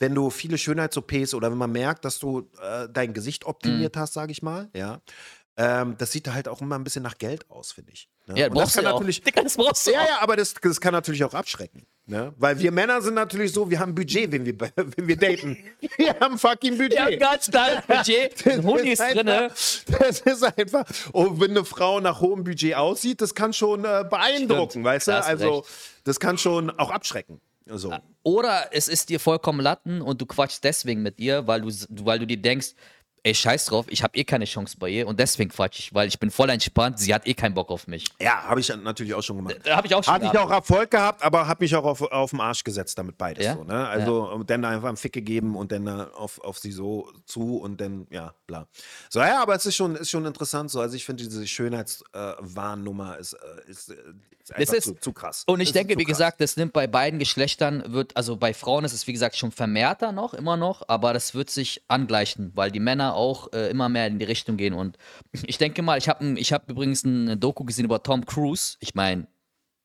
wenn 0.00 0.12
du 0.12 0.28
viele 0.30 0.58
Schönheits-OPs 0.58 1.34
oder 1.34 1.52
wenn 1.52 1.56
man 1.58 1.70
merkt, 1.70 2.04
dass 2.04 2.18
du 2.18 2.50
äh, 2.60 2.88
dein 2.92 3.14
Gesicht 3.14 3.44
optimiert 3.44 3.94
Mhm. 3.94 4.00
hast, 4.00 4.14
sage 4.14 4.32
ich 4.32 4.42
mal, 4.42 4.68
ja. 4.74 5.00
Ähm, 5.56 5.94
das 5.98 6.10
sieht 6.10 6.26
halt 6.28 6.48
auch 6.48 6.60
immer 6.60 6.74
ein 6.74 6.82
bisschen 6.84 7.04
nach 7.04 7.16
Geld 7.16 7.48
aus, 7.48 7.70
finde 7.72 7.92
ich. 7.92 8.10
Ne? 8.26 8.38
Ja, 8.40 8.48
das 8.48 8.58
brauchst 8.58 8.74
kann 8.74 8.84
du 8.84 8.90
auch. 8.90 8.98
natürlich. 8.98 9.22
Digga, 9.22 9.42
das 9.44 9.56
brauchst 9.56 9.86
du 9.86 9.92
Ja, 9.92 10.00
auch. 10.02 10.06
ja, 10.08 10.18
aber 10.20 10.34
das, 10.36 10.52
das 10.54 10.80
kann 10.80 10.92
natürlich 10.92 11.22
auch 11.24 11.32
abschrecken. 11.32 11.86
Ne? 12.08 12.32
Weil 12.38 12.56
wir 12.60 12.70
Männer 12.70 13.02
sind 13.02 13.14
natürlich 13.14 13.52
so, 13.52 13.68
wir 13.68 13.80
haben 13.80 13.92
Budget, 13.92 14.30
wenn 14.30 14.46
wir, 14.46 14.54
wenn 14.76 15.08
wir 15.08 15.16
daten. 15.16 15.56
Wir 15.96 16.14
haben 16.20 16.38
fucking 16.38 16.76
Budget. 16.78 16.94
Ja, 16.94 17.16
ganz 17.16 17.50
klar, 17.50 17.82
Budget. 17.88 18.46
Ein 18.46 18.62
Hund 18.62 18.80
ist 18.84 19.00
Das 19.00 19.12
drin, 19.12 19.26
ne? 19.26 19.42
einfach- 19.42 19.98
Das 19.98 20.20
ist 20.20 20.42
einfach. 20.58 20.84
Und 21.12 21.40
wenn 21.40 21.50
eine 21.50 21.64
Frau 21.64 21.98
nach 22.00 22.20
hohem 22.20 22.44
Budget 22.44 22.74
aussieht, 22.76 23.20
das 23.20 23.34
kann 23.34 23.52
schon 23.52 23.84
äh, 23.84 24.04
beeindrucken, 24.08 24.70
Stimmt, 24.70 24.84
weißt 24.84 25.08
du? 25.08 25.12
Also, 25.24 25.58
recht. 25.58 25.68
das 26.04 26.20
kann 26.20 26.38
schon 26.38 26.70
auch 26.78 26.90
abschrecken. 26.90 27.40
So. 27.68 27.92
Oder 28.22 28.68
es 28.70 28.86
ist 28.86 29.08
dir 29.08 29.18
vollkommen 29.18 29.58
Latten 29.60 30.00
und 30.00 30.20
du 30.20 30.26
quatschst 30.26 30.62
deswegen 30.62 31.02
mit 31.02 31.18
ihr, 31.18 31.48
weil 31.48 31.62
du, 31.62 31.70
weil 32.04 32.20
du 32.20 32.26
dir 32.26 32.36
denkst, 32.36 32.74
ey, 33.26 33.34
scheiß 33.34 33.66
drauf, 33.66 33.86
ich 33.88 34.04
habe 34.04 34.16
eh 34.16 34.22
keine 34.22 34.44
Chance 34.44 34.76
bei 34.78 34.88
ihr 34.88 35.08
und 35.08 35.18
deswegen 35.18 35.50
quatsch 35.50 35.80
ich, 35.80 35.94
weil 35.94 36.06
ich 36.06 36.20
bin 36.20 36.30
voll 36.30 36.48
entspannt, 36.48 37.00
sie 37.00 37.12
hat 37.12 37.26
eh 37.26 37.34
keinen 37.34 37.54
Bock 37.54 37.70
auf 37.70 37.88
mich. 37.88 38.04
Ja, 38.20 38.44
habe 38.44 38.60
ich 38.60 38.68
natürlich 38.68 39.14
auch 39.14 39.22
schon 39.22 39.38
gemacht. 39.38 39.56
Da 39.64 39.76
habe 39.76 39.86
ich 39.88 39.94
auch 39.96 40.04
schon 40.04 40.14
Hatte 40.14 40.26
ich 40.26 40.38
auch 40.38 40.50
Erfolg 40.50 40.92
gehabt, 40.92 41.24
aber 41.24 41.48
habe 41.48 41.64
mich 41.64 41.74
auch 41.74 41.84
auf, 41.84 42.02
auf 42.02 42.30
den 42.30 42.40
Arsch 42.40 42.62
gesetzt 42.62 42.96
damit 42.96 43.18
beides. 43.18 43.44
Ja? 43.44 43.54
So, 43.56 43.64
ne? 43.64 43.88
Also 43.88 44.30
und 44.30 44.48
dann 44.48 44.64
einfach 44.64 44.88
einen 44.88 44.96
Fick 44.96 45.12
gegeben 45.12 45.56
und 45.56 45.72
dann 45.72 45.88
äh, 45.88 46.06
auf, 46.14 46.40
auf 46.40 46.58
sie 46.58 46.70
so 46.70 47.10
zu 47.24 47.56
und 47.56 47.80
dann, 47.80 48.06
ja, 48.10 48.32
bla. 48.46 48.68
So, 49.10 49.18
ja, 49.18 49.42
aber 49.42 49.56
es 49.56 49.66
ist 49.66 49.74
schon, 49.74 49.96
ist 49.96 50.10
schon 50.10 50.24
interessant 50.24 50.70
so. 50.70 50.80
Also 50.80 50.94
ich 50.94 51.04
finde 51.04 51.24
diese 51.24 51.46
Schönheitswahnnummer 51.48 53.18
ist, 53.18 53.32
äh, 53.32 53.68
ist 53.70 53.92
äh, 54.50 54.62
Ist 54.62 54.70
einfach 54.70 54.74
ist- 54.74 54.84
zu, 54.84 54.94
zu 54.94 55.12
krass. 55.12 55.44
Und 55.46 55.60
ich 55.60 55.68
Das 55.68 55.74
denke, 55.74 55.98
wie 55.98 56.04
krass. 56.04 56.14
gesagt, 56.18 56.40
das 56.40 56.56
nimmt 56.56 56.72
bei 56.72 56.86
beiden 56.86 57.18
Geschlechtern, 57.18 57.84
wird, 57.92 58.16
also 58.16 58.36
bei 58.36 58.54
Frauen 58.54 58.84
ist 58.84 58.92
es 58.92 59.06
wie 59.06 59.12
gesagt 59.12 59.36
schon 59.36 59.52
vermehrter 59.52 60.12
noch, 60.12 60.34
immer 60.34 60.56
noch, 60.56 60.82
aber 60.88 61.12
das 61.12 61.34
wird 61.34 61.50
sich 61.50 61.82
angleichen, 61.88 62.52
weil 62.54 62.70
die 62.70 62.80
Männer 62.80 63.14
auch 63.14 63.52
äh, 63.52 63.70
immer 63.70 63.88
mehr 63.88 64.06
in 64.06 64.18
die 64.18 64.24
Richtung 64.24 64.56
gehen. 64.56 64.74
Und 64.74 64.98
ich 65.46 65.58
denke 65.58 65.82
mal, 65.82 65.98
ich 65.98 66.08
habe 66.08 66.24
ich 66.38 66.52
hab 66.52 66.70
übrigens 66.70 67.04
eine 67.04 67.36
Doku 67.36 67.64
gesehen 67.64 67.84
über 67.84 68.02
Tom 68.02 68.24
Cruise. 68.26 68.76
Ich 68.80 68.94
meine, 68.94 69.26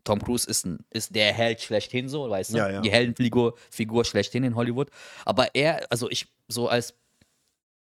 Tom 0.03 0.19
Cruise 0.19 0.49
ist, 0.49 0.65
ein, 0.65 0.79
ist 0.89 1.15
der 1.15 1.31
Held 1.31 1.61
schlechthin, 1.61 2.09
so, 2.09 2.27
weißt 2.29 2.53
du? 2.53 2.57
Ja, 2.57 2.69
ja. 2.71 2.81
Die 2.81 2.89
Heldenfigur 2.91 3.55
Figur 3.69 4.03
schlechthin 4.03 4.43
in 4.43 4.55
Hollywood. 4.55 4.89
Aber 5.25 5.53
er, 5.53 5.85
also 5.91 6.09
ich, 6.09 6.27
so 6.47 6.67
als, 6.67 6.95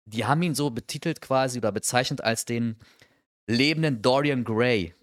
die 0.04 0.24
haben 0.24 0.40
ihn 0.42 0.54
so 0.54 0.70
betitelt 0.70 1.20
quasi 1.20 1.58
oder 1.58 1.72
bezeichnet 1.72 2.20
als 2.22 2.44
den 2.44 2.76
lebenden 3.48 4.02
Dorian 4.02 4.44
Gray. 4.44 4.94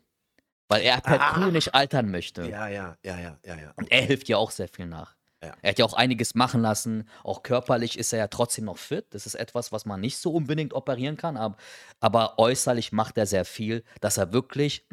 Weil 0.70 0.82
er 0.84 1.02
partout 1.02 1.52
nicht 1.52 1.74
altern 1.76 2.10
möchte. 2.10 2.48
Ja, 2.48 2.68
ja, 2.68 2.98
ja, 3.04 3.20
ja, 3.20 3.40
ja, 3.46 3.56
ja. 3.56 3.74
Und 3.76 3.92
er 3.92 4.02
hilft 4.02 4.30
ja 4.30 4.38
auch 4.38 4.52
sehr 4.52 4.68
viel 4.68 4.86
nach. 4.86 5.16
Ja. 5.44 5.54
Er 5.62 5.72
hat 5.72 5.80
ja 5.80 5.86
auch 5.86 5.94
einiges 5.94 6.36
machen 6.36 6.62
lassen. 6.62 7.08
Auch 7.24 7.44
körperlich 7.44 8.00
ist 8.00 8.14
er 8.14 8.20
ja 8.20 8.28
trotzdem 8.28 8.66
noch 8.66 8.78
fit. 8.78 9.08
Das 9.10 9.26
ist 9.26 9.36
etwas, 9.36 9.74
was 9.74 9.86
man 9.86 10.00
nicht 10.00 10.18
so 10.18 10.32
unbedingt 10.32 10.74
operieren 10.74 11.18
kann. 11.18 11.36
Aber, 11.36 11.58
aber 12.00 12.40
äußerlich 12.40 12.94
macht 12.94 13.18
er 13.18 13.26
sehr 13.26 13.44
viel, 13.44 13.84
dass 14.00 14.18
er 14.18 14.32
wirklich 14.32 14.88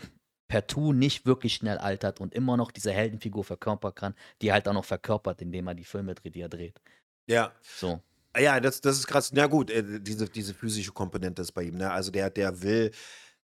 partout 0.49 0.93
nicht 0.93 1.25
wirklich 1.25 1.55
schnell 1.55 1.79
altert 1.79 2.21
und 2.21 2.35
immer 2.35 2.57
noch 2.57 2.73
diese 2.73 2.91
Heldenfigur 2.91 3.45
verkörpern 3.45 3.95
kann, 3.95 4.15
die 4.43 4.49
er 4.49 4.55
halt 4.55 4.67
auch 4.67 4.73
noch 4.73 4.85
verkörpert, 4.85 5.41
indem 5.41 5.69
er 5.69 5.75
die 5.75 5.85
Filme 5.85 6.17
dreht, 6.17 6.35
die 6.35 6.41
er 6.41 6.49
dreht. 6.49 6.81
Ja, 7.29 7.53
So. 7.63 8.01
ja 8.37 8.59
das, 8.59 8.81
das 8.81 8.99
ist 8.99 9.07
krass. 9.07 9.31
Na 9.33 9.47
gut, 9.47 9.71
äh, 9.71 10.01
diese, 10.01 10.29
diese 10.29 10.53
physische 10.53 10.91
Komponente 10.91 11.43
ist 11.43 11.53
bei 11.53 11.63
ihm. 11.63 11.77
Ne? 11.77 11.89
Also 11.89 12.11
der, 12.11 12.29
der 12.31 12.61
will, 12.61 12.91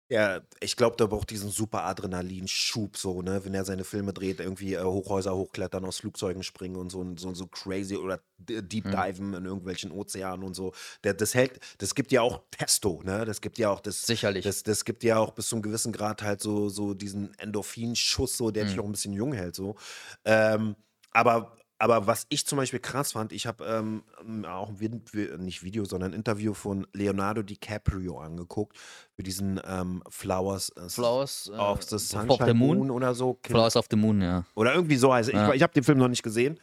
der, 0.09 0.45
ich 0.59 0.75
glaube, 0.75 0.97
der 0.97 1.07
braucht 1.07 1.31
diesen 1.31 1.49
super 1.49 1.83
Adrenalinschub, 1.83 2.95
so, 2.95 3.21
ne? 3.21 3.43
Wenn 3.43 3.55
er 3.55 3.65
seine 3.65 3.83
Filme 3.83 4.13
dreht, 4.13 4.39
irgendwie 4.39 4.75
äh, 4.75 4.83
Hochhäuser 4.83 5.35
hochklettern, 5.35 5.83
aus 5.83 5.97
Flugzeugen 5.97 6.43
springen 6.43 6.75
und 6.75 6.91
so, 6.91 6.99
und 6.99 7.19
so, 7.19 7.33
so 7.33 7.47
crazy 7.47 7.95
oder 7.95 8.21
Deep 8.37 8.91
Diven 8.91 9.33
in 9.33 9.45
irgendwelchen 9.45 9.91
Ozeanen 9.91 10.45
und 10.45 10.53
so. 10.53 10.73
Der, 11.03 11.15
das 11.15 11.33
hält, 11.33 11.59
das 11.79 11.95
gibt 11.95 12.11
ja 12.11 12.21
auch 12.21 12.41
Testo, 12.51 13.01
ne? 13.03 13.25
Das 13.25 13.41
gibt 13.41 13.57
ja 13.57 13.69
auch 13.69 13.79
das. 13.79 14.03
Sicherlich. 14.03 14.45
Das, 14.45 14.61
das 14.61 14.85
gibt 14.85 15.03
ja 15.03 15.17
auch 15.17 15.31
bis 15.31 15.47
zu 15.47 15.55
einem 15.55 15.63
gewissen 15.63 15.91
Grad 15.91 16.21
halt 16.21 16.41
so, 16.41 16.69
so 16.69 16.93
diesen 16.93 17.33
Endorphinschuss, 17.39 18.37
so, 18.37 18.51
der 18.51 18.65
dich 18.65 18.79
auch 18.79 18.85
ein 18.85 18.91
bisschen 18.91 19.13
jung 19.13 19.33
hält, 19.33 19.55
so. 19.55 19.75
Ähm, 20.23 20.75
aber, 21.11 21.57
aber 21.77 22.07
was 22.07 22.25
ich 22.29 22.45
zum 22.45 22.57
Beispiel 22.57 22.79
krass 22.79 23.11
fand, 23.11 23.31
ich 23.33 23.47
habe 23.47 23.65
ähm, 23.65 24.03
auch 24.45 24.69
ein 24.69 24.79
Vid 24.79 25.09
Vi- 25.11 25.37
nicht 25.37 25.61
Video, 25.63 25.83
sondern 25.85 26.11
ein 26.11 26.15
Interview 26.15 26.53
von 26.53 26.87
Leonardo 26.93 27.41
DiCaprio 27.43 28.17
angeguckt 28.19 28.77
für 29.15 29.23
diesen 29.23 29.59
ähm, 29.67 30.01
Flowers, 30.09 30.69
äh, 30.77 30.87
Flowers 30.89 31.51
äh, 31.53 31.57
of 31.57 31.83
the 31.83 31.95
of 31.95 32.01
Sunshine 32.01 32.47
the 32.47 32.53
Moon. 32.53 32.77
Moon. 32.77 32.91
oder 32.91 33.13
so. 33.13 33.37
Flowers 33.45 33.75
of 33.75 33.87
the 33.89 33.97
Moon, 33.97 34.21
ja. 34.21 34.45
Oder 34.55 34.73
irgendwie 34.73 34.95
so 34.95 35.13
heißt 35.13 35.29
es. 35.29 35.35
Ja. 35.35 35.49
Ich, 35.49 35.55
ich 35.55 35.63
habe 35.63 35.73
den 35.73 35.83
Film 35.83 35.97
noch 35.97 36.07
nicht 36.07 36.23
gesehen. 36.23 36.59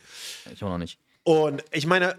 Ich 0.53 0.63
auch 0.65 0.69
noch 0.69 0.79
nicht. 0.79 0.99
Und 1.25 1.63
ich 1.73 1.87
meine, 1.87 2.17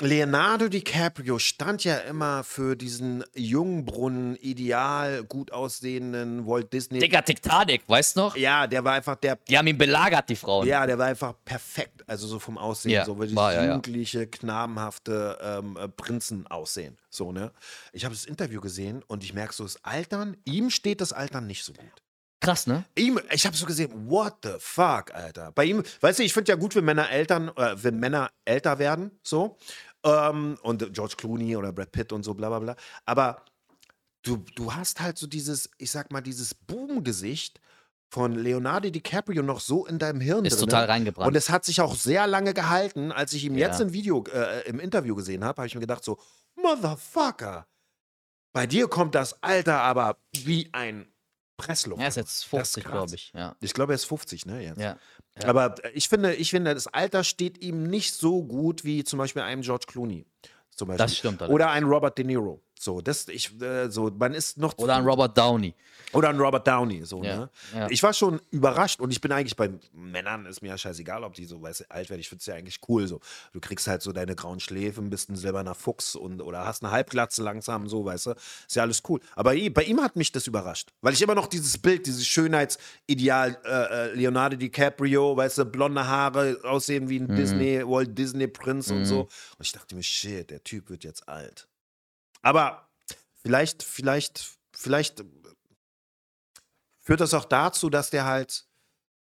Leonardo 0.00 0.68
DiCaprio 0.68 1.38
stand 1.38 1.84
ja 1.84 1.98
immer 1.98 2.42
für 2.42 2.74
diesen 2.74 3.22
Jungbrunnen, 3.34 4.34
ideal, 4.36 5.22
gut 5.22 5.52
aussehenden 5.52 6.46
Walt 6.46 6.72
Disney. 6.72 6.98
Digga, 6.98 7.22
Titanic, 7.22 7.82
weißt 7.86 8.16
du 8.16 8.20
noch? 8.20 8.36
Ja, 8.36 8.66
der 8.66 8.82
war 8.82 8.94
einfach 8.94 9.14
der 9.14 9.36
Die 9.48 9.56
haben 9.56 9.68
ihn 9.68 9.78
belagert, 9.78 10.28
die 10.28 10.36
Frauen. 10.36 10.66
Ja, 10.66 10.84
der 10.84 10.98
war 10.98 11.06
einfach 11.06 11.34
perfekt. 11.44 12.02
Also 12.08 12.26
so 12.26 12.40
vom 12.40 12.58
Aussehen. 12.58 12.92
Ja, 12.92 13.04
so 13.04 13.16
wie 13.20 13.26
dieses 13.26 13.36
war 13.36 13.54
er, 13.54 13.64
ja. 13.66 13.74
jugendliche, 13.74 14.26
knabenhafte 14.26 15.38
ähm, 15.40 15.76
äh, 15.76 15.88
Prinzen 15.88 16.48
aussehen. 16.48 16.98
So, 17.08 17.30
ne? 17.30 17.52
Ich 17.92 18.04
habe 18.04 18.14
das 18.14 18.24
Interview 18.24 18.60
gesehen 18.60 19.04
und 19.06 19.22
ich 19.22 19.32
merke 19.32 19.54
so, 19.54 19.62
das 19.62 19.84
Altern, 19.84 20.36
ihm 20.44 20.70
steht 20.70 21.00
das 21.00 21.12
Altern 21.12 21.46
nicht 21.46 21.62
so 21.62 21.72
gut. 21.72 22.03
Krass, 22.44 22.66
ne? 22.66 22.84
Ihm, 22.96 23.18
ich 23.30 23.46
habe 23.46 23.56
so 23.56 23.66
gesehen, 23.66 23.90
what 24.08 24.34
the 24.42 24.54
fuck, 24.58 25.14
Alter. 25.14 25.52
Bei 25.52 25.64
ihm, 25.64 25.82
weißt 26.00 26.18
du, 26.18 26.22
ich 26.22 26.32
finde 26.32 26.52
ja 26.52 26.56
gut, 26.56 26.74
wenn 26.76 26.84
Männer 26.84 27.10
Eltern, 27.10 27.48
äh, 27.56 27.76
wenn 27.82 27.98
Männer 27.98 28.30
älter 28.44 28.78
werden, 28.78 29.10
so. 29.22 29.56
Ähm, 30.04 30.58
und 30.62 30.92
George 30.92 31.14
Clooney 31.16 31.56
oder 31.56 31.72
Brad 31.72 31.90
Pitt 31.92 32.12
und 32.12 32.22
so, 32.22 32.34
bla 32.34 32.48
bla 32.50 32.58
bla. 32.58 32.76
Aber 33.06 33.42
du, 34.22 34.36
du 34.54 34.74
hast 34.74 35.00
halt 35.00 35.16
so 35.18 35.26
dieses, 35.26 35.70
ich 35.78 35.90
sag 35.90 36.12
mal, 36.12 36.20
dieses 36.20 36.54
Boom-Gesicht 36.54 37.60
von 38.10 38.32
Leonardo 38.34 38.90
DiCaprio 38.90 39.42
noch 39.42 39.60
so 39.60 39.86
in 39.86 39.98
deinem 39.98 40.20
Hirn 40.20 40.44
Ist 40.44 40.56
drinne. 40.60 40.66
total 40.70 40.84
reingebrannt. 40.86 41.26
Und 41.28 41.34
es 41.36 41.50
hat 41.50 41.64
sich 41.64 41.80
auch 41.80 41.96
sehr 41.96 42.26
lange 42.26 42.54
gehalten. 42.54 43.10
Als 43.10 43.32
ich 43.32 43.44
ihn 43.44 43.56
Ja. 43.56 43.68
jetzt 43.68 43.80
im 43.80 43.92
Video, 43.92 44.22
äh, 44.32 44.68
im 44.68 44.78
Interview 44.78 45.14
gesehen 45.16 45.42
habe, 45.42 45.56
habe 45.62 45.66
ich 45.66 45.74
mir 45.74 45.80
gedacht 45.80 46.04
so, 46.04 46.18
Motherfucker, 46.54 47.66
bei 48.52 48.66
dir 48.66 48.86
kommt 48.88 49.14
das 49.14 49.42
Alter 49.42 49.80
aber 49.80 50.18
wie 50.44 50.68
ein 50.72 51.06
Pressluft. 51.56 52.00
Er 52.02 52.08
ist 52.08 52.16
jetzt 52.16 52.40
Das 52.40 52.44
50, 52.44 52.84
krass. 52.84 52.92
glaube 52.92 53.14
ich. 53.14 53.32
Ja. 53.34 53.56
Ich 53.60 53.72
glaube, 53.74 53.92
er 53.92 53.96
ist 53.96 54.04
50, 54.04 54.46
ne? 54.46 54.62
Jetzt. 54.62 54.80
ja. 54.80 54.96
Ja. 55.40 55.48
Aber 55.48 55.74
ich 55.94 56.08
finde, 56.08 56.34
ich 56.34 56.50
finde, 56.50 56.74
das 56.74 56.86
Alter 56.86 57.24
steht 57.24 57.62
ihm 57.62 57.84
nicht 57.84 58.14
so 58.14 58.44
gut 58.44 58.84
wie 58.84 59.02
zum 59.04 59.18
Beispiel 59.18 59.42
einem 59.42 59.62
George 59.62 59.86
Clooney. 59.88 60.26
Zum 60.70 60.88
Beispiel. 60.88 60.98
Das 61.04 61.16
stimmt 61.16 61.40
allerdings. 61.42 61.54
Oder 61.54 61.70
ein 61.70 61.84
Robert 61.84 62.16
De 62.18 62.24
Niro. 62.24 62.62
So, 62.78 63.00
das, 63.00 63.28
ich, 63.28 63.60
äh, 63.62 63.88
so, 63.90 64.10
man 64.18 64.34
ist 64.34 64.58
noch 64.58 64.76
Oder 64.78 64.96
ein 64.96 65.04
Robert 65.04 65.38
Downey. 65.38 65.74
oder 66.12 66.28
ein 66.28 66.38
Robert 66.38 66.66
Downey, 66.66 67.04
so, 67.04 67.22
Ja, 67.24 67.36
ne? 67.36 67.50
ja. 67.74 67.88
Ich 67.90 68.02
war 68.02 68.12
schon 68.12 68.40
überrascht 68.50 69.00
und 69.00 69.10
ich 69.10 69.20
bin 69.20 69.32
eigentlich 69.32 69.56
bei 69.56 69.70
Männern, 69.92 70.44
ist 70.44 70.60
mir 70.60 70.68
ja 70.68 70.76
scheißegal, 70.78 71.24
ob 71.24 71.34
die 71.34 71.44
so 71.46 71.62
weißt, 71.62 71.80
du, 71.80 71.84
alt 71.90 72.10
werden. 72.10 72.20
Ich 72.20 72.28
finde 72.28 72.40
es 72.40 72.46
ja 72.46 72.54
eigentlich 72.56 72.80
cool 72.88 73.06
so. 73.06 73.20
Du 73.52 73.60
kriegst 73.60 73.86
halt 73.86 74.02
so 74.02 74.12
deine 74.12 74.34
grauen 74.34 74.60
Schläfen, 74.60 75.08
bist 75.08 75.30
ein 75.30 75.36
silberner 75.36 75.74
Fuchs 75.74 76.14
und 76.14 76.42
oder 76.42 76.66
hast 76.66 76.82
eine 76.82 76.92
Halbglatze 76.92 77.42
langsam, 77.42 77.88
so, 77.88 78.04
weißt 78.04 78.26
du. 78.26 78.30
Ist 78.32 78.76
ja 78.76 78.82
alles 78.82 79.02
cool. 79.08 79.20
Aber 79.34 79.54
bei 79.70 79.84
ihm 79.84 80.00
hat 80.02 80.16
mich 80.16 80.30
das 80.32 80.46
überrascht, 80.46 80.90
weil 81.00 81.14
ich 81.14 81.22
immer 81.22 81.34
noch 81.34 81.46
dieses 81.46 81.78
Bild, 81.78 82.06
dieses 82.06 82.26
Schönheitsideal 82.26 83.58
äh, 83.64 83.70
äh, 84.10 84.14
Leonardo 84.14 84.56
DiCaprio, 84.56 85.36
weißt 85.36 85.58
du, 85.58 85.64
blonde 85.64 86.06
Haare, 86.06 86.58
aussehen 86.64 87.08
wie 87.08 87.18
ein 87.20 87.26
Mhm. 87.28 87.36
Disney, 87.36 87.82
Walt 87.86 88.16
Disney 88.18 88.46
Prinz 88.48 88.90
und 88.90 89.04
so. 89.06 89.20
Und 89.22 89.30
ich 89.60 89.72
dachte 89.72 89.94
mir, 89.94 90.02
shit, 90.02 90.50
der 90.50 90.62
Typ 90.62 90.90
wird 90.90 91.04
jetzt 91.04 91.28
alt. 91.28 91.66
Aber 92.44 92.88
vielleicht, 93.42 93.82
vielleicht, 93.82 94.56
vielleicht 94.76 95.24
führt 97.00 97.20
das 97.20 97.32
auch 97.34 97.46
dazu, 97.46 97.88
dass 97.88 98.10
der 98.10 98.26
halt, 98.26 98.66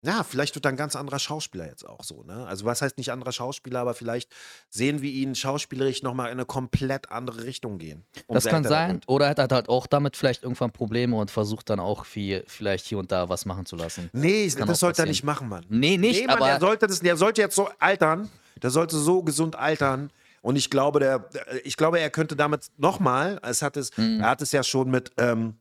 ja, 0.02 0.24
vielleicht 0.24 0.56
wird 0.56 0.66
er 0.66 0.70
ein 0.70 0.78
ganz 0.78 0.96
anderer 0.96 1.20
Schauspieler 1.20 1.68
jetzt 1.68 1.86
auch 1.86 2.06
so, 2.06 2.24
ne? 2.24 2.48
Also 2.48 2.64
was 2.64 2.82
heißt 2.82 2.98
nicht 2.98 3.12
anderer 3.12 3.34
Schauspieler, 3.34 3.82
aber 3.82 3.94
vielleicht 3.94 4.32
sehen 4.70 5.02
wir 5.02 5.12
ihn 5.12 5.36
schauspielerisch 5.36 6.02
nochmal 6.02 6.28
in 6.28 6.34
eine 6.34 6.46
komplett 6.46 7.12
andere 7.12 7.44
Richtung 7.44 7.78
gehen. 7.78 8.06
Das 8.30 8.46
Umso 8.46 8.50
kann 8.50 8.64
er 8.64 8.70
sein. 8.70 9.02
Oder 9.08 9.26
er 9.26 9.44
hat 9.44 9.52
halt 9.52 9.68
auch 9.68 9.86
damit 9.86 10.16
vielleicht 10.16 10.44
irgendwann 10.44 10.72
Probleme 10.72 11.18
und 11.18 11.30
versucht 11.30 11.70
dann 11.70 11.82
auch 11.82 12.06
viel, 12.06 12.46
vielleicht 12.48 12.86
hier 12.86 13.00
und 13.00 13.12
da 13.12 13.28
was 13.28 13.46
machen 13.46 13.66
zu 13.66 13.76
lassen. 13.76 14.10
Nee, 14.14 14.46
das, 14.46 14.56
auch 14.56 14.76
sollte 14.76 15.02
er 15.02 15.04
passieren. 15.04 15.10
nicht 15.10 15.24
machen, 15.26 15.50
Mann. 15.50 15.66
Nee, 15.68 15.98
nicht, 15.98 16.22
nee, 16.22 16.28
Mann, 16.28 16.38
aber 16.38 16.46
der 16.46 16.60
sollte 16.62 16.88
das, 16.88 17.02
der 17.02 17.18
sollte 17.18 17.42
jetzt 17.42 17.56
so 17.56 17.70
altern. 17.80 18.30
Der 18.62 18.70
sollte 18.70 18.98
so 18.98 19.24
gesund 19.24 19.58
altern. 19.58 20.10
Und 20.42 20.56
ich 20.56 20.70
glaube, 20.70 21.00
der, 21.00 21.30
ich 21.64 21.78
glaube, 21.78 22.00
er 22.00 22.10
könnte 22.10 22.36
damit 22.36 22.68
nochmal, 22.78 23.40
es 23.44 23.62
hat 23.62 23.78
es, 23.78 23.96
Mhm. 23.98 24.20
er 24.22 24.30
hat 24.30 24.42
es 24.42 24.52
ja 24.52 24.64
schon 24.64 24.90
mit 24.90 25.12
ähm, 25.18 25.56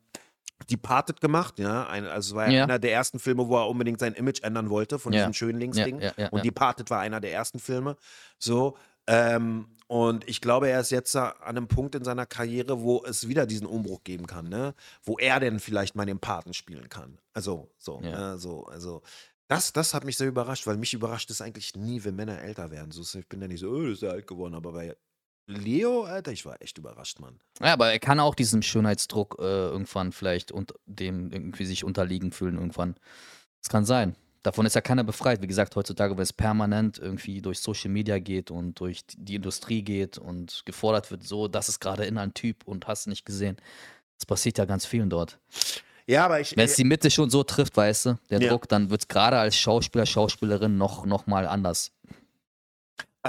Departed 0.71 1.21
gemacht, 1.21 1.59
ja. 1.59 1.87
Ein, 1.87 2.05
also 2.07 2.31
es 2.33 2.35
war 2.35 2.51
ja, 2.51 2.64
einer 2.64 2.79
der 2.79 2.93
ersten 2.93 3.19
Filme, 3.19 3.49
wo 3.49 3.57
er 3.57 3.69
unbedingt 3.69 4.01
sein 4.01 4.14
Image 4.14 4.43
ändern 4.43 4.71
wollte 4.71 4.99
von 4.99 5.12
Ja. 5.12 5.21
diesem 5.21 5.33
Schönlingsding. 5.35 6.01
Ja, 6.01 6.09
ja, 6.09 6.25
ja, 6.25 6.29
und. 6.31 6.45
Departed 6.45 6.91
war 6.91 7.01
einer 7.01 7.21
der 7.21 7.33
ersten 7.33 7.59
Filme. 7.61 7.97
So. 8.38 8.77
Ähm, 9.07 9.69
und 9.87 10.29
ich 10.29 10.43
glaube, 10.43 10.69
er 10.69 10.81
ist 10.81 10.91
jetzt 10.91 11.17
an 11.17 11.33
einem 11.43 11.67
Punkt 11.67 11.95
in 11.95 12.05
seiner 12.05 12.27
Karriere, 12.27 12.83
wo 12.83 13.03
es 13.07 13.27
wieder 13.27 13.47
diesen 13.47 13.67
Umbruch 13.67 14.05
geben 14.05 14.27
kann, 14.27 14.47
ne? 14.51 14.75
Wo 15.03 15.17
er 15.17 15.41
denn 15.41 15.61
vielleicht 15.61 15.95
mal 15.97 16.05
den 16.05 16.19
Paten 16.19 16.53
spielen 16.53 16.91
kann. 16.91 17.19
Also, 17.33 17.71
so, 17.79 18.01
Ja. 18.03 18.33
ne? 18.33 18.38
so, 18.38 18.67
also. 18.67 19.01
Das, 19.49 19.73
das 19.73 19.95
hat 19.95 20.05
mich 20.05 20.19
sehr 20.19 20.29
überrascht, 20.29 20.67
weil 20.67 20.77
mich 20.77 20.93
überrascht 20.93 21.31
es 21.31 21.41
eigentlich 21.41 21.75
nie, 21.75 22.05
wenn 22.05 22.15
Männer 22.15 22.41
älter 22.41 22.71
werden. 22.71 22.93
So, 22.93 23.19
ich 23.19 23.29
bin 23.29 23.41
ja 23.41 23.49
nicht 23.49 23.61
so, 23.61 23.71
oh, 23.71 23.87
ist 23.87 24.03
er 24.03 24.13
alt 24.13 24.27
geworden, 24.27 24.55
aber 24.55 24.73
bei 24.73 24.97
Leo, 25.47 26.05
Alter, 26.05 26.31
ich 26.33 26.45
war 26.45 26.61
echt 26.61 26.77
überrascht, 26.77 27.21
Mann. 27.21 27.41
Ja, 27.61 27.73
aber 27.73 27.91
er 27.91 27.99
kann 27.99 28.21
auch 28.21 28.35
diesem 28.35 28.61
Schönheitsdruck 28.61 29.37
äh, 29.39 29.43
irgendwann 29.43 30.13
vielleicht 30.13 30.53
und 30.53 30.75
dem 30.85 31.33
irgendwie 31.33 31.65
sich 31.65 31.85
unterliegen 31.85 32.33
fühlen 32.33 32.57
irgendwann. 32.57 32.97
Das 33.63 33.71
kann 33.71 33.87
sein. 33.87 34.15
Davon 34.43 34.67
ist 34.67 34.75
ja 34.75 34.83
keiner 34.83 35.05
befreit. 35.05 35.41
Wie 35.41 35.47
gesagt, 35.47 35.75
heutzutage, 35.75 36.15
wenn 36.15 36.23
es 36.23 36.35
permanent 36.35 36.99
irgendwie 36.99 37.41
durch 37.41 37.61
Social 37.61 37.91
Media 37.91 38.19
geht 38.19 38.51
und 38.51 38.79
durch 38.79 39.05
die 39.17 39.37
Industrie 39.37 39.83
geht 39.83 40.19
und 40.19 40.63
gefordert 40.67 41.11
wird, 41.11 41.25
so, 41.25 41.49
das 41.49 41.71
ist 41.71 41.81
gerade 41.81 42.05
in 42.05 42.19
ein 42.19 42.35
Typ 42.35 42.67
und 42.67 42.87
hast 42.87 43.07
nicht 43.07 43.25
gesehen. 43.25 43.57
Das 44.19 44.27
passiert 44.27 44.59
ja 44.59 44.67
ganz 44.67 44.85
vielen 44.85 45.09
dort. 45.09 45.39
Ja, 46.09 46.25
aber 46.25 46.40
ich. 46.40 46.57
Wenn 46.57 46.64
es 46.64 46.75
die 46.75 46.85
Mitte 46.85 47.11
schon 47.11 47.29
so 47.29 47.42
trifft, 47.42 47.77
weißt 47.77 48.07
du, 48.07 48.18
der 48.31 48.40
Ja. 48.40 48.49
Druck, 48.49 48.66
dann 48.68 48.88
wird 48.90 49.03
es 49.03 49.09
gerade 49.09 49.38
als 49.38 49.57
Schauspieler, 49.57 50.07
Schauspielerin 50.07 50.79
noch, 50.79 51.05
noch 51.05 51.27
mal 51.27 51.47
anders. 51.47 51.92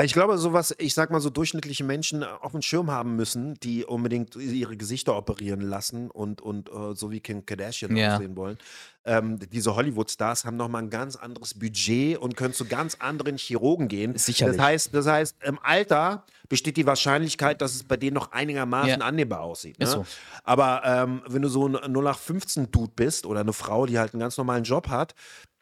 Ich 0.04 0.13
glaube, 0.13 0.38
sowas, 0.38 0.73
ich 0.78 0.93
sag 0.93 1.10
mal, 1.10 1.19
so 1.19 1.30
durchschnittliche 1.32 1.84
Menschen 1.84 2.23
auf 2.23 2.52
dem 2.52 2.62
Schirm 2.62 2.91
haben 2.91 3.15
müssen, 3.15 3.56
die 3.56 3.84
unbedingt 3.84 4.36
ihre 4.36 4.78
Gesichter 4.78 5.17
operieren 5.17 5.62
lassen 5.62 6.12
und, 6.12 6.41
und 6.41 6.69
äh, 6.69 6.93
so 6.95 7.10
wie 7.12 7.19
Kim 7.19 7.45
Kardashian 7.45 7.95
Ja. 7.97 8.13
aussehen 8.15 8.38
wollen. 8.38 8.58
Ähm, 9.04 9.39
diese 9.52 9.75
Hollywood-Stars 9.75 10.45
haben 10.45 10.58
nochmal 10.58 10.84
ein 10.84 10.89
ganz 10.91 11.15
anderes 11.15 11.58
Budget 11.58 12.17
und 12.19 12.38
können 12.38 12.54
zu 12.54 12.65
ganz 12.65 12.95
anderen 12.99 13.38
Chirurgen 13.38 13.88
gehen. 13.88 14.15
Sicherlich. 14.15 14.58
Das 14.58 14.65
heißt, 14.65 14.93
das 14.93 15.08
heißt, 15.08 15.36
im 15.43 15.58
Alter 15.63 16.23
besteht 16.47 16.78
die 16.78 16.86
Wahrscheinlichkeit, 16.86 17.60
dass 17.62 17.73
es 17.73 17.84
bei 17.84 17.97
denen 17.97 18.13
noch 18.13 18.32
einigermaßen 18.32 18.88
Ja. 18.89 19.06
annehmbar 19.06 19.41
aussieht. 19.41 19.80
Ne? 19.80 19.86
Ist 19.86 19.93
so. 19.93 20.06
Aber 20.44 20.83
ähm, 20.85 21.23
wenn 21.27 21.42
du 21.42 21.50
so 21.50 21.67
ein 21.67 21.75
0815-Dude 21.75 22.92
bist 22.96 23.25
oder 23.25 23.40
eine 23.40 23.54
Frau, 23.54 23.85
die 23.87 23.98
halt 23.98 24.13
einen 24.13 24.19
ganz 24.21 24.37
normalen 24.37 24.63
Job 24.63 24.87
hat, 24.90 25.15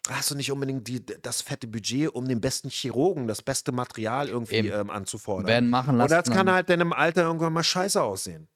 hast 0.09 0.31
du 0.31 0.35
nicht 0.35 0.51
unbedingt 0.51 0.87
die, 0.87 1.05
das 1.05 1.41
fette 1.41 1.67
Budget, 1.67 2.09
um 2.09 2.27
den 2.27 2.41
besten 2.41 2.69
Chirurgen, 2.69 3.27
das 3.27 3.41
beste 3.41 3.71
Material 3.71 4.29
irgendwie 4.29 4.67
ähm, 4.69 4.89
anzufordern. 4.89 5.47
Werden 5.47 5.69
machen 5.69 5.97
lassen. 5.97 6.11
Oder 6.11 6.21
das 6.23 6.33
kann 6.33 6.51
halt 6.51 6.69
dann 6.69 6.81
im 6.81 6.93
Alter 6.93 7.23
irgendwann 7.23 7.53
mal 7.53 7.63
scheiße 7.63 8.01
aussehen. 8.01 8.47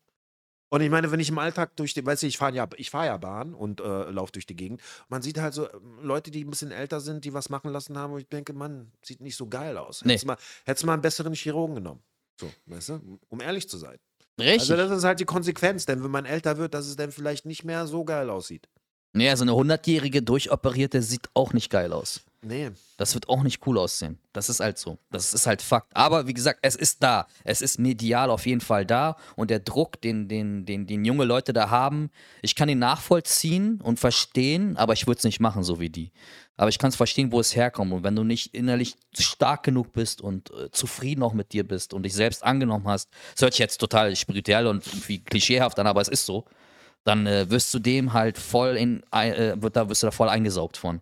Und 0.74 0.80
ich 0.80 0.90
meine, 0.90 1.12
wenn 1.12 1.20
ich 1.20 1.28
im 1.28 1.38
Alltag 1.38 1.76
durch 1.76 1.94
die, 1.94 2.06
weißt 2.06 2.24
du, 2.24 2.28
ich 2.28 2.38
fahre 2.38 2.56
ja, 2.56 2.68
ich 2.78 2.90
fahr 2.90 3.06
ja 3.06 3.18
Bahn 3.18 3.54
und 3.54 3.82
äh, 3.82 4.10
laufe 4.10 4.32
durch 4.32 4.46
die 4.46 4.56
Gegend. 4.56 4.82
Man 5.10 5.22
sieht 5.22 5.38
halt 5.38 5.54
so 5.54 5.70
ähm, 5.70 6.00
Leute, 6.02 6.32
die 6.32 6.46
ein 6.46 6.50
bisschen 6.50 6.72
älter 6.72 7.02
sind, 7.02 7.26
die 7.26 7.34
was 7.34 7.50
machen 7.50 7.72
lassen 7.72 7.98
haben, 7.98 8.14
und 8.14 8.22
ich 8.22 8.30
denke, 8.30 8.54
Mann, 8.54 8.92
sieht 9.04 9.20
nicht 9.20 9.36
so 9.36 9.48
geil 9.48 9.78
aus. 9.78 10.06
Nee. 10.06 10.14
Hättest, 10.14 10.28
mal, 10.28 10.38
hättest 10.66 10.86
mal 10.86 10.94
einen 10.94 11.02
besseren 11.02 11.34
Chirurgen 11.34 11.76
genommen. 11.76 12.02
So, 12.40 12.50
weißt 12.68 12.90
du, 12.90 13.20
um 13.28 13.42
ehrlich 13.42 13.68
zu 13.68 13.78
sein. 13.78 13.98
Richtig. 14.40 14.62
Also, 14.62 14.78
das 14.78 14.98
ist 14.98 15.04
halt 15.04 15.20
die 15.20 15.26
Konsequenz, 15.26 15.86
denn 15.86 16.06
wenn 16.06 16.12
man 16.12 16.26
älter 16.26 16.58
wird, 16.58 16.74
dass 16.74 16.88
es 16.88 16.96
dann 16.96 17.12
vielleicht 17.12 17.46
nicht 17.46 17.66
mehr 17.66 17.86
so 17.86 18.06
geil 18.06 18.30
aussieht. 18.30 18.70
Nee, 19.14 19.30
also 19.30 19.44
eine 19.44 19.52
100-jährige 19.52 20.22
durchoperierte 20.22 21.02
sieht 21.02 21.30
auch 21.34 21.54
nicht 21.54 21.70
geil 21.70 21.94
aus. 21.94 22.22
Nee. 22.44 22.72
Das 22.98 23.14
wird 23.14 23.30
auch 23.30 23.44
nicht 23.44 23.66
cool 23.68 23.78
aussehen. 23.78 24.18
Das 24.34 24.50
ist 24.50 24.60
halt 24.60 24.78
so. 24.78 24.98
Das 25.12 25.34
ist 25.34 25.46
halt 25.46 25.62
Fakt. 25.62 25.96
Aber 25.96 26.28
wie 26.28 26.34
gesagt, 26.34 26.60
es 26.64 26.76
ist 26.76 27.04
da. 27.04 27.28
Es 27.44 27.62
ist 27.62 27.80
medial 27.80 28.32
auf 28.32 28.46
jeden 28.48 28.62
Fall 28.62 28.86
da. 28.86 29.16
Und 29.36 29.52
der 29.52 29.60
Druck, 29.60 30.02
den, 30.02 30.28
den, 30.28 30.66
den, 30.66 30.88
den 30.88 31.06
junge 31.06 31.26
Leute 31.26 31.54
da 31.54 31.70
haben, 31.70 32.10
ich 32.42 32.56
kann 32.56 32.70
ihn 32.70 32.80
nachvollziehen 32.80 33.80
und 33.82 34.00
verstehen, 34.00 34.76
aber 34.78 34.94
ich 34.94 35.06
würde 35.06 35.20
es 35.20 35.24
nicht 35.24 35.40
machen, 35.40 35.64
so 35.64 35.80
wie 35.80 35.90
die. 35.90 36.12
Aber 36.58 36.70
ich 36.70 36.80
kann 36.80 36.90
es 36.90 36.96
verstehen, 36.96 37.32
wo 37.32 37.40
es 37.40 37.56
herkommt. 37.56 37.92
Und 37.92 38.04
wenn 38.04 38.16
du 38.16 38.24
nicht 38.24 38.56
innerlich 38.56 38.96
stark 39.18 39.64
genug 39.64 39.94
bist 39.94 40.22
und 40.22 40.52
äh, 40.52 40.72
zufrieden 40.72 41.22
auch 41.22 41.34
mit 41.34 41.54
dir 41.54 41.68
bist 41.68 41.94
und 41.94 42.04
dich 42.04 42.14
selbst 42.14 42.44
angenommen 42.44 42.88
hast, 42.88 43.10
das 43.34 43.44
hört 43.44 43.54
sich 43.54 43.60
jetzt 43.60 43.78
total 43.78 44.16
spirituell 44.16 44.66
und 44.68 44.86
irgendwie 44.86 45.20
klischeehaft 45.20 45.78
an, 45.80 45.88
aber 45.88 46.02
es 46.02 46.08
ist 46.08 46.26
so, 46.26 46.46
dann 47.04 47.28
äh, 47.28 47.50
wirst 47.50 47.74
du 47.74 47.80
dem 47.80 48.14
halt 48.14 48.38
voll 48.38 48.78
in, 48.78 49.04
äh, 49.12 49.56
wird 49.62 49.76
da, 49.76 49.90
wirst 49.90 50.04
du 50.04 50.08
da 50.08 50.12
voll 50.12 50.30
eingesaugt 50.30 50.78
von. 50.78 51.02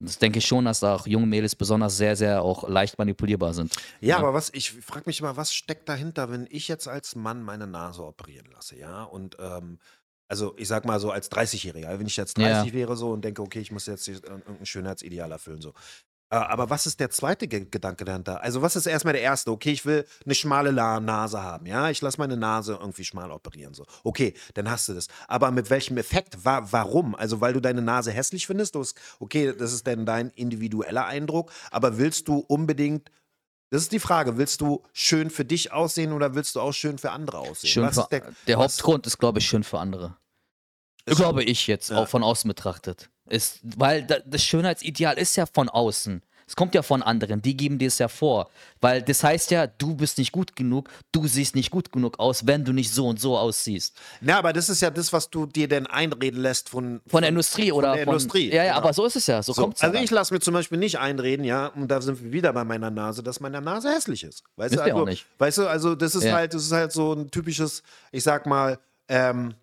Das 0.00 0.18
denke 0.18 0.38
ich 0.38 0.46
schon, 0.46 0.64
dass 0.66 0.80
da 0.80 0.96
auch 0.96 1.06
junge 1.06 1.26
Mädels 1.26 1.54
besonders 1.54 1.96
sehr, 1.96 2.16
sehr 2.16 2.42
auch 2.42 2.68
leicht 2.68 2.98
manipulierbar 2.98 3.54
sind. 3.54 3.74
Ja, 4.00 4.18
aber 4.18 4.34
was, 4.34 4.50
ich 4.52 4.72
frage 4.72 5.04
mich 5.06 5.20
immer, 5.20 5.36
was 5.36 5.54
steckt 5.54 5.88
dahinter, 5.88 6.30
wenn 6.30 6.46
ich 6.50 6.68
jetzt 6.68 6.88
als 6.88 7.14
Mann 7.16 7.42
meine 7.42 7.66
Nase 7.66 8.04
operieren 8.04 8.48
lasse, 8.52 8.76
ja? 8.76 9.04
Und 9.04 9.36
ähm, 9.38 9.78
also 10.28 10.54
ich 10.58 10.68
sag 10.68 10.84
mal 10.84 11.00
so 11.00 11.10
als 11.10 11.30
30-Jähriger, 11.30 11.98
wenn 11.98 12.06
ich 12.06 12.16
jetzt 12.16 12.38
Ja. 12.38 12.60
30 12.60 12.72
wäre 12.74 12.96
so 12.96 13.12
und 13.12 13.24
denke, 13.24 13.40
okay, 13.40 13.60
ich 13.60 13.70
muss 13.70 13.86
jetzt 13.86 14.04
hier 14.04 14.22
irgendein 14.22 14.66
Schönheitsideal 14.66 15.30
erfüllen, 15.30 15.60
so. 15.62 15.72
Äh, 16.30 16.36
Aber 16.36 16.70
was 16.70 16.86
ist 16.86 17.00
der 17.00 17.10
zweite 17.10 17.46
Ge 17.48 17.66
Gedanke 17.70 18.04
dahinter? 18.04 18.42
Also, 18.42 18.62
was 18.62 18.76
ist 18.76 18.86
erstmal 18.86 19.14
der 19.14 19.22
erste? 19.22 19.50
Okay, 19.50 19.72
ich 19.72 19.84
will 19.86 20.06
eine 20.24 20.34
schmale 20.34 20.72
Nase 20.72 21.42
haben, 21.42 21.66
ja? 21.66 21.90
Ich 21.90 22.00
lasse 22.00 22.18
meine 22.18 22.36
Nase 22.36 22.74
irgendwie 22.80 23.04
schmal 23.04 23.30
operieren, 23.30 23.74
so. 23.74 23.84
Okay, 24.02 24.34
dann 24.54 24.70
hast 24.70 24.88
du 24.88 24.94
das. 24.94 25.08
Aber 25.28 25.50
mit 25.50 25.70
welchem 25.70 25.96
Effekt? 25.96 26.44
Wa 26.44 26.66
warum? 26.70 27.14
Also, 27.14 27.40
weil 27.40 27.52
du 27.52 27.60
deine 27.60 27.82
Nase 27.82 28.10
hässlich 28.10 28.46
findest? 28.46 28.76
Okay, 29.20 29.54
das 29.56 29.72
ist 29.72 29.86
dann 29.86 30.06
dein 30.06 30.30
individueller 30.30 31.06
Eindruck. 31.06 31.52
Aber 31.70 31.98
willst 31.98 32.28
du 32.28 32.38
unbedingt 32.38 33.10
das 33.70 33.82
ist 33.82 33.92
die 33.92 33.98
Frage. 33.98 34.38
Willst 34.38 34.60
du 34.60 34.84
schön 34.92 35.30
für 35.30 35.44
dich 35.44 35.72
aussehen 35.72 36.12
oder 36.12 36.36
willst 36.36 36.54
du 36.54 36.60
auch 36.60 36.70
schön 36.70 36.96
für 36.96 37.10
andere 37.10 37.38
aussehen? 37.38 37.70
Schön 37.70 37.92
für, 37.92 38.06
der, 38.08 38.32
der, 38.46 38.56
Hauptgrund 38.58 39.04
ist, 39.04 39.18
glaube 39.18 39.40
ich, 39.40 39.48
schön 39.48 39.64
für 39.64 39.80
andere. 39.80 40.16
Glaube 41.06 41.42
ich 41.42 41.66
jetzt, 41.66 41.90
Ja. 41.90 41.98
auch 41.98 42.08
von 42.08 42.22
außen 42.22 42.46
betrachtet. 42.46 43.10
Ist, 43.28 43.60
weil 43.76 44.02
da, 44.04 44.16
das 44.24 44.42
Schönheitsideal 44.44 45.16
ist 45.18 45.36
ja 45.36 45.46
von 45.46 45.68
außen. 45.68 46.22
Es 46.46 46.56
kommt 46.56 46.74
ja 46.74 46.82
von 46.82 47.02
anderen, 47.02 47.40
die 47.40 47.56
geben 47.56 47.78
dir 47.78 47.88
es 47.88 47.96
ja 47.98 48.06
vor. 48.08 48.50
Weil 48.82 49.00
das 49.00 49.24
heißt 49.24 49.50
ja, 49.50 49.66
du 49.66 49.94
bist 49.94 50.18
nicht 50.18 50.30
gut 50.30 50.54
genug, 50.54 50.90
du 51.10 51.26
siehst 51.26 51.54
nicht 51.54 51.70
gut 51.70 51.90
genug 51.90 52.18
aus, 52.20 52.46
wenn 52.46 52.66
du 52.66 52.74
nicht 52.74 52.92
so 52.92 53.06
und 53.08 53.18
so 53.18 53.38
aussiehst. 53.38 53.96
Na, 54.20 54.36
aber 54.40 54.52
das 54.52 54.68
ist 54.68 54.82
ja 54.82 54.90
das, 54.90 55.10
was 55.14 55.30
du 55.30 55.46
dir 55.46 55.68
denn 55.68 55.86
einreden 55.86 56.42
lässt 56.42 56.68
von, 56.68 57.00
Von 57.06 57.22
der 57.22 57.30
Industrie 57.30 57.72
oder 57.72 57.94
der 57.94 58.04
von 58.04 58.12
Industrie, 58.16 58.50
Ja, 58.50 58.56
ja, 58.62 58.74
genau. 58.74 58.76
aber 58.84 58.92
so 58.92 59.06
ist 59.06 59.16
es 59.16 59.26
ja. 59.26 59.42
So, 59.42 59.54
So, 59.54 59.62
kommt's 59.62 59.80
also 59.80 59.96
ja 59.96 60.02
ich 60.02 60.10
lasse 60.10 60.34
mir 60.34 60.40
zum 60.40 60.52
Beispiel 60.52 60.76
nicht 60.76 60.98
einreden, 60.98 61.46
ja, 61.46 61.68
und 61.68 61.88
da 61.88 62.02
sind 62.02 62.22
wir 62.22 62.30
wieder 62.30 62.52
bei 62.52 62.64
meiner 62.64 62.90
Nase, 62.90 63.22
dass 63.22 63.40
meine 63.40 63.62
Nase 63.62 63.88
hässlich 63.88 64.22
ist. 64.22 64.44
Weißt 64.56 64.74
Ist 64.74 64.80
du, 64.80 64.84
also, 64.84 64.96
auch 64.98 65.06
nicht. 65.06 65.24
weißt 65.38 65.56
du, 65.58 65.66
also 65.66 65.94
das 65.94 66.14
ist 66.14 66.24
Ja. 66.24 66.34
halt, 66.34 66.52
das 66.52 66.64
ist 66.64 66.72
halt 66.72 66.92
so 66.92 67.14
ein 67.14 67.30
typisches, 67.30 67.82
ich 68.12 68.22
sag 68.22 68.44
mal, 68.44 68.78
ähm, 69.08 69.54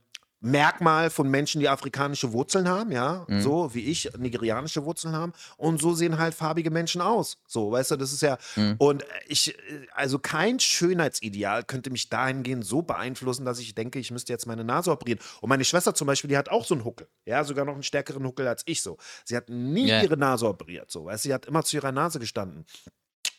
Merkmal 0.43 1.11
von 1.11 1.29
Menschen, 1.29 1.61
die 1.61 1.69
afrikanische 1.69 2.33
Wurzeln 2.33 2.67
haben, 2.67 2.91
ja, 2.91 3.25
Mhm. 3.27 3.41
so 3.41 3.73
wie 3.75 3.85
ich 3.85 4.09
nigerianische 4.17 4.83
Wurzeln 4.85 5.15
haben 5.15 5.33
und 5.57 5.79
so 5.79 5.93
sehen 5.93 6.17
halt 6.17 6.33
farbige 6.33 6.71
Menschen 6.71 6.99
aus, 6.99 7.37
so, 7.47 7.71
weißt 7.71 7.91
du, 7.91 7.95
das 7.95 8.11
ist 8.11 8.21
ja 8.23 8.37
Mhm. 8.55 8.75
und 8.79 9.05
ich, 9.27 9.55
äh, 9.55 9.87
also 9.93 10.17
kein 10.17 10.59
Schönheitsideal 10.59 11.63
könnte 11.63 11.91
mich 11.91 12.09
dahingehend 12.09 12.65
so 12.65 12.81
beeinflussen, 12.81 13.45
dass 13.45 13.59
ich 13.59 13.75
denke, 13.75 13.99
ich 13.99 14.09
müsste 14.09 14.33
jetzt 14.33 14.47
meine 14.47 14.63
Nase 14.63 14.91
operieren. 14.91 15.19
Und 15.41 15.49
meine 15.49 15.63
Schwester 15.63 15.93
zum 15.93 16.07
Beispiel, 16.07 16.29
die 16.29 16.37
hat 16.37 16.49
auch 16.49 16.65
so 16.65 16.73
einen 16.73 16.85
Huckel, 16.85 17.07
ja, 17.25 17.43
sogar 17.43 17.63
noch 17.65 17.73
einen 17.73 17.83
stärkeren 17.83 18.25
Huckel 18.25 18.47
als 18.47 18.63
ich 18.65 18.81
so. 18.81 18.97
Sie 19.25 19.37
hat 19.37 19.47
nie 19.49 19.87
Ja. 19.87 20.01
ihre 20.01 20.17
Nase 20.17 20.47
operiert, 20.47 20.89
so, 20.91 21.05
weißt 21.05 21.23
du, 21.25 21.29
sie 21.29 21.33
hat 21.35 21.45
immer 21.45 21.63
zu 21.63 21.77
ihrer 21.77 21.91
Nase 21.91 22.19
gestanden. 22.19 22.65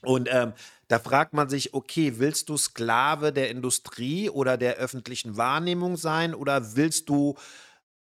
Und 0.02 0.28
ähm, 0.30 0.52
da 0.88 0.98
fragt 0.98 1.32
man 1.32 1.48
sich, 1.48 1.74
okay, 1.74 2.18
willst 2.18 2.48
du 2.48 2.56
Sklave 2.56 3.32
der 3.32 3.50
Industrie 3.50 4.28
oder 4.28 4.56
der 4.56 4.74
öffentlichen 4.76 5.36
Wahrnehmung 5.36 5.96
sein 5.96 6.34
oder 6.34 6.76
willst 6.76 7.08
du 7.08 7.36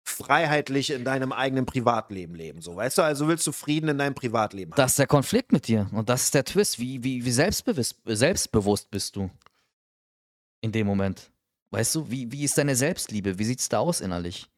freiheitlich 0.03 0.89
in 0.89 1.03
deinem 1.03 1.31
eigenen 1.31 1.65
Privatleben 1.65 2.35
leben? 2.35 2.61
So, 2.61 2.75
weißt 2.75 2.97
du, 2.97 3.01
also 3.03 3.27
willst 3.27 3.45
du 3.45 3.51
Frieden 3.51 3.89
in 3.89 3.97
deinem 3.97 4.15
Privatleben 4.15 4.71
haben? 4.71 4.77
Das 4.77 4.93
ist 4.93 4.99
der 4.99 5.07
Konflikt 5.07 5.51
mit 5.51 5.67
dir. 5.67 5.89
Und 5.91 6.09
das 6.09 6.23
ist 6.23 6.33
der 6.33 6.45
Twist. 6.45 6.79
Wie, 6.79 7.03
wie, 7.03 7.23
wie 7.23 7.31
selbstbewusst, 7.31 7.97
selbstbewusst 8.05 8.89
bist 8.89 9.15
du 9.15 9.29
in 10.61 10.71
dem 10.71 10.87
Moment? 10.87 11.31
Weißt 11.71 11.93
du, 11.95 12.09
wie, 12.09 12.31
wie 12.31 12.43
ist 12.43 12.57
deine 12.57 12.75
Selbstliebe? 12.75 13.37
Wie 13.37 13.45
sieht's 13.45 13.69
da 13.69 13.79
aus 13.79 14.01
innerlich? 14.01 14.49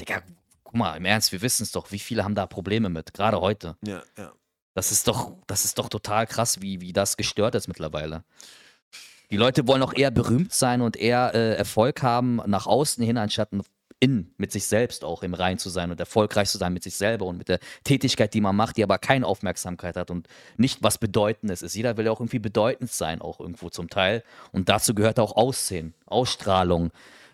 Digga, 0.00 0.22
guck 0.64 0.74
mal, 0.74 0.96
im 0.96 1.04
Ernst, 1.04 1.32
wir 1.32 1.42
wissen 1.42 1.64
es 1.64 1.72
doch. 1.72 1.92
Wie 1.92 1.98
viele 1.98 2.24
haben 2.24 2.34
da 2.34 2.46
Probleme 2.46 2.88
mit? 2.88 3.12
Gerade 3.12 3.40
heute. 3.40 3.76
Ja, 3.84 4.02
ja. 4.16 4.32
Das 4.76 4.92
ist 4.92 5.08
doch, 5.08 5.32
das 5.46 5.64
ist 5.64 5.78
doch 5.78 5.88
total 5.88 6.26
krass, 6.26 6.60
wie, 6.60 6.82
wie 6.82 6.92
das 6.92 7.16
gestört 7.16 7.54
ist 7.54 7.66
mittlerweile. 7.66 8.24
Die 9.30 9.38
Leute 9.38 9.66
wollen 9.66 9.82
auch 9.82 9.94
eher 9.94 10.10
berühmt 10.10 10.52
sein 10.52 10.82
und 10.82 10.98
eher 10.98 11.34
äh, 11.34 11.54
Erfolg 11.54 12.02
haben 12.02 12.42
nach 12.44 12.66
außen 12.66 13.02
hin, 13.02 13.16
anstatt 13.16 13.48
innen 14.00 14.34
mit 14.36 14.52
sich 14.52 14.66
selbst 14.66 15.02
auch 15.02 15.22
im 15.22 15.32
Rein 15.32 15.56
zu 15.56 15.70
sein 15.70 15.90
und 15.90 15.98
erfolgreich 15.98 16.50
zu 16.50 16.58
sein 16.58 16.74
mit 16.74 16.82
sich 16.82 16.94
selber 16.94 17.24
und 17.24 17.38
mit 17.38 17.48
der 17.48 17.58
Tätigkeit, 17.84 18.34
die 18.34 18.42
man 18.42 18.54
macht, 18.54 18.76
die 18.76 18.82
aber 18.82 18.98
keine 18.98 19.26
Aufmerksamkeit 19.26 19.96
hat 19.96 20.10
und 20.10 20.28
nicht 20.58 20.82
was 20.82 20.98
Bedeutendes 20.98 21.62
ist. 21.62 21.74
Jeder 21.74 21.96
will 21.96 22.04
ja 22.04 22.12
auch 22.12 22.20
irgendwie 22.20 22.38
bedeutend 22.38 22.92
sein, 22.92 23.22
auch 23.22 23.40
irgendwo 23.40 23.70
zum 23.70 23.88
Teil. 23.88 24.22
Und 24.52 24.68
dazu 24.68 24.94
gehört 24.94 25.18
auch 25.18 25.36
Aussehen, 25.36 25.94
Ausstrahlung, 26.04 26.90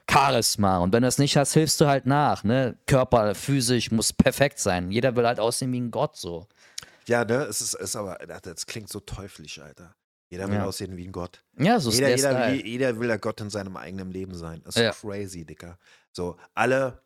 Charisma. 0.09 0.78
Und 0.78 0.93
wenn 0.93 1.03
du 1.03 1.09
das 1.09 1.18
nicht 1.18 1.36
hast, 1.36 1.55
hilfst 1.55 1.80
du 1.80 1.88
halt 1.88 2.07
nach. 2.07 2.45
Ne? 2.45 2.76
Körper, 2.86 3.34
physisch 3.34 3.90
muss 3.90 4.12
perfekt 4.12 4.61
sein. 4.61 4.93
Jeder 4.93 5.16
will 5.16 5.26
halt 5.26 5.40
aussehen 5.40 5.72
wie 5.72 5.80
ein 5.80 5.90
Gott 5.90 6.16
so. 6.16 6.47
Ja, 7.09 7.24
ne, 7.24 7.44
es 7.44 7.61
ist, 7.61 7.74
ist 7.74 7.96
aber, 7.96 8.16
das 8.16 8.66
klingt 8.66 8.88
so 8.88 9.00
teuflisch, 9.00 9.59
Alter. 9.59 9.94
Jeder 10.30 10.48
will 10.48 10.57
Ja. 10.57 10.64
aussehen 10.64 10.96
wie 10.96 11.07
ein 11.07 11.12
Gott. 11.12 11.44
Ja, 11.59 11.78
so 11.78 11.90
ist 11.90 11.96
Jeder, 11.96 12.09
der 12.09 12.16
jeder, 12.16 12.30
Style. 12.30 12.66
jeder 12.66 12.98
will 13.00 13.09
der 13.09 13.18
Gott 13.18 13.40
in 13.40 13.50
seinem 13.50 13.76
eigenen 13.76 14.11
Leben 14.11 14.34
sein. 14.34 14.62
Das 14.64 14.76
ist 14.76 14.82
Ja. 14.82 14.92
crazy, 14.92 15.44
Dicker. 15.44 15.78
So, 16.11 16.38
alle 16.55 17.03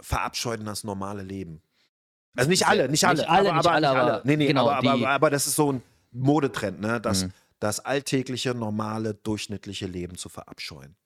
verabscheuen 0.00 0.64
das 0.64 0.82
normale 0.84 1.22
Leben. 1.22 1.62
Also 2.36 2.48
nicht 2.48 2.66
alle, 2.66 2.88
nicht 2.88 3.04
alle. 3.04 3.18
Nicht 3.20 3.28
alle, 3.28 3.48
aber, 3.52 3.56
nicht 3.58 3.66
aber, 3.66 3.74
alle, 3.74 3.88
aber 3.90 4.22
Nee, 4.24 4.36
nee, 4.36 4.46
genau, 4.46 4.70
aber, 4.70 4.92
aber, 4.92 5.08
aber, 5.10 5.30
das 5.30 5.46
ist 5.46 5.56
so 5.56 5.72
ein 5.72 5.82
Modetrend, 6.12 6.80
ne? 6.80 7.00
Das, 7.00 7.24
Mhm. 7.24 7.32
das 7.58 7.80
alltägliche, 7.80 8.54
normale, 8.54 9.14
durchschnittliche 9.14 9.86
Leben 9.86 10.16
zu 10.16 10.28
verabscheuen. 10.28 10.96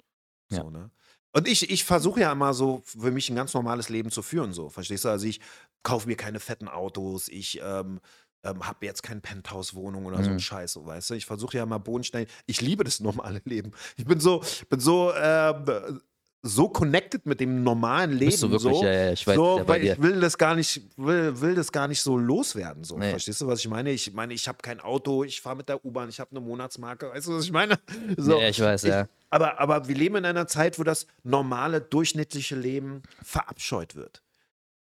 So, 0.51 0.57
Ja. 0.59 0.71
ne? 0.71 0.91
Und 1.33 1.49
ich, 1.49 1.69
ich 1.69 1.83
versuche 1.83 2.21
ja 2.21 2.31
immer 2.31 2.55
so 2.55 2.83
für 2.85 3.11
mich 3.11 3.29
ein 3.29 3.35
ganz 3.35 3.53
normales 3.55 3.89
Leben 3.89 4.13
zu 4.13 4.23
führen, 4.23 4.53
so, 4.53 4.69
verstehst 4.69 5.05
du? 5.05 5.09
Also 5.09 5.27
ich 5.27 5.41
kaufe 5.83 6.07
mir 6.07 6.17
keine 6.17 6.39
fetten 6.39 6.69
Autos, 6.69 7.27
ich 7.27 7.61
ähm, 7.61 8.01
ähm, 8.45 8.67
habe 8.67 8.85
jetzt 8.87 9.03
keine 9.03 9.21
Penthouse-Wohnung 9.21 10.07
oder 10.07 10.23
so 10.23 10.31
ein 10.31 10.35
Mhm. 10.37 10.41
Scheiß, 10.41 10.73
so, 10.75 10.87
weißt 10.87 11.11
du? 11.11 11.15
Ich 11.15 11.27
versuche 11.27 11.57
ja 11.57 11.67
mal 11.67 11.79
bodenständig, 11.79 12.31
ich 12.47 12.61
liebe 12.61 12.85
das 12.85 13.01
normale 13.01 13.41
Leben. 13.45 13.73
Ich 13.97 14.05
bin 14.05 14.21
so, 14.21 14.43
bin 14.69 14.81
so, 14.81 15.13
ähm, 15.15 16.01
so 16.47 16.69
connected 16.69 17.25
mit 17.25 17.41
dem 17.41 17.63
normalen 17.63 18.13
Leben. 18.13 18.27
Bist 18.31 18.43
du 18.43 18.51
wirklich, 18.51 18.75
so, 18.77 18.85
ja, 18.85 18.93
ja, 18.93 19.13
ich 19.13 19.27
weiß, 19.27 19.35
so, 19.35 19.59
ja, 19.61 19.67
weil 19.69 19.83
ich 19.83 20.03
will 20.03 20.21
das 20.21 20.37
gar 20.37 20.55
nicht, 20.55 20.83
will, 20.99 21.41
will 21.41 21.55
das 21.55 21.73
gar 21.73 21.89
nicht 21.89 22.03
so 22.03 22.19
loswerden. 22.19 22.85
So. 22.85 22.99
Nee. 22.99 23.11
Verstehst 23.13 23.41
du, 23.41 23.47
was 23.47 23.61
ich 23.61 23.69
meine? 23.69 23.91
Ich 23.93 24.13
meine, 24.13 24.35
ich 24.35 24.47
habe 24.47 24.59
kein 24.61 24.79
Auto, 24.79 25.25
ich 25.25 25.41
fahre 25.41 25.57
mit 25.57 25.71
der 25.71 25.83
U-Bahn, 25.87 26.11
ich 26.11 26.21
habe 26.21 26.33
eine 26.33 26.41
Monatsmarke. 26.41 27.09
Weißt 27.11 27.29
du, 27.29 27.37
was 27.39 27.45
ich 27.45 27.53
meine? 27.53 27.79
So, 28.19 28.39
Ja, 28.39 28.49
ich 28.49 28.61
weiß, 28.61 28.83
ja. 28.83 29.09
aber, 29.31 29.59
aber 29.59 29.89
wir 29.89 29.95
leben 29.95 30.17
in 30.17 30.27
einer 30.27 30.47
Zeit, 30.47 30.79
wo 30.79 30.83
das 30.85 31.07
normale, 31.23 31.81
durchschnittliche 31.81 32.57
Leben 32.57 33.01
verabscheut 33.23 33.95
wird. 33.95 34.23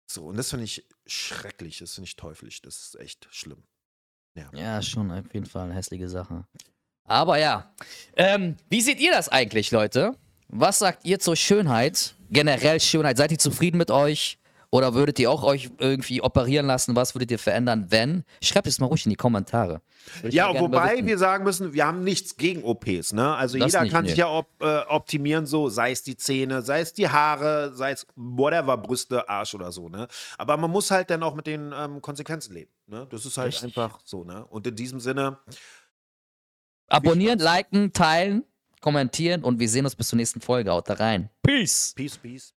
So, 0.05 0.25
und 0.25 0.37
das 0.37 0.51
finde 0.51 0.65
ich 0.65 0.85
schrecklich, 1.09 1.79
das 1.79 1.95
finde 1.95 2.07
ich 2.07 2.15
teuflisch, 2.15 2.61
das 2.61 2.81
ist 2.81 2.99
echt 2.99 3.27
schlimm. 3.31 3.63
Ja, 4.53 4.81
schon 4.81 5.11
auf 5.11 5.33
jeden 5.33 5.45
Fall 5.45 5.65
eine 5.65 5.73
hässliche 5.73 6.07
Sache. 6.07 6.45
Aber 7.03 7.37
ja. 7.39 7.73
Ähm, 8.15 8.55
wie 8.69 8.81
seht 8.81 8.99
ihr 8.99 9.11
das 9.11 9.27
eigentlich, 9.27 9.71
Leute? 9.71 10.15
Was 10.47 10.79
sagt 10.79 11.05
ihr 11.05 11.19
zur 11.19 11.35
Schönheit? 11.35 12.15
Generell 12.29 12.79
Schönheit. 12.79 13.17
Seid 13.17 13.31
ihr 13.31 13.39
zufrieden 13.39 13.77
mit 13.77 13.91
euch? 13.91 14.37
Oder 14.71 14.93
würdet 14.93 15.17
ihr 15.17 15.31
auch 15.31 15.43
euch 15.43 15.71
irgendwie 15.79 16.21
operieren 16.21 16.67
lassen? 16.67 16.95
Was 16.95 17.15
würdet 17.15 17.31
ihr 17.31 17.39
verändern, 17.39 17.87
wenn? 17.89 18.23
Schreibt 18.41 18.67
es 18.67 18.79
mal 18.79 18.85
ruhig 18.85 19.05
in 19.05 19.09
die 19.09 19.15
Kommentare. 19.15 19.81
Ja, 20.29 20.57
wobei 20.59 21.05
wir 21.05 21.17
sagen 21.17 21.43
müssen, 21.43 21.73
wir 21.73 21.87
haben 21.87 22.03
nichts 22.03 22.37
gegen 22.37 22.63
OPs. 22.63 23.13
Ne? 23.13 23.35
Also 23.35 23.57
Das 23.57 23.71
jeder 23.71 23.83
nicht, 23.83 23.91
kann 23.91 24.03
nee. 24.03 24.09
sich 24.09 24.19
ja 24.19 24.27
op 24.27 24.47
äh, 24.61 24.79
optimieren, 24.87 25.47
so 25.47 25.69
sei 25.69 25.91
es 25.91 26.03
die 26.03 26.17
Zähne, 26.17 26.61
sei 26.61 26.81
es 26.81 26.93
die 26.93 27.09
Haare, 27.09 27.71
sei 27.73 27.91
es 27.91 28.05
whatever, 28.15 28.77
Brüste, 28.77 29.27
Arsch 29.27 29.55
oder 29.55 29.71
so. 29.71 29.89
Ne? 29.89 30.07
Aber 30.37 30.55
man 30.57 30.69
muss 30.69 30.91
halt 30.91 31.09
dann 31.09 31.23
auch 31.23 31.33
mit 31.33 31.47
den 31.47 31.73
ähm, 31.75 32.01
Konsequenzen 32.01 32.53
leben. 32.53 32.71
Ne? 32.85 33.07
Das 33.09 33.25
ist 33.25 33.37
halt 33.37 33.53
Richtig. 33.53 33.75
einfach 33.77 33.99
so. 34.05 34.23
Ne? 34.23 34.45
Und 34.45 34.67
in 34.67 34.75
diesem 34.75 34.99
Sinne, 34.99 35.39
Abonnieren, 36.89 37.37
liken, 37.39 37.93
teilen, 37.93 38.43
kommentieren 38.81 39.43
und 39.43 39.59
wir 39.59 39.69
sehen 39.69 39.85
uns 39.85 39.95
bis 39.95 40.09
zur 40.09 40.17
nächsten 40.17 40.41
Folge. 40.41 40.71
Haut 40.71 40.89
da 40.89 40.95
rein. 40.95 41.29
Peace. 41.43 41.93
Peace, 41.95 42.17
Peace. 42.17 42.47